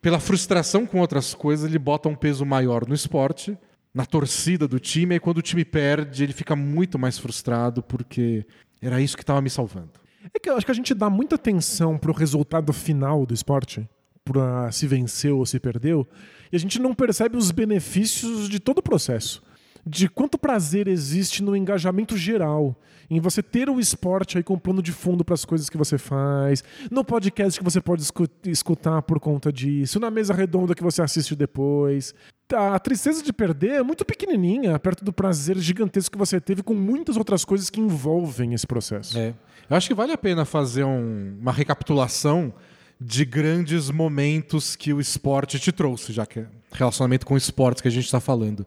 [0.00, 3.58] pela frustração com outras coisas, ele bota um peso maior no esporte,
[3.92, 8.46] na torcida do time, e quando o time perde, ele fica muito mais frustrado, porque
[8.80, 9.90] era isso que estava me salvando.
[10.32, 13.86] É que eu acho que a gente dá muita atenção pro resultado final do esporte,
[14.24, 16.06] pra se venceu ou se perdeu,
[16.52, 19.42] e a gente não percebe os benefícios de todo o processo.
[19.86, 22.76] De quanto prazer existe no engajamento geral,
[23.08, 25.96] em você ter o esporte aí com plano de fundo para as coisas que você
[25.98, 30.82] faz, no podcast que você pode escu- escutar por conta disso, na mesa redonda que
[30.82, 32.14] você assiste depois.
[32.54, 36.74] A tristeza de perder é muito pequenininha, perto do prazer gigantesco que você teve com
[36.74, 39.16] muitas outras coisas que envolvem esse processo.
[39.18, 39.34] É.
[39.68, 42.52] Eu acho que vale a pena fazer um- uma recapitulação
[43.00, 47.88] de grandes momentos que o esporte te trouxe, já que é relacionamento com esportes que
[47.88, 48.66] a gente está falando.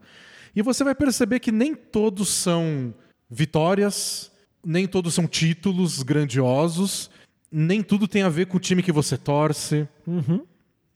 [0.56, 2.94] E você vai perceber que nem todos são
[3.30, 4.32] vitórias,
[4.64, 7.10] nem todos são títulos grandiosos,
[7.52, 9.88] nem tudo tem a ver com o time que você torce.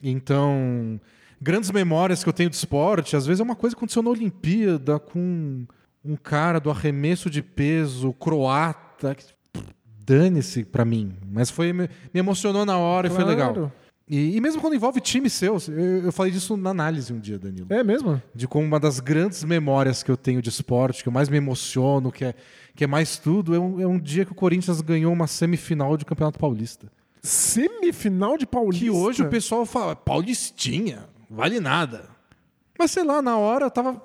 [0.02, 1.00] Então,
[1.42, 4.10] grandes memórias que eu tenho de esporte, às vezes é uma coisa que aconteceu na
[4.12, 5.66] Olimpíada com
[6.06, 9.16] um cara do arremesso de peso croata.
[9.16, 9.26] que
[10.06, 11.14] dane-se pra mim.
[11.30, 13.30] Mas foi me, emocionou na hora e foi Claro.
[13.30, 13.72] legal.
[14.10, 17.38] E, e mesmo quando envolve time seu, eu, eu falei disso na análise um dia,
[17.38, 17.68] Danilo.
[17.70, 18.22] É mesmo?
[18.34, 21.36] De como uma das grandes memórias que eu tenho de esporte, que eu mais me
[21.36, 22.34] emociono, que é,
[22.74, 25.98] que é mais tudo, é um, é um dia que o Corinthians ganhou uma semifinal
[25.98, 26.90] de Campeonato Paulista.
[27.22, 28.86] Semifinal de Paulista.
[28.86, 32.06] Que hoje o pessoal fala, Paulistinha, vale nada.
[32.80, 34.02] Mas sei lá, na hora eu tava,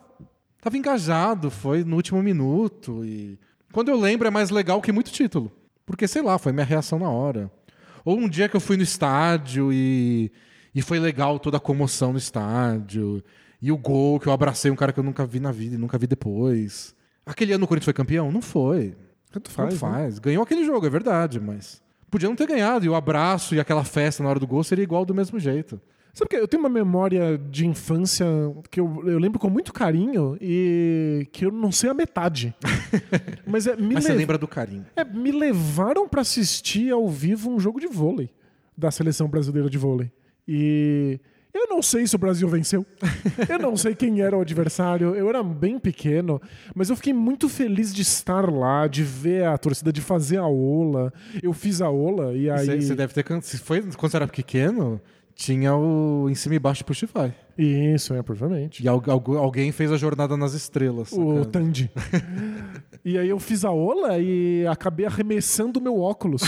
[0.61, 3.05] tava engajado, foi no último minuto.
[3.05, 3.39] E
[3.73, 5.53] quando eu lembro é mais legal que muito título.
[5.87, 7.51] Porque, sei lá, foi minha reação na hora.
[8.05, 10.31] Ou um dia que eu fui no estádio e,
[10.74, 13.23] e foi legal toda a comoção no estádio.
[13.61, 15.79] E o gol, que eu abracei um cara que eu nunca vi na vida e
[15.79, 16.95] nunca vi depois.
[17.24, 18.33] Aquele ano o Corinthians foi campeão?
[18.33, 18.97] Não foi.
[19.31, 19.74] Tanto faz.
[19.74, 19.79] Né?
[19.79, 20.19] faz.
[20.19, 21.81] Ganhou aquele jogo, é verdade, mas
[22.11, 22.85] podia não ter ganhado.
[22.85, 25.81] E o abraço e aquela festa na hora do gol seria igual do mesmo jeito.
[26.14, 28.26] Sabe que eu tenho uma memória de infância
[28.70, 32.55] que eu, eu lembro com muito carinho e que eu não sei a metade.
[33.47, 34.84] Mas, é, me, Mas você le- lembra do carinho.
[34.94, 38.28] é, me levaram pra assistir ao vivo um jogo de vôlei
[38.76, 40.10] da seleção brasileira de vôlei.
[40.47, 41.18] E
[41.55, 42.84] eu não sei se o Brasil venceu.
[43.48, 45.14] Eu não sei quem era o adversário.
[45.14, 46.40] Eu era bem pequeno,
[46.74, 50.47] mas eu fiquei muito feliz de estar lá, de ver a torcida, de fazer a
[50.47, 51.12] ola.
[51.43, 52.66] Eu fiz a ola e aí.
[52.66, 53.24] Você, você deve ter.
[53.59, 55.01] foi quando você era pequeno,
[55.35, 57.33] tinha o em cima e baixo Puxify.
[57.59, 58.83] Isso, é, provavelmente.
[58.83, 61.13] E al- algu- alguém fez a jornada nas estrelas.
[61.13, 61.45] O?
[61.45, 61.91] Tandy.
[63.05, 66.43] e aí eu fiz a ola e acabei arremessando o meu óculos.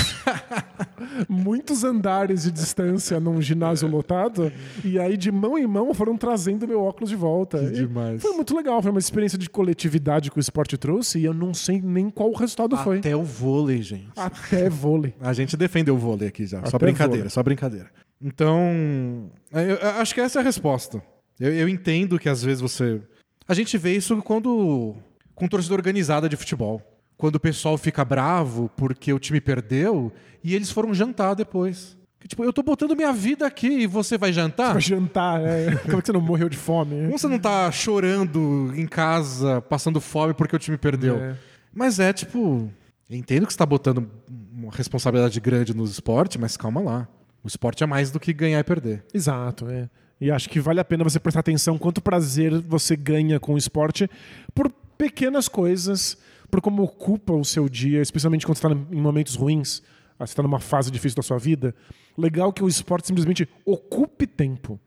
[1.29, 4.53] Muitos andares de distância num ginásio lotado.
[4.85, 7.59] E aí, de mão em mão, foram trazendo meu óculos de volta.
[7.59, 8.23] Que E demais.
[8.23, 8.81] Foi muito legal.
[8.81, 11.19] Foi uma experiência de coletividade que o esporte trouxe.
[11.19, 12.99] E eu não sei nem qual o resultado foi.
[12.99, 14.09] Até o vôlei, gente.
[14.17, 15.15] Até vôlei.
[15.21, 16.61] A gente defendeu o vôlei aqui já.
[16.61, 17.31] só Até brincadeira, vôlei.
[17.31, 17.91] só brincadeira.
[18.23, 21.03] Então, eu acho que essa é a resposta.
[21.39, 23.01] Eu, eu entendo que às vezes você.
[23.47, 24.95] A gente vê isso quando.
[25.35, 26.81] Com torcida organizada de futebol.
[27.17, 30.13] Quando o pessoal fica bravo porque o time perdeu
[30.43, 31.97] e eles foram jantar depois.
[32.27, 34.73] Tipo, eu tô botando minha vida aqui e você vai jantar?
[34.73, 35.41] Pra jantar.
[35.43, 35.77] é.
[35.85, 37.03] Como é que você não morreu de fome?
[37.03, 41.17] Como você não tá chorando em casa, passando fome porque o time perdeu?
[41.17, 41.37] É.
[41.73, 42.71] Mas é tipo.
[43.11, 44.11] Entendo que você tá botando
[44.53, 47.09] uma responsabilidade grande no esporte, mas calma lá.
[47.43, 49.05] O esporte é mais do que ganhar e perder.
[49.13, 49.91] Exato, é.
[50.19, 53.59] E acho que vale a pena você prestar atenção quanto prazer você ganha com o
[53.59, 54.09] esporte
[54.55, 56.17] por pequenas coisas,
[56.51, 59.83] por como ocupa o seu dia, especialmente quando você está em momentos ruins,
[60.19, 61.75] ah, você está numa fase difícil da sua vida.
[62.17, 64.79] Legal que o esporte simplesmente ocupe tempo.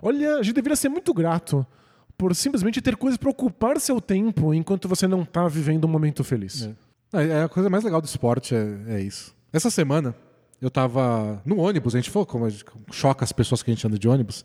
[0.00, 1.66] Olha, a gente deveria ser muito grato
[2.16, 6.24] por simplesmente ter coisas para ocupar seu tempo enquanto você não está vivendo um momento
[6.24, 6.70] feliz.
[7.12, 9.34] É, é a coisa mais legal do esporte, é, é isso.
[9.52, 10.14] Essa semana,
[10.60, 13.86] eu tava no ônibus, a gente falou como gente choca as pessoas que a gente
[13.86, 14.44] anda de ônibus,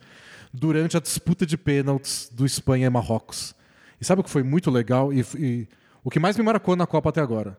[0.53, 3.55] durante a disputa de pênaltis do Espanha e Marrocos.
[3.99, 5.67] E sabe o que foi muito legal e, e
[6.03, 7.57] o que mais me marcou na Copa até agora?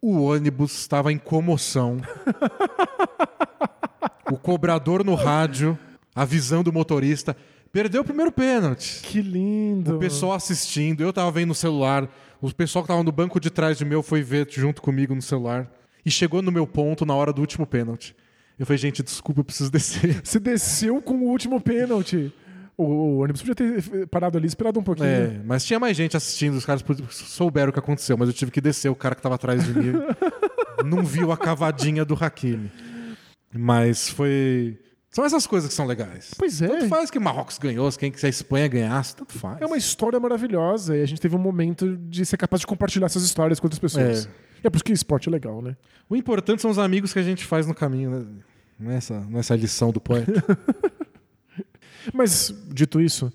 [0.00, 1.98] O ônibus estava em comoção.
[4.30, 5.78] o cobrador no rádio
[6.14, 7.36] avisando o motorista:
[7.72, 9.02] perdeu o primeiro pênalti.
[9.02, 9.96] Que lindo.
[9.96, 12.08] O pessoal assistindo, eu tava vendo no celular,
[12.40, 15.22] o pessoal que tava no banco de trás de meu foi ver junto comigo no
[15.22, 15.70] celular.
[16.04, 18.14] E chegou no meu ponto na hora do último pênalti.
[18.58, 20.20] Eu falei, gente, desculpa, eu preciso descer.
[20.24, 22.32] Você desceu com o último pênalti.
[22.78, 25.08] O, o ônibus podia ter parado ali esperado um pouquinho.
[25.08, 28.52] É, mas tinha mais gente assistindo, os caras souberam o que aconteceu, mas eu tive
[28.52, 29.94] que descer, o cara que tava atrás de mim
[30.86, 32.70] não viu a cavadinha do Hakimi.
[33.52, 34.78] Mas foi.
[35.10, 36.30] São essas coisas que são legais.
[36.38, 36.68] Pois é.
[36.68, 39.60] Tanto faz que Marrocos ganhou, quem que a Espanha ganhasse, tanto faz.
[39.60, 43.06] É uma história maravilhosa e a gente teve um momento de ser capaz de compartilhar
[43.06, 44.26] essas histórias com outras pessoas.
[44.26, 44.48] É.
[44.64, 45.76] É por isso que esporte é legal, né?
[46.08, 48.26] O importante são os amigos que a gente faz no caminho, né?
[48.78, 50.44] Não é essa, não é lição do poeta.
[52.12, 53.32] Mas, dito isso,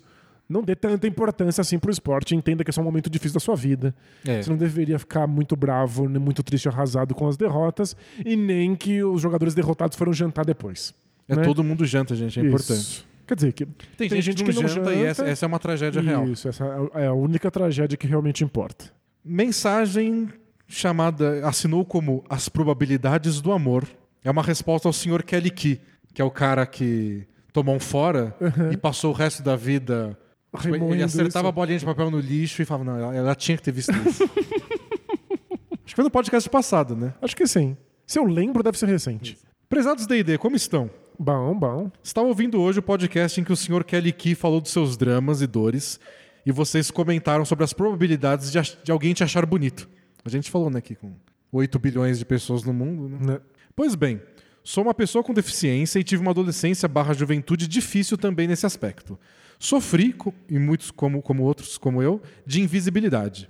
[0.48, 2.34] não dê tanta importância assim pro esporte.
[2.34, 3.94] Entenda que é só um momento difícil da sua vida.
[4.26, 4.42] É.
[4.42, 8.74] Você não deveria ficar muito bravo, nem muito triste, arrasado com as derrotas, e nem
[8.74, 10.94] que os jogadores derrotados foram jantar depois.
[11.28, 11.42] É né?
[11.42, 12.48] todo mundo janta, gente, é Isso.
[12.48, 13.06] importante.
[13.26, 16.28] Quer dizer, que Tem, gente, que não janta, e essa, essa é uma tragédia real.
[16.28, 16.64] Isso, essa
[16.94, 18.92] é a única tragédia que realmente importa.
[19.24, 20.28] Mensagem
[20.68, 23.86] chamada, assinou como As Probabilidades do Amor.
[24.22, 25.22] É uma resposta ao Sr.
[25.22, 25.80] Kelly Key,
[26.12, 28.36] que é o cara que tomou um fora
[28.72, 30.18] e passou o resto da vida.
[30.60, 31.48] tipo, ele acertava isso.
[31.48, 33.92] a bolinha de papel no lixo e falava, não, ela, ela tinha que ter visto
[34.06, 34.24] isso.
[35.86, 37.14] Acho que foi no podcast passado, né?
[37.22, 37.76] Acho que sim.
[38.06, 39.38] Se eu lembro, deve ser recente.
[39.68, 40.90] Prezados D&D, como estão?
[41.18, 41.92] Bom, bom.
[42.02, 43.84] Estava ouvindo hoje o podcast em que o Sr.
[43.84, 46.00] Kelly Key falou dos seus dramas e dores
[46.44, 49.88] e vocês comentaram sobre as probabilidades de, de alguém te achar bonito.
[50.24, 51.14] A gente falou, né, aqui com
[51.52, 53.18] 8 bilhões de pessoas no mundo, né?
[53.20, 53.40] Né?
[53.76, 54.20] Pois bem,
[54.64, 59.18] sou uma pessoa com deficiência e tive uma adolescência barra juventude difícil também nesse aspecto.
[59.58, 60.14] Sofri,
[60.48, 63.46] e muitos como, como outros como eu, de invisibilidade.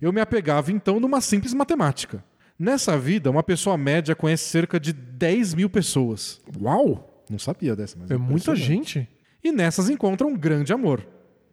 [0.00, 2.22] Eu me apegava então numa simples matemática.
[2.58, 6.40] Nessa vida, uma pessoa média conhece cerca de 10 mil pessoas.
[6.60, 7.24] Uau!
[7.30, 9.08] Não sabia dessa, mas É muita gente.
[9.42, 11.06] E nessas encontra um grande amor.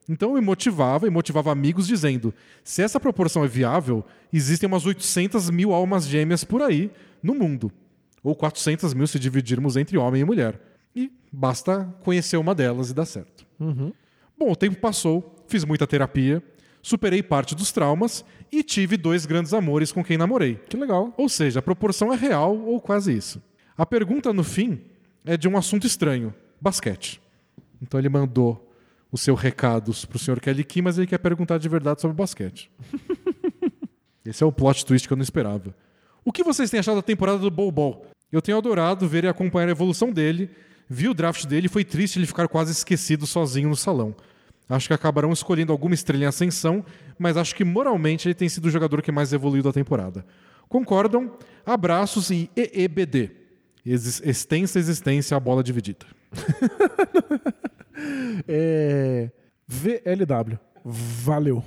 [0.09, 4.85] Então eu me motivava e motivava amigos dizendo: se essa proporção é viável, existem umas
[4.85, 7.71] 800 mil almas gêmeas por aí no mundo.
[8.23, 10.59] Ou 400 mil se dividirmos entre homem e mulher.
[10.95, 13.45] E basta conhecer uma delas e dar certo.
[14.37, 16.43] Bom, o tempo passou, fiz muita terapia,
[16.81, 20.55] superei parte dos traumas e tive dois grandes amores com quem namorei.
[20.69, 21.13] Que legal.
[21.17, 23.41] Ou seja, a proporção é real ou quase isso.
[23.77, 24.81] A pergunta no fim
[25.25, 27.21] é de um assunto estranho: basquete.
[27.81, 28.63] Então ele mandou
[29.11, 32.71] o seu recado pro senhor Kelly Key, mas ele quer perguntar de verdade sobre basquete.
[34.25, 35.73] Esse é o plot twist que eu não esperava.
[36.27, 38.05] O que vocês têm achado da temporada do Bol?
[38.29, 40.49] Eu tenho adorado ver e acompanhar a evolução dele.
[40.89, 44.13] Vi o draft dele foi triste ele ficar quase esquecido sozinho no salão.
[44.67, 46.83] Acho que acabarão escolhendo alguma estrela em ascensão,
[47.17, 50.25] mas acho que moralmente ele tem sido o jogador que mais evoluiu da temporada.
[50.67, 51.31] Concordam?
[51.65, 53.31] Abraços e EEBD.
[53.85, 56.05] Exis- extensa existência a bola dividida.
[58.47, 59.31] É...
[59.67, 60.59] VLW.
[60.85, 61.63] Valeu.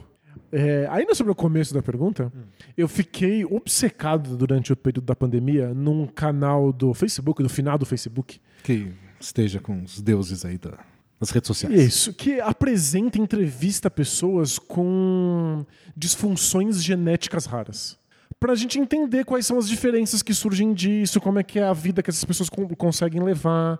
[0.52, 2.32] É, ainda sobre o começo da pergunta,
[2.76, 7.86] eu fiquei obcecado durante o período da pandemia num canal do Facebook, do final do
[7.86, 8.40] Facebook.
[8.64, 10.78] Que esteja com os deuses aí da-
[11.20, 11.74] das redes sociais.
[11.80, 15.64] Isso, que apresenta e entrevista pessoas com
[15.96, 17.98] disfunções genéticas raras.
[18.40, 21.74] Pra gente entender quais são as diferenças que surgem disso, como é que é a
[21.74, 23.78] vida que essas pessoas con- conseguem levar,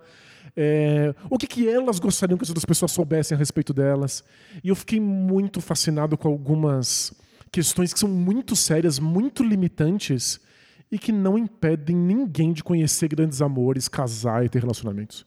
[0.56, 4.22] é, o que, que elas gostariam que as outras pessoas soubessem a respeito delas.
[4.62, 7.12] E eu fiquei muito fascinado com algumas
[7.52, 10.40] questões que são muito sérias, muito limitantes
[10.90, 15.24] e que não impedem ninguém de conhecer grandes amores, casar e ter relacionamentos.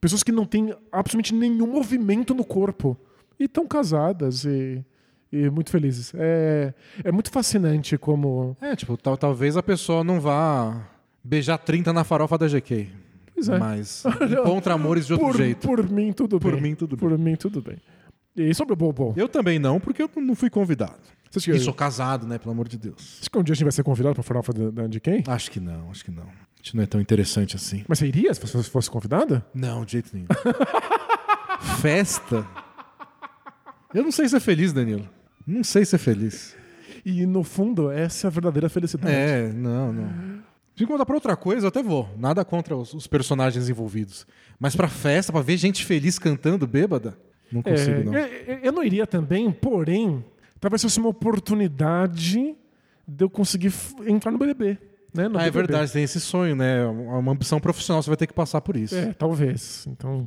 [0.00, 2.96] Pessoas que não têm absolutamente nenhum movimento no corpo
[3.40, 4.84] e estão casadas e,
[5.32, 6.12] e muito felizes.
[6.14, 8.54] É, é muito fascinante como.
[8.60, 10.86] É, tipo, tal- talvez a pessoa não vá
[11.24, 12.90] beijar 30 na farofa da GK.
[13.36, 13.58] Pois é.
[13.58, 14.02] Mas
[14.32, 15.64] encontra amores de outro por, jeito.
[15.68, 16.62] por mim, tudo Por bem.
[16.62, 17.76] mim, tudo Por mim, tudo bem.
[18.34, 19.14] E sobre o Bobo?
[19.16, 20.96] Eu também não, porque eu não fui convidado.
[21.30, 22.38] Você que, E sou casado, né?
[22.38, 23.18] Pelo amor de Deus.
[23.20, 25.22] acha que um dia a gente vai ser convidado pra farofa da, da, de quem?
[25.26, 26.22] Acho que não, acho que não.
[26.24, 27.84] A gente não é tão interessante assim.
[27.86, 29.44] Mas você iria se você fosse convidada?
[29.54, 30.26] Não, de jeito nenhum.
[31.80, 32.46] Festa?
[33.94, 35.08] Eu não sei ser feliz, Danilo.
[35.46, 36.54] Não sei ser feliz.
[37.04, 39.14] E no fundo, essa é a verdadeira felicidade.
[39.14, 40.35] É, não, não.
[40.76, 42.08] Se contar pra outra coisa, eu até vou.
[42.18, 44.26] Nada contra os, os personagens envolvidos.
[44.60, 47.16] Mas pra festa, pra ver gente feliz cantando bêbada,
[47.50, 48.14] não É, consigo, não.
[48.14, 50.24] eu- eu- Eu não iria também, porém,
[50.60, 52.54] talvez fosse uma oportunidade
[53.08, 53.72] de eu conseguir
[54.06, 54.78] entrar no BBB.
[55.14, 55.28] Né?
[55.28, 55.68] No Ah, é BBB.
[55.68, 56.82] verdade, tem esse sonho, né?
[56.82, 58.94] É uma ambição profissional, você vai ter que passar por isso.
[58.94, 59.86] É, talvez.
[59.86, 60.26] Então,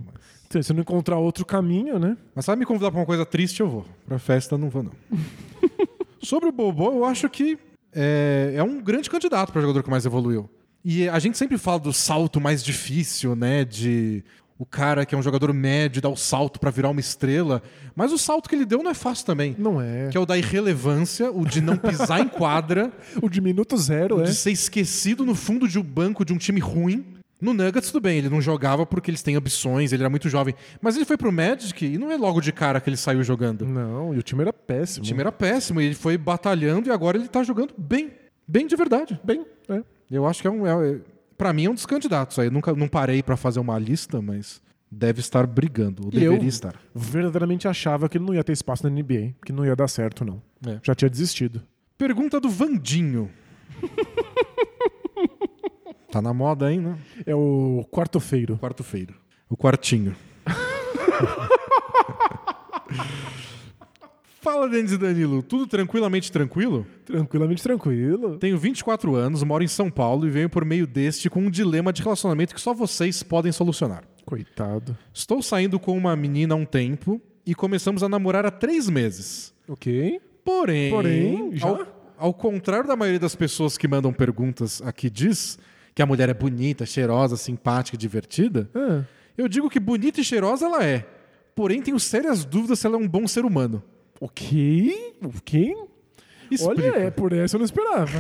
[0.50, 2.18] se você não encontrar outro caminho, né?
[2.34, 3.86] Mas sabe me convidar pra uma coisa triste, eu vou.
[4.08, 4.92] Pra festa, não vou, não.
[6.24, 7.58] Sobre o Bobo, eu acho que
[7.94, 10.50] é, é um grande candidato para jogador que mais evoluiu.
[10.84, 13.66] E a gente sempre fala do salto mais difícil, né?
[13.66, 14.24] De
[14.58, 17.64] o cara que é um jogador médio dar o salto pra virar uma estrela.
[17.96, 19.56] Mas o salto que ele deu não é fácil também.
[19.58, 20.10] Não é.
[20.10, 22.92] Que é o da irrelevância, o de não pisar em quadra,
[23.22, 24.24] O de minuto zero, é.
[24.24, 27.06] de ser esquecido no fundo de um banco de um time ruim.
[27.42, 30.54] No Nuggets, tudo bem, ele não jogava porque eles têm ambições, ele era muito jovem.
[30.82, 33.66] Mas ele foi pro Magic e não é logo de cara que ele saiu jogando.
[33.66, 35.04] Não, e o time era péssimo.
[35.04, 38.12] O time era péssimo e ele foi batalhando e agora ele tá jogando bem.
[38.48, 39.20] Bem de verdade.
[39.24, 39.82] bem, é.
[40.12, 40.66] Eu acho que é um.
[40.66, 41.00] É,
[41.38, 42.38] pra mim é um dos candidatos.
[42.40, 44.60] Aí eu nunca não parei pra fazer uma lista, mas
[44.92, 46.08] deve estar brigando.
[46.08, 46.76] Ou E eu deveria estar.
[46.94, 50.26] verdadeiramente achava que ele não ia ter espaço na NBA, que não ia dar certo,
[50.26, 50.42] não.
[50.68, 50.80] É.
[50.84, 51.62] Já tinha desistido.
[51.98, 53.30] Pergunta do Vandinho.
[56.12, 56.98] tá na moda aí, né?
[57.26, 58.58] É o quarto-feiro.
[58.58, 59.14] Quarto-feiro.
[59.50, 60.16] O quartinho.
[64.42, 65.44] Fala, Denis e Danilo.
[65.44, 66.88] Tudo tranquilamente tranquilo?
[67.06, 68.38] Tranquilamente tranquilo.
[68.38, 71.92] Tenho 24 anos, moro em São Paulo e venho por meio deste com um dilema
[71.92, 74.04] de relacionamento que só vocês podem solucionar.
[74.26, 74.98] Coitado.
[75.14, 79.54] Estou saindo com uma menina há um tempo e começamos a namorar há três meses.
[79.68, 80.22] Ok.
[80.46, 81.68] Porém, Porém, já?
[81.68, 81.88] Ao,
[82.18, 85.60] ao contrário da maioria das pessoas que mandam perguntas aqui diz
[85.96, 89.04] que a mulher é bonita, cheirosa, simpática e divertida, Ah,
[89.38, 91.06] eu digo que bonita e cheirosa ela é.
[91.56, 93.84] Porém, tenho sérias dúvidas se ela é um bom ser humano.
[94.22, 95.16] ok.
[95.24, 95.76] Ok.
[96.52, 96.82] Explico.
[96.82, 98.12] Olha, é por essa eu não esperava.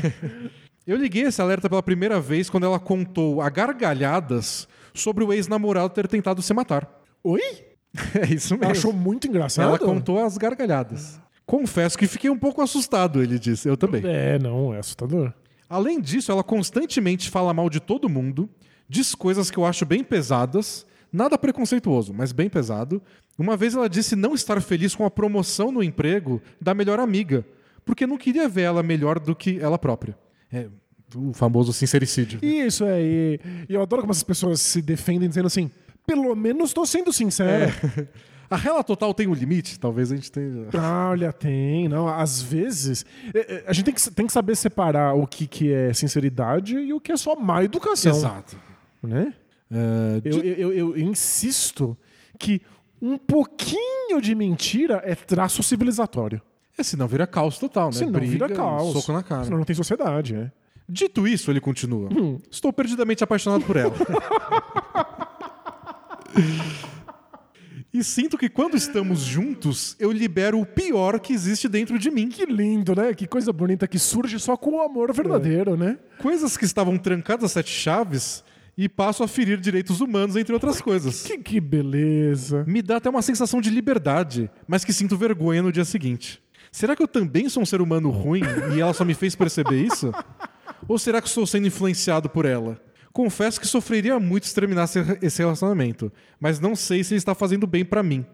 [0.88, 5.90] Eu liguei esse alerta pela primeira vez quando ela contou a gargalhadas sobre o ex-namorado
[5.94, 6.90] ter tentado se matar.
[7.24, 7.42] Oi?
[8.16, 8.64] É isso mesmo.
[8.66, 9.68] Ela achou muito engraçado?
[9.68, 11.20] Ela contou as gargalhadas.
[11.46, 13.68] Confesso que fiquei um pouco assustado, ele disse.
[13.68, 14.02] Eu também.
[14.06, 15.32] É, não, é assustador.
[15.70, 18.50] Além disso, ela constantemente fala mal de todo mundo,
[18.88, 23.02] diz coisas que eu acho bem pesadas, nada preconceituoso, mas bem pesado.
[23.38, 27.46] Uma vez ela disse não estar feliz com a promoção no emprego da melhor amiga,
[27.86, 30.18] porque não queria ver ela melhor do que ela própria.
[30.52, 30.68] É,
[31.16, 32.40] O famoso sincericídio.
[32.44, 33.40] Isso é, e,
[33.70, 35.70] e eu adoro como essas pessoas se defendem dizendo assim,
[36.06, 37.72] pelo menos tô sendo sincero.
[38.50, 39.80] A rela total tem um limite?
[39.80, 40.68] Talvez a gente tenha.
[40.74, 42.08] Ah, Olha, tem, não.
[42.08, 45.72] Às vezes, é, é, a gente tem que, tem que saber separar o que, que
[45.72, 48.12] é sinceridade e o que é só má educação.
[48.12, 48.58] Exato.
[49.04, 49.34] Né?
[49.72, 51.96] É, Eu, eu, eu- eu insisto
[52.40, 52.62] que
[53.02, 56.42] um pouquinho de mentira é traço civilizatório.
[56.78, 57.92] É, senão vira caos total, né?
[57.94, 58.94] Senão Briga, vira caos.
[58.94, 59.44] Soco na cara.
[59.44, 60.52] Senão não tem sociedade, né?
[60.88, 62.10] Dito isso, ele continua.
[62.12, 62.40] Hum.
[62.50, 63.94] Estou perdidamente apaixonado por ela.
[67.92, 72.30] e sinto que quando estamos juntos, eu libero o pior que existe dentro de mim.
[72.30, 73.14] Que lindo, né?
[73.16, 75.98] Que coisa bonita que surge só com o amor verdadeiro, né?
[76.20, 78.44] Coisas que estavam trancadas a sete chaves
[78.78, 81.24] e passo a ferir direitos humanos, entre outras coisas.
[81.24, 82.64] Que, que beleza.
[82.68, 86.42] Me dá até uma sensação de liberdade, mas que sinto vergonha no dia seguinte.
[86.72, 88.44] Será que eu também sou um ser humano ruim
[88.76, 90.14] e ela só me fez perceber isso?
[90.88, 92.80] Ou será que estou sendo influenciado por ela?
[93.20, 96.10] Confesso que sofreria muito se terminasse esse relacionamento,
[96.40, 98.26] mas não sei se ele está fazendo bem pra mim.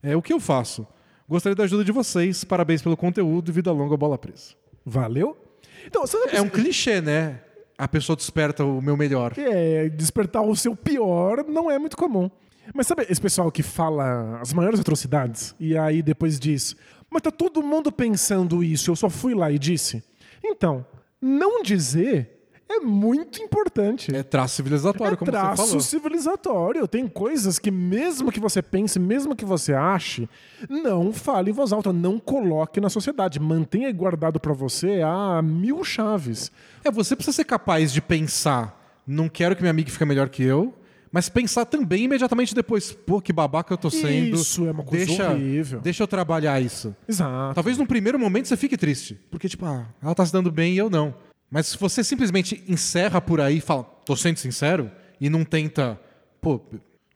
[0.00, 0.86] É o que eu faço.
[1.28, 2.44] Gostaria da ajuda de vocês.
[2.44, 4.54] Parabéns pelo conteúdo e vida longa bola presa.
[4.86, 5.36] Valeu?
[5.84, 7.40] Então, É um clichê, né?
[7.76, 9.32] A pessoa desperta o meu melhor.
[9.36, 12.30] É, despertar o seu pior não é muito comum.
[12.72, 16.76] Mas sabe esse pessoal que fala as maiores atrocidades e aí depois diz:
[17.10, 20.04] Mas tá todo mundo pensando isso, eu só fui lá e disse.
[20.40, 20.86] Então,
[21.20, 22.33] não dizer
[22.68, 24.14] é muito importante.
[24.14, 25.80] É traço civilizatório, É como traço você falou.
[25.80, 26.88] civilizatório.
[26.88, 30.28] Tem coisas que, mesmo que você pense, mesmo que você ache,
[30.68, 33.38] não fale em voz alta, não coloque na sociedade.
[33.38, 36.50] Mantenha guardado pra você a mil chaves.
[36.84, 40.42] É, você precisa ser capaz de pensar, não quero que minha amiga fique melhor que
[40.42, 40.74] eu,
[41.12, 44.34] mas pensar também imediatamente depois, pô, que babaca eu tô sendo.
[44.34, 45.80] Isso é uma coisa deixa, horrível.
[45.80, 46.94] Deixa eu trabalhar isso.
[47.06, 47.54] Exato.
[47.54, 50.74] Talvez num primeiro momento você fique triste, porque tipo, ah, ela tá se dando bem
[50.74, 51.14] e eu não.
[51.54, 54.90] Mas se você simplesmente encerra por aí e fala, tô sendo sincero,
[55.20, 55.96] e não tenta,
[56.40, 56.60] pô,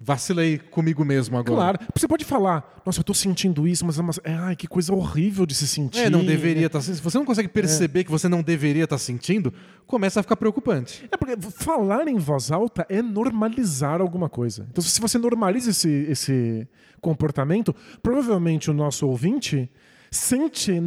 [0.00, 1.76] vacilei comigo mesmo agora.
[1.76, 1.92] Claro.
[1.92, 4.12] Você pode falar, nossa, eu tô sentindo isso, mas é uma...
[4.22, 6.02] é, ai, que coisa horrível de se sentir.
[6.02, 6.80] É, não deveria estar.
[6.80, 9.52] Se você não consegue perceber que você não deveria estar sentindo,
[9.88, 11.04] começa a ficar preocupante.
[11.10, 14.68] É porque falar em voz alta é normalizar alguma coisa.
[14.70, 16.68] Então, se você normaliza esse, esse
[17.00, 19.68] comportamento, provavelmente o nosso ouvinte
[20.12, 20.80] sente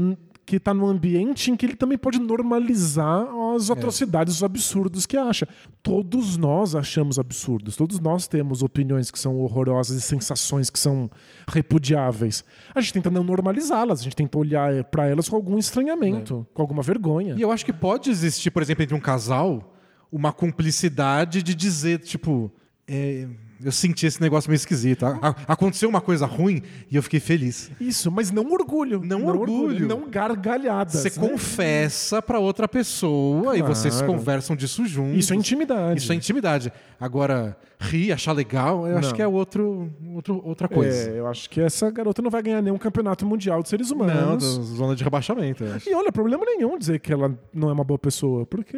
[0.45, 5.15] que está num ambiente em que ele também pode normalizar as atrocidades, os absurdos que
[5.15, 5.47] acha.
[5.83, 11.09] Todos nós achamos absurdos, todos nós temos opiniões que são horrorosas e sensações que são
[11.47, 12.43] repudiáveis.
[12.73, 16.61] A gente tenta não normalizá-las, a gente tenta olhar para elas com algum estranhamento, com
[16.61, 17.35] alguma vergonha.
[17.37, 19.75] E eu acho que pode existir, por exemplo, entre um casal,
[20.11, 22.51] uma cumplicidade de dizer, tipo,
[22.87, 23.27] é,
[23.63, 25.05] eu senti esse negócio meio esquisito.
[25.05, 27.71] A- a- aconteceu uma coisa ruim e eu fiquei feliz.
[27.79, 29.01] Isso, mas não orgulho.
[29.03, 29.87] Não orgulho.
[29.87, 30.93] Não gargalhadas.
[30.93, 31.27] Você né?
[31.27, 34.13] confessa pra outra pessoa e vocês Claro.
[34.13, 35.17] conversam disso juntos.
[35.19, 35.99] Isso é intimidade.
[35.99, 36.71] Isso é intimidade.
[36.99, 39.15] Agora, rir, achar legal, eu acho Não.
[39.15, 41.09] que é outro, outro, outra coisa.
[41.11, 43.97] É, eu acho que essa garota não vai ganhar nenhum campeonato mundial de seres Não,
[43.97, 44.57] humanos.
[44.57, 45.89] da zona de rebaixamento, acho.
[45.89, 48.77] E olha, problema nenhum dizer que ela não é uma boa pessoa, porque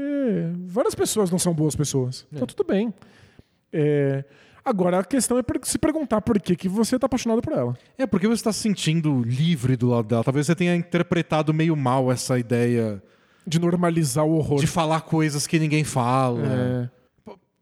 [0.68, 2.26] várias pessoas não são boas pessoas.
[2.32, 2.94] Então tudo bem.
[3.72, 4.24] É,
[4.66, 7.78] Agora a questão é se perguntar por que, que você tá apaixonado por ela.
[7.98, 10.24] É porque você está se sentindo livre do lado dela.
[10.24, 13.04] Talvez você tenha interpretado meio mal essa ideia
[13.46, 14.60] De normalizar o horror.
[14.60, 16.42] de falar coisas que ninguém fala.
[16.46, 16.90] É,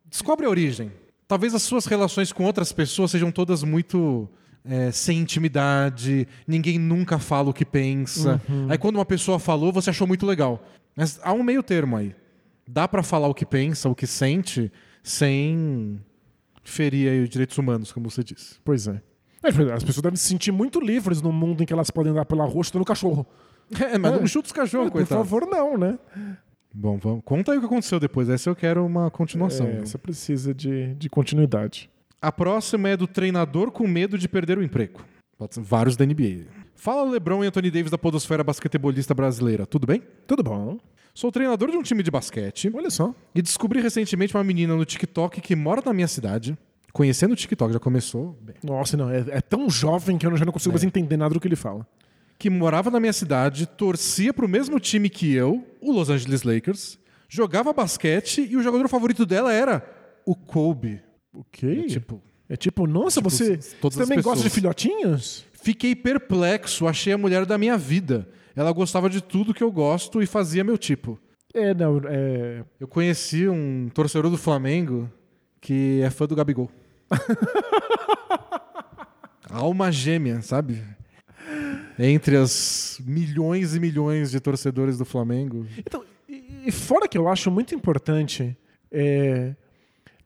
[0.09, 0.91] Descobre a origem.
[1.27, 4.29] Talvez as suas relações com outras pessoas sejam todas muito
[4.63, 8.39] é, sem intimidade, ninguém nunca fala o que pensa.
[8.69, 10.63] Aí quando uma pessoa falou, você achou muito legal.
[10.95, 12.13] Mas há um meio termo aí.
[12.67, 14.71] Dá pra falar o que pensa, o que sente,
[15.01, 15.99] sem
[16.63, 18.55] ferir aí os direitos humanos, como você disse.
[18.63, 19.01] Pois é.
[19.43, 22.25] É, As pessoas devem se sentir muito livres no mundo em que elas podem andar
[22.25, 23.25] pela rua chutando cachorro.
[23.79, 24.19] É, mas É.
[24.19, 25.21] não chuta os cachorros, Por coitado.
[25.23, 25.97] favor, não, né?
[26.73, 27.21] Bom, vamos.
[27.23, 28.27] conta aí o que aconteceu depois.
[28.29, 29.65] Essa eu quero uma continuação.
[29.65, 31.89] É, você precisa de, de continuidade.
[32.21, 35.01] A próxima é do treinador com medo de perder o emprego.
[35.37, 36.47] Pode ser vários da NBA.
[36.75, 39.65] Fala LeBron e Anthony Davis da podosfera basquetebolista brasileira.
[39.65, 40.03] Tudo bem?
[40.27, 40.77] Tudo bom.
[41.13, 43.13] Sou treinador de um time de basquete Olha só.
[43.35, 46.57] e descobri recentemente uma menina no TikTok que mora na minha cidade.
[46.93, 48.55] Conhecendo o TikTok, já começou bem.
[48.63, 51.39] Nossa, não, é, é tão jovem que eu já não consigo mais entender nada do
[51.39, 51.87] que ele fala.
[52.37, 56.97] Que morava na minha cidade, torcia pro mesmo time que eu, o Los Angeles Lakers,
[57.29, 59.85] jogava basquete e o jogador favorito dela era
[60.25, 61.01] o Kobe.
[61.33, 61.79] Ok.
[61.85, 64.53] É tipo, É tipo, nossa, Tipo, você, todas você as também gosta de pessoas.
[64.53, 65.45] filhotinhos?
[65.53, 68.27] Fiquei perplexo, achei a mulher da minha vida.
[68.55, 71.19] Ela gostava de tudo que eu gosto e fazia meu tipo.
[71.53, 72.63] É, não, é.
[72.79, 75.09] Eu conheci um torcedor do Flamengo
[75.59, 76.69] que é fã do Gabigol.
[79.49, 80.81] Alma gêmea, sabe?
[81.99, 85.65] Entre as milhões e milhões de torcedores do Flamengo.
[85.77, 88.57] Então, e- fora que eu acho muito importante
[88.91, 89.53] é,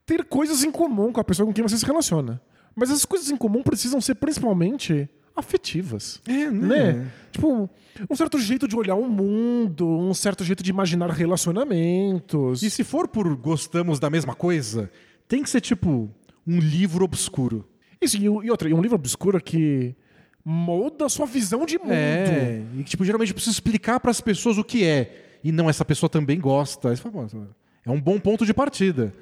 [0.06, 2.42] ter coisas em comum com a pessoa com quem você se relaciona.
[2.76, 6.22] Mas essas coisas em comum precisam ser principalmente afetivas.
[6.28, 7.12] É, né?
[7.32, 7.70] Tipo,
[8.10, 12.64] um certo jeito de olhar o mundo, um certo jeito de imaginar relacionamentos.
[12.64, 14.90] E se for por gostamos da mesma coisa,
[15.28, 16.10] tem que ser tipo
[16.48, 17.68] um livro obscuro.
[18.02, 19.96] Isso, e, e outra, e um livro obscuro que
[20.44, 21.92] molda a sua visão de mundo.
[21.92, 25.40] É, e que, tipo, geralmente eu preciso explicar para as pessoas o que é.
[25.44, 26.90] E não, essa pessoa também gosta.
[26.90, 27.40] Aí você fala, "Pô,
[27.86, 29.14] É um bom ponto de partida.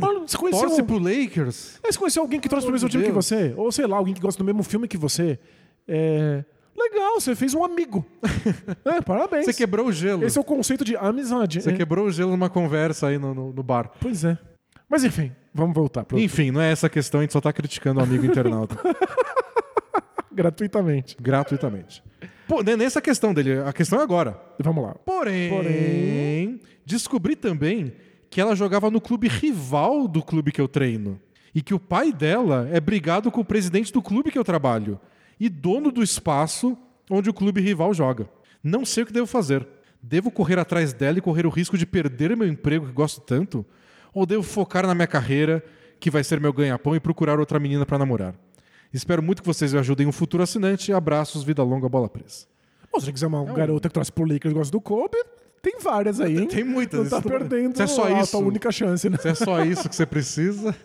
[0.00, 1.80] Mas você conheceu- torce pro Lakers.
[1.84, 4.20] Você conheceu alguém que torce pro mesmo time que você, ou sei lá, alguém que
[4.20, 5.38] gosta do mesmo filme que você.
[5.88, 6.44] É.
[6.76, 8.04] Legal, você fez um amigo.
[8.84, 9.44] é, parabéns.
[9.44, 10.24] Você quebrou o gelo.
[10.24, 11.62] Esse é o conceito de amizade.
[11.62, 11.72] Você É.
[11.72, 13.90] quebrou o gelo numa conversa aí no, no- no bar.
[14.00, 14.36] Pois é.
[14.88, 16.18] Mas enfim, vamos voltar pro...
[16.18, 18.76] Enfim, não é essa a questão, a gente só tá criticando o amigo internauta.
[20.32, 21.16] gratuitamente.
[21.20, 22.02] gratuitamente.
[22.46, 24.38] Pô, não é nessa questão dele, a questão é agora.
[24.58, 24.94] Vamos lá.
[24.94, 27.92] Porém, Porém- descobri também
[28.34, 31.20] que ela jogava no clube rival do clube que eu treino.
[31.54, 34.98] E que o pai dela é brigado com o presidente do clube que eu trabalho.
[35.38, 36.76] E dono do espaço
[37.08, 38.28] onde o clube rival joga.
[38.60, 39.64] Não sei o que devo fazer.
[40.02, 43.64] Devo correr atrás dela e correr o risco de perder meu emprego que gosto tanto?
[44.12, 45.64] Ou devo focar na minha carreira,
[46.00, 48.34] que vai ser meu ganha-pão, e procurar outra menina para namorar?
[48.92, 50.92] Espero muito que vocês me ajudem um futuro assinante.
[50.92, 52.46] Abraços, vida longa, bola presa.
[52.92, 55.18] Bom, se você quiser uma garota que torce pro Lakers e gosta do Kobe,
[55.64, 56.46] tem várias aí, hein?
[56.46, 59.16] Tem muitas, Não tá isso- perdendo é só a isso- tua única chance, né?
[59.18, 60.74] Se é só isso que você precisa.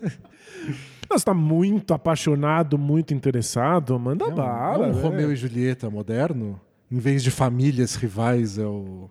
[1.08, 4.86] Não, Você tá muito apaixonado, muito interessado, manda bala.
[4.86, 5.02] É um né?
[5.02, 6.60] Romeu e Julieta moderno.
[6.90, 9.10] Em vez de famílias rivais, é o.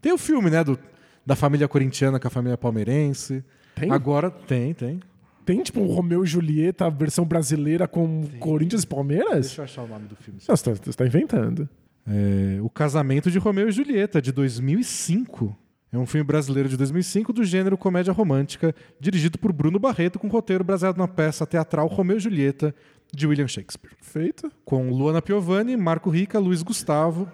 [0.00, 0.62] Tem o filme, né?
[0.64, 0.78] Do,
[1.26, 3.44] da família corintiana com a família palmeirense.
[3.74, 3.90] Tem?
[3.90, 5.00] Agora tem, tem.
[5.44, 9.46] Tem tipo um Romeu e Julieta, a versão brasileira com Corinthians e Palmeiras?
[9.46, 10.38] Deixa eu achar o nome do filme.
[10.40, 11.68] Você tá, você tá inventando.
[12.06, 15.56] É, o Casamento de Romeu e Julieta, de 2005.
[15.92, 20.28] É um filme brasileiro de 2005 do gênero comédia romântica, dirigido por Bruno Barreto, com
[20.28, 22.74] roteiro baseado na peça teatral Romeu e Julieta,
[23.12, 23.92] de William Shakespeare.
[24.00, 24.50] Feito.
[24.64, 27.28] Com Luana Piovani, Marco Rica, Luiz Gustavo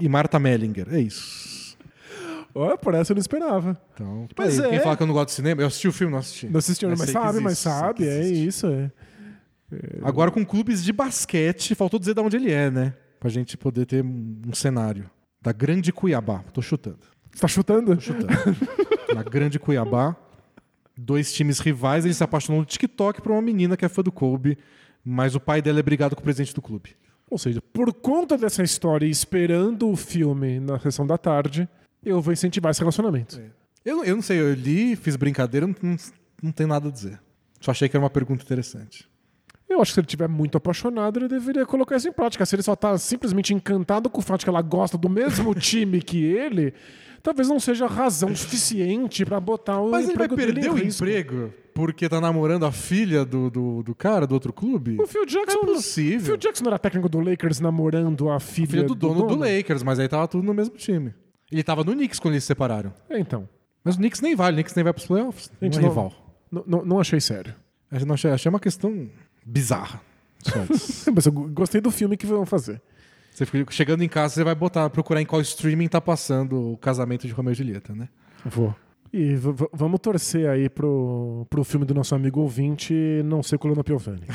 [0.00, 0.88] e Marta Mellinger.
[0.92, 1.76] É isso.
[2.54, 3.80] Olha, por essa eu não esperava.
[3.94, 4.70] Então, Mas aí, é.
[4.70, 6.48] quem fala que eu não gosto de cinema, eu assisti o filme, não assisti.
[6.48, 8.66] Não assistiu, mas, que sabe, mas sabe, é isso.
[8.66, 8.90] É.
[10.02, 12.94] Agora com clubes de basquete, faltou dizer de onde ele é, né?
[13.20, 15.10] Pra gente poder ter um cenário.
[15.40, 16.42] Da Grande Cuiabá.
[16.52, 16.98] Tô chutando.
[17.32, 18.00] Você tá chutando?
[18.00, 18.26] chutando.
[19.14, 20.16] Na Grande Cuiabá,
[20.96, 24.10] dois times rivais, ele se apaixonou no TikTok por uma menina que é fã do
[24.12, 24.58] Kobe,
[25.04, 26.96] mas o pai dela é brigado com o presidente do clube.
[27.30, 31.68] Ou seja, por conta dessa história e esperando o filme na sessão da tarde,
[32.04, 33.40] eu vou incentivar esse relacionamento.
[33.84, 35.96] Eu, eu não sei, eu li, fiz brincadeira, não, não,
[36.42, 37.20] não tenho nada a dizer.
[37.60, 39.08] Só achei que era uma pergunta interessante.
[39.68, 42.44] Eu acho que se ele estiver muito apaixonado, ele deveria colocar isso em prática.
[42.46, 45.54] Se ele só tá simplesmente encantado com o fato de que ela gosta do mesmo
[45.56, 46.72] time que ele,
[47.22, 51.04] talvez não seja razão suficiente pra botar o Mas ele vai perder o risco.
[51.04, 54.96] emprego porque tá namorando a filha do, do, do cara, do outro clube?
[55.00, 56.18] O Phil Jackson, É possível.
[56.18, 59.36] O Phil Jackson não era técnico do Lakers namorando a filha, Filha do dono do
[59.36, 61.14] Lakers, mas aí tava tudo no mesmo time.
[61.52, 62.92] Ele tava no Knicks quando eles se separaram.
[63.08, 63.48] É, então.
[63.84, 65.52] Mas o Knicks nem vale, o Knicks nem vai pros playoffs.
[65.62, 66.12] Gente, não é não- rival.
[66.66, 67.54] Não- não achei sério.
[67.92, 69.08] Eu não achei, achei uma questão
[69.48, 70.00] bizarra.
[71.14, 72.80] Mas eu gostei do filme que vão fazer.
[73.32, 76.76] Você fica- chegando em casa, você vai botar, procurar em qual streaming tá passando o
[76.76, 78.08] casamento de Romeu e Julieta, né?
[78.44, 78.74] Vou.
[79.12, 79.34] E
[79.72, 82.92] vamos torcer aí pro, pro filme do nosso amigo ouvinte
[83.24, 84.26] não ser Coluna Piovani.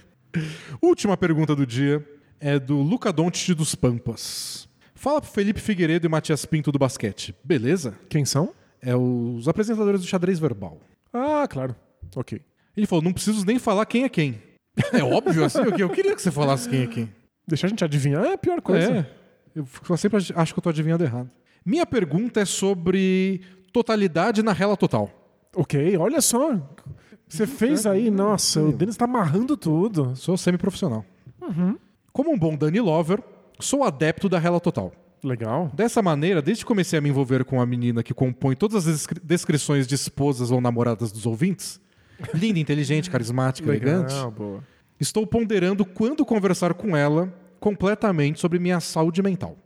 [0.80, 2.06] Última pergunta do dia
[2.38, 4.68] é do Luca Doncic dos Pampas.
[4.94, 7.34] Fala pro Felipe Figueiredo e Matias Pinto do basquete.
[7.44, 7.94] Beleza?
[8.08, 8.54] Quem são?
[8.80, 10.78] É os apresentadores do xadrez verbal.
[11.12, 11.74] Ah, claro.
[12.16, 12.40] Ok.
[12.80, 14.40] Ele falou: não preciso nem falar quem é quem.
[14.92, 15.58] É óbvio assim?
[15.58, 17.12] Eu, eu queria que você falasse quem é quem.
[17.46, 18.90] Deixar a gente adivinhar é a pior coisa.
[18.98, 19.06] É.
[19.54, 21.28] Eu sempre acho que eu tô adivinhando errado.
[21.66, 23.40] Minha pergunta é sobre
[23.72, 25.10] totalidade na rela total.
[25.54, 26.56] Ok, olha só.
[27.28, 30.14] Você fez aí, nossa, o Denis tá amarrando tudo.
[30.16, 31.04] Sou semi-profissional.
[32.12, 33.20] Como um bom Dani Lover,
[33.58, 34.92] sou adepto da rela total.
[35.22, 35.70] Legal.
[35.74, 38.94] Dessa maneira, desde que comecei a me envolver com a menina que compõe todas as
[38.94, 41.78] descri- descrições de esposas ou namoradas dos ouvintes,
[42.34, 44.64] linda, inteligente, carismática, elegante, Legal, boa.
[45.00, 49.56] estou ponderando quando conversar com ela completamente sobre minha saúde mental.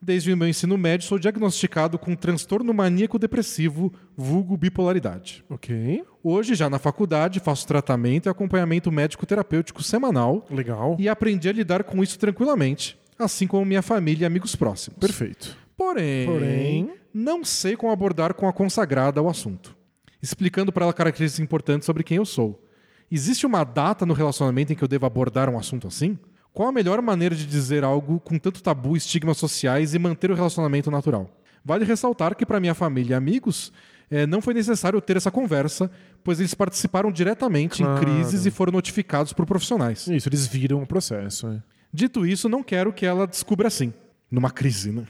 [0.00, 5.44] Desde o meu ensino médio, sou diagnosticado com transtorno maníaco-depressivo, vulgo bipolaridade.
[5.48, 6.02] Ok.
[6.24, 10.96] Hoje, já na faculdade, faço tratamento e acompanhamento médico-terapêutico semanal Legal.
[10.98, 14.98] e aprendi a lidar com isso tranquilamente, assim como minha família e amigos próximos.
[14.98, 15.56] Perfeito.
[15.76, 19.76] Porém, Porém- não sei como abordar com a consagrada o assunto.
[20.22, 22.64] Explicando para ela características importantes sobre quem eu sou.
[23.10, 26.18] Existe uma data no relacionamento em que eu devo abordar um assunto assim?
[26.52, 30.34] Qual a melhor maneira de dizer algo com tanto tabu, estigmas sociais e manter o
[30.34, 31.28] relacionamento natural?
[31.64, 33.72] Vale ressaltar que para minha família e amigos
[34.10, 35.90] eh, não foi necessário ter essa conversa,
[36.22, 37.96] pois eles participaram diretamente Claro.
[37.98, 40.06] em crises e foram notificados por profissionais.
[40.08, 41.46] Isso, eles viram o processo.
[41.48, 41.62] é.
[41.92, 43.92] Dito isso, não quero que ela descubra assim,
[44.30, 44.90] numa crise.
[44.92, 45.04] Né?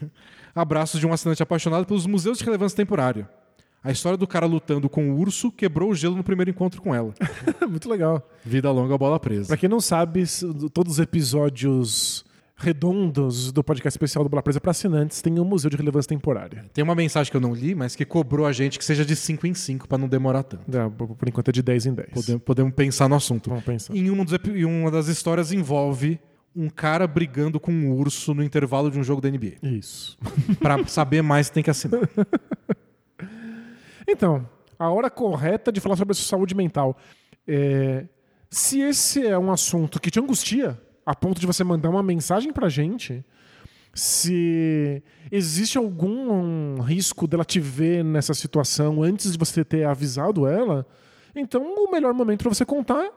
[0.53, 3.29] Abraços de um assinante apaixonado pelos museus de relevância temporária.
[3.83, 6.95] A história do cara lutando com o urso quebrou o gelo no primeiro encontro com
[6.95, 7.13] ela.
[7.69, 8.25] Muito legal.
[8.45, 9.47] Vida longa, bola presa.
[9.47, 10.23] Pra quem não sabe,
[10.73, 12.23] todos os episódios
[12.55, 16.65] redondos do podcast especial do Bola Presa para assinantes tem um museu de relevância temporária.
[16.73, 19.17] Tem uma mensagem que eu não li, mas que cobrou a gente que seja de
[19.17, 20.63] 5 em 5 para não demorar tanto.
[20.73, 22.09] É, por enquanto é de 10 em 10.
[22.13, 23.49] Podemos, podemos pensar no assunto.
[23.49, 23.93] Vamos pensar.
[23.93, 26.19] Em, um dos em uma das histórias envolve
[26.55, 29.53] um cara brigando com um urso no intervalo de um jogo da NBA.
[29.61, 30.17] Isso.
[30.59, 32.01] Pra saber mais, tem que assinar.
[34.07, 34.47] Então,
[34.77, 36.97] a hora correta de falar sobre a sua saúde mental.
[37.47, 38.05] É,
[38.49, 42.51] se esse é um assunto que te angustia, a ponto de você mandar uma mensagem
[42.53, 43.25] pra gente,
[43.93, 50.85] se existe algum risco dela te ver nessa situação antes de você ter avisado ela,
[51.35, 53.11] então o melhor momento pra você contar é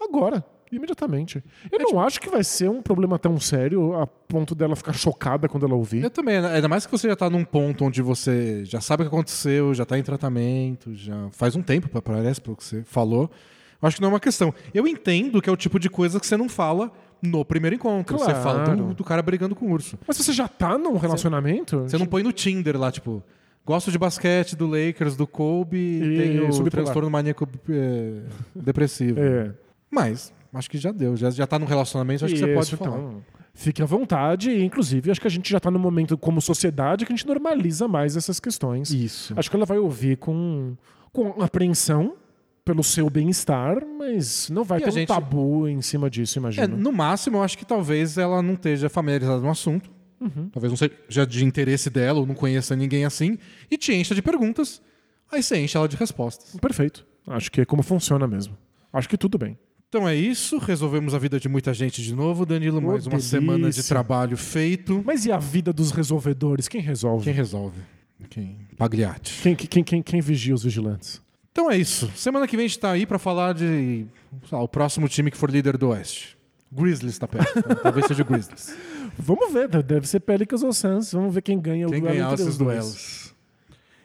[0.00, 0.44] agora.
[0.72, 1.44] Imediatamente.
[1.70, 5.48] Eu não acho que vai ser um problema tão sério a ponto dela ficar chocada
[5.48, 6.02] quando ela ouvir.
[6.02, 6.48] Eu também, né?
[6.54, 9.74] ainda mais que você já tá num ponto onde você já sabe o que aconteceu,
[9.74, 13.30] já tá em tratamento, já faz um tempo, pa- parece, pelo que você falou.
[13.80, 14.54] Eu acho que não é uma questão.
[14.72, 16.90] Eu entendo que é o tipo de coisa que você não fala
[17.20, 18.16] no primeiro encontro.
[18.18, 18.42] Você Claro.
[18.42, 19.98] fala do, do cara brigando com o urso.
[20.06, 21.80] Mas você já tá num relacionamento?
[21.82, 23.22] Você não põe no Tinder lá, tipo,
[23.66, 26.70] gosto de basquete, do Lakers, do Kobe, E tem o subbipolar.
[26.84, 28.22] transtorno maníaco é,
[28.54, 29.20] depressivo.
[29.20, 29.52] É.
[29.90, 31.16] Mas, acho que já deu.
[31.16, 32.96] Já, já tá num relacionamento, acho que você pode Isso, falar.
[32.98, 33.22] então,
[33.54, 37.04] Fique à vontade, e inclusive acho que a gente já tá no momento como sociedade
[37.04, 38.90] que a gente normaliza mais essas questões.
[38.90, 39.34] Isso.
[39.36, 40.74] Acho que ela vai ouvir com,
[41.12, 42.14] com apreensão
[42.64, 46.38] pelo seu bem-estar, mas não vai E ter a um gente- tabu em cima disso,
[46.38, 46.76] É, imagino.
[46.78, 49.90] no máximo, eu acho que talvez ela não esteja familiarizada no assunto.
[50.18, 50.48] Uhum.
[50.50, 53.36] Talvez não seja de interesse dela, ou não conheça ninguém assim.
[53.70, 54.80] E te encha de perguntas.
[55.30, 56.56] Aí você enche ela de respostas.
[56.60, 57.04] Perfeito.
[57.26, 58.56] Acho que é como funciona mesmo.
[58.92, 59.58] Acho que tudo bem.
[59.92, 60.56] Então é isso.
[60.56, 62.80] Resolvemos a vida de muita gente de novo, Danilo.
[62.80, 63.38] Mais uma delícia.
[63.38, 65.02] semana de trabalho feito.
[65.04, 66.66] Mas e a vida dos resolvedores?
[66.66, 67.24] Quem resolve?
[67.24, 67.78] Quem resolve?
[68.30, 68.56] Quem?
[68.78, 69.42] Pagliatti.
[69.42, 71.20] Quem, quem, quem, quem vigia os vigilantes?
[71.50, 72.10] Então é isso.
[72.16, 74.06] Semana que vem a gente tá aí pra falar de
[74.50, 76.38] lá, o próximo time que for líder do Oeste.
[76.72, 77.62] Grizzlies tá perto.
[77.82, 78.74] Talvez seja o Grizzlies.
[79.18, 81.12] Vamos ver, deve ser Pelicans ou Suns.
[81.12, 83.34] Vamos ver quem ganha Quem o duelo ganhar entre esses duelos.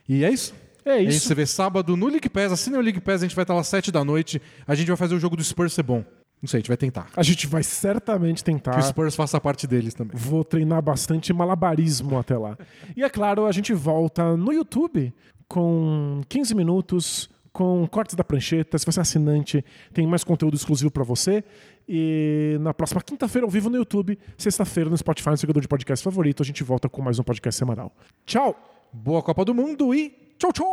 [0.09, 0.53] E é isso.
[0.89, 1.27] É A gente isso.
[1.27, 2.51] se vê sábado no League Pass.
[2.51, 4.41] Assina o League Pass, a gente vai estar lá às 7 da noite.
[4.65, 6.03] A gente vai fazer o jogo do Spurs ser bom.
[6.41, 7.07] Não sei, a gente vai tentar.
[7.15, 8.71] A gente vai certamente tentar.
[8.73, 10.15] Que o Spurs faça parte deles também.
[10.15, 12.55] Vou treinar bastante malabarismo até lá.
[12.95, 15.11] E é claro, a gente volta no YouTube
[15.47, 18.77] com 15 minutos, com cortes da prancheta.
[18.77, 21.43] Se você é assinante, tem mais conteúdo exclusivo pra você.
[21.89, 26.03] E na próxima quinta-feira ao vivo no YouTube, sexta-feira no Spotify, no seguidor de podcast
[26.03, 27.91] favorito, a gente volta com mais um podcast semanal.
[28.25, 28.55] Tchau!
[28.93, 30.67] Boa Copa do Mundo e 就冲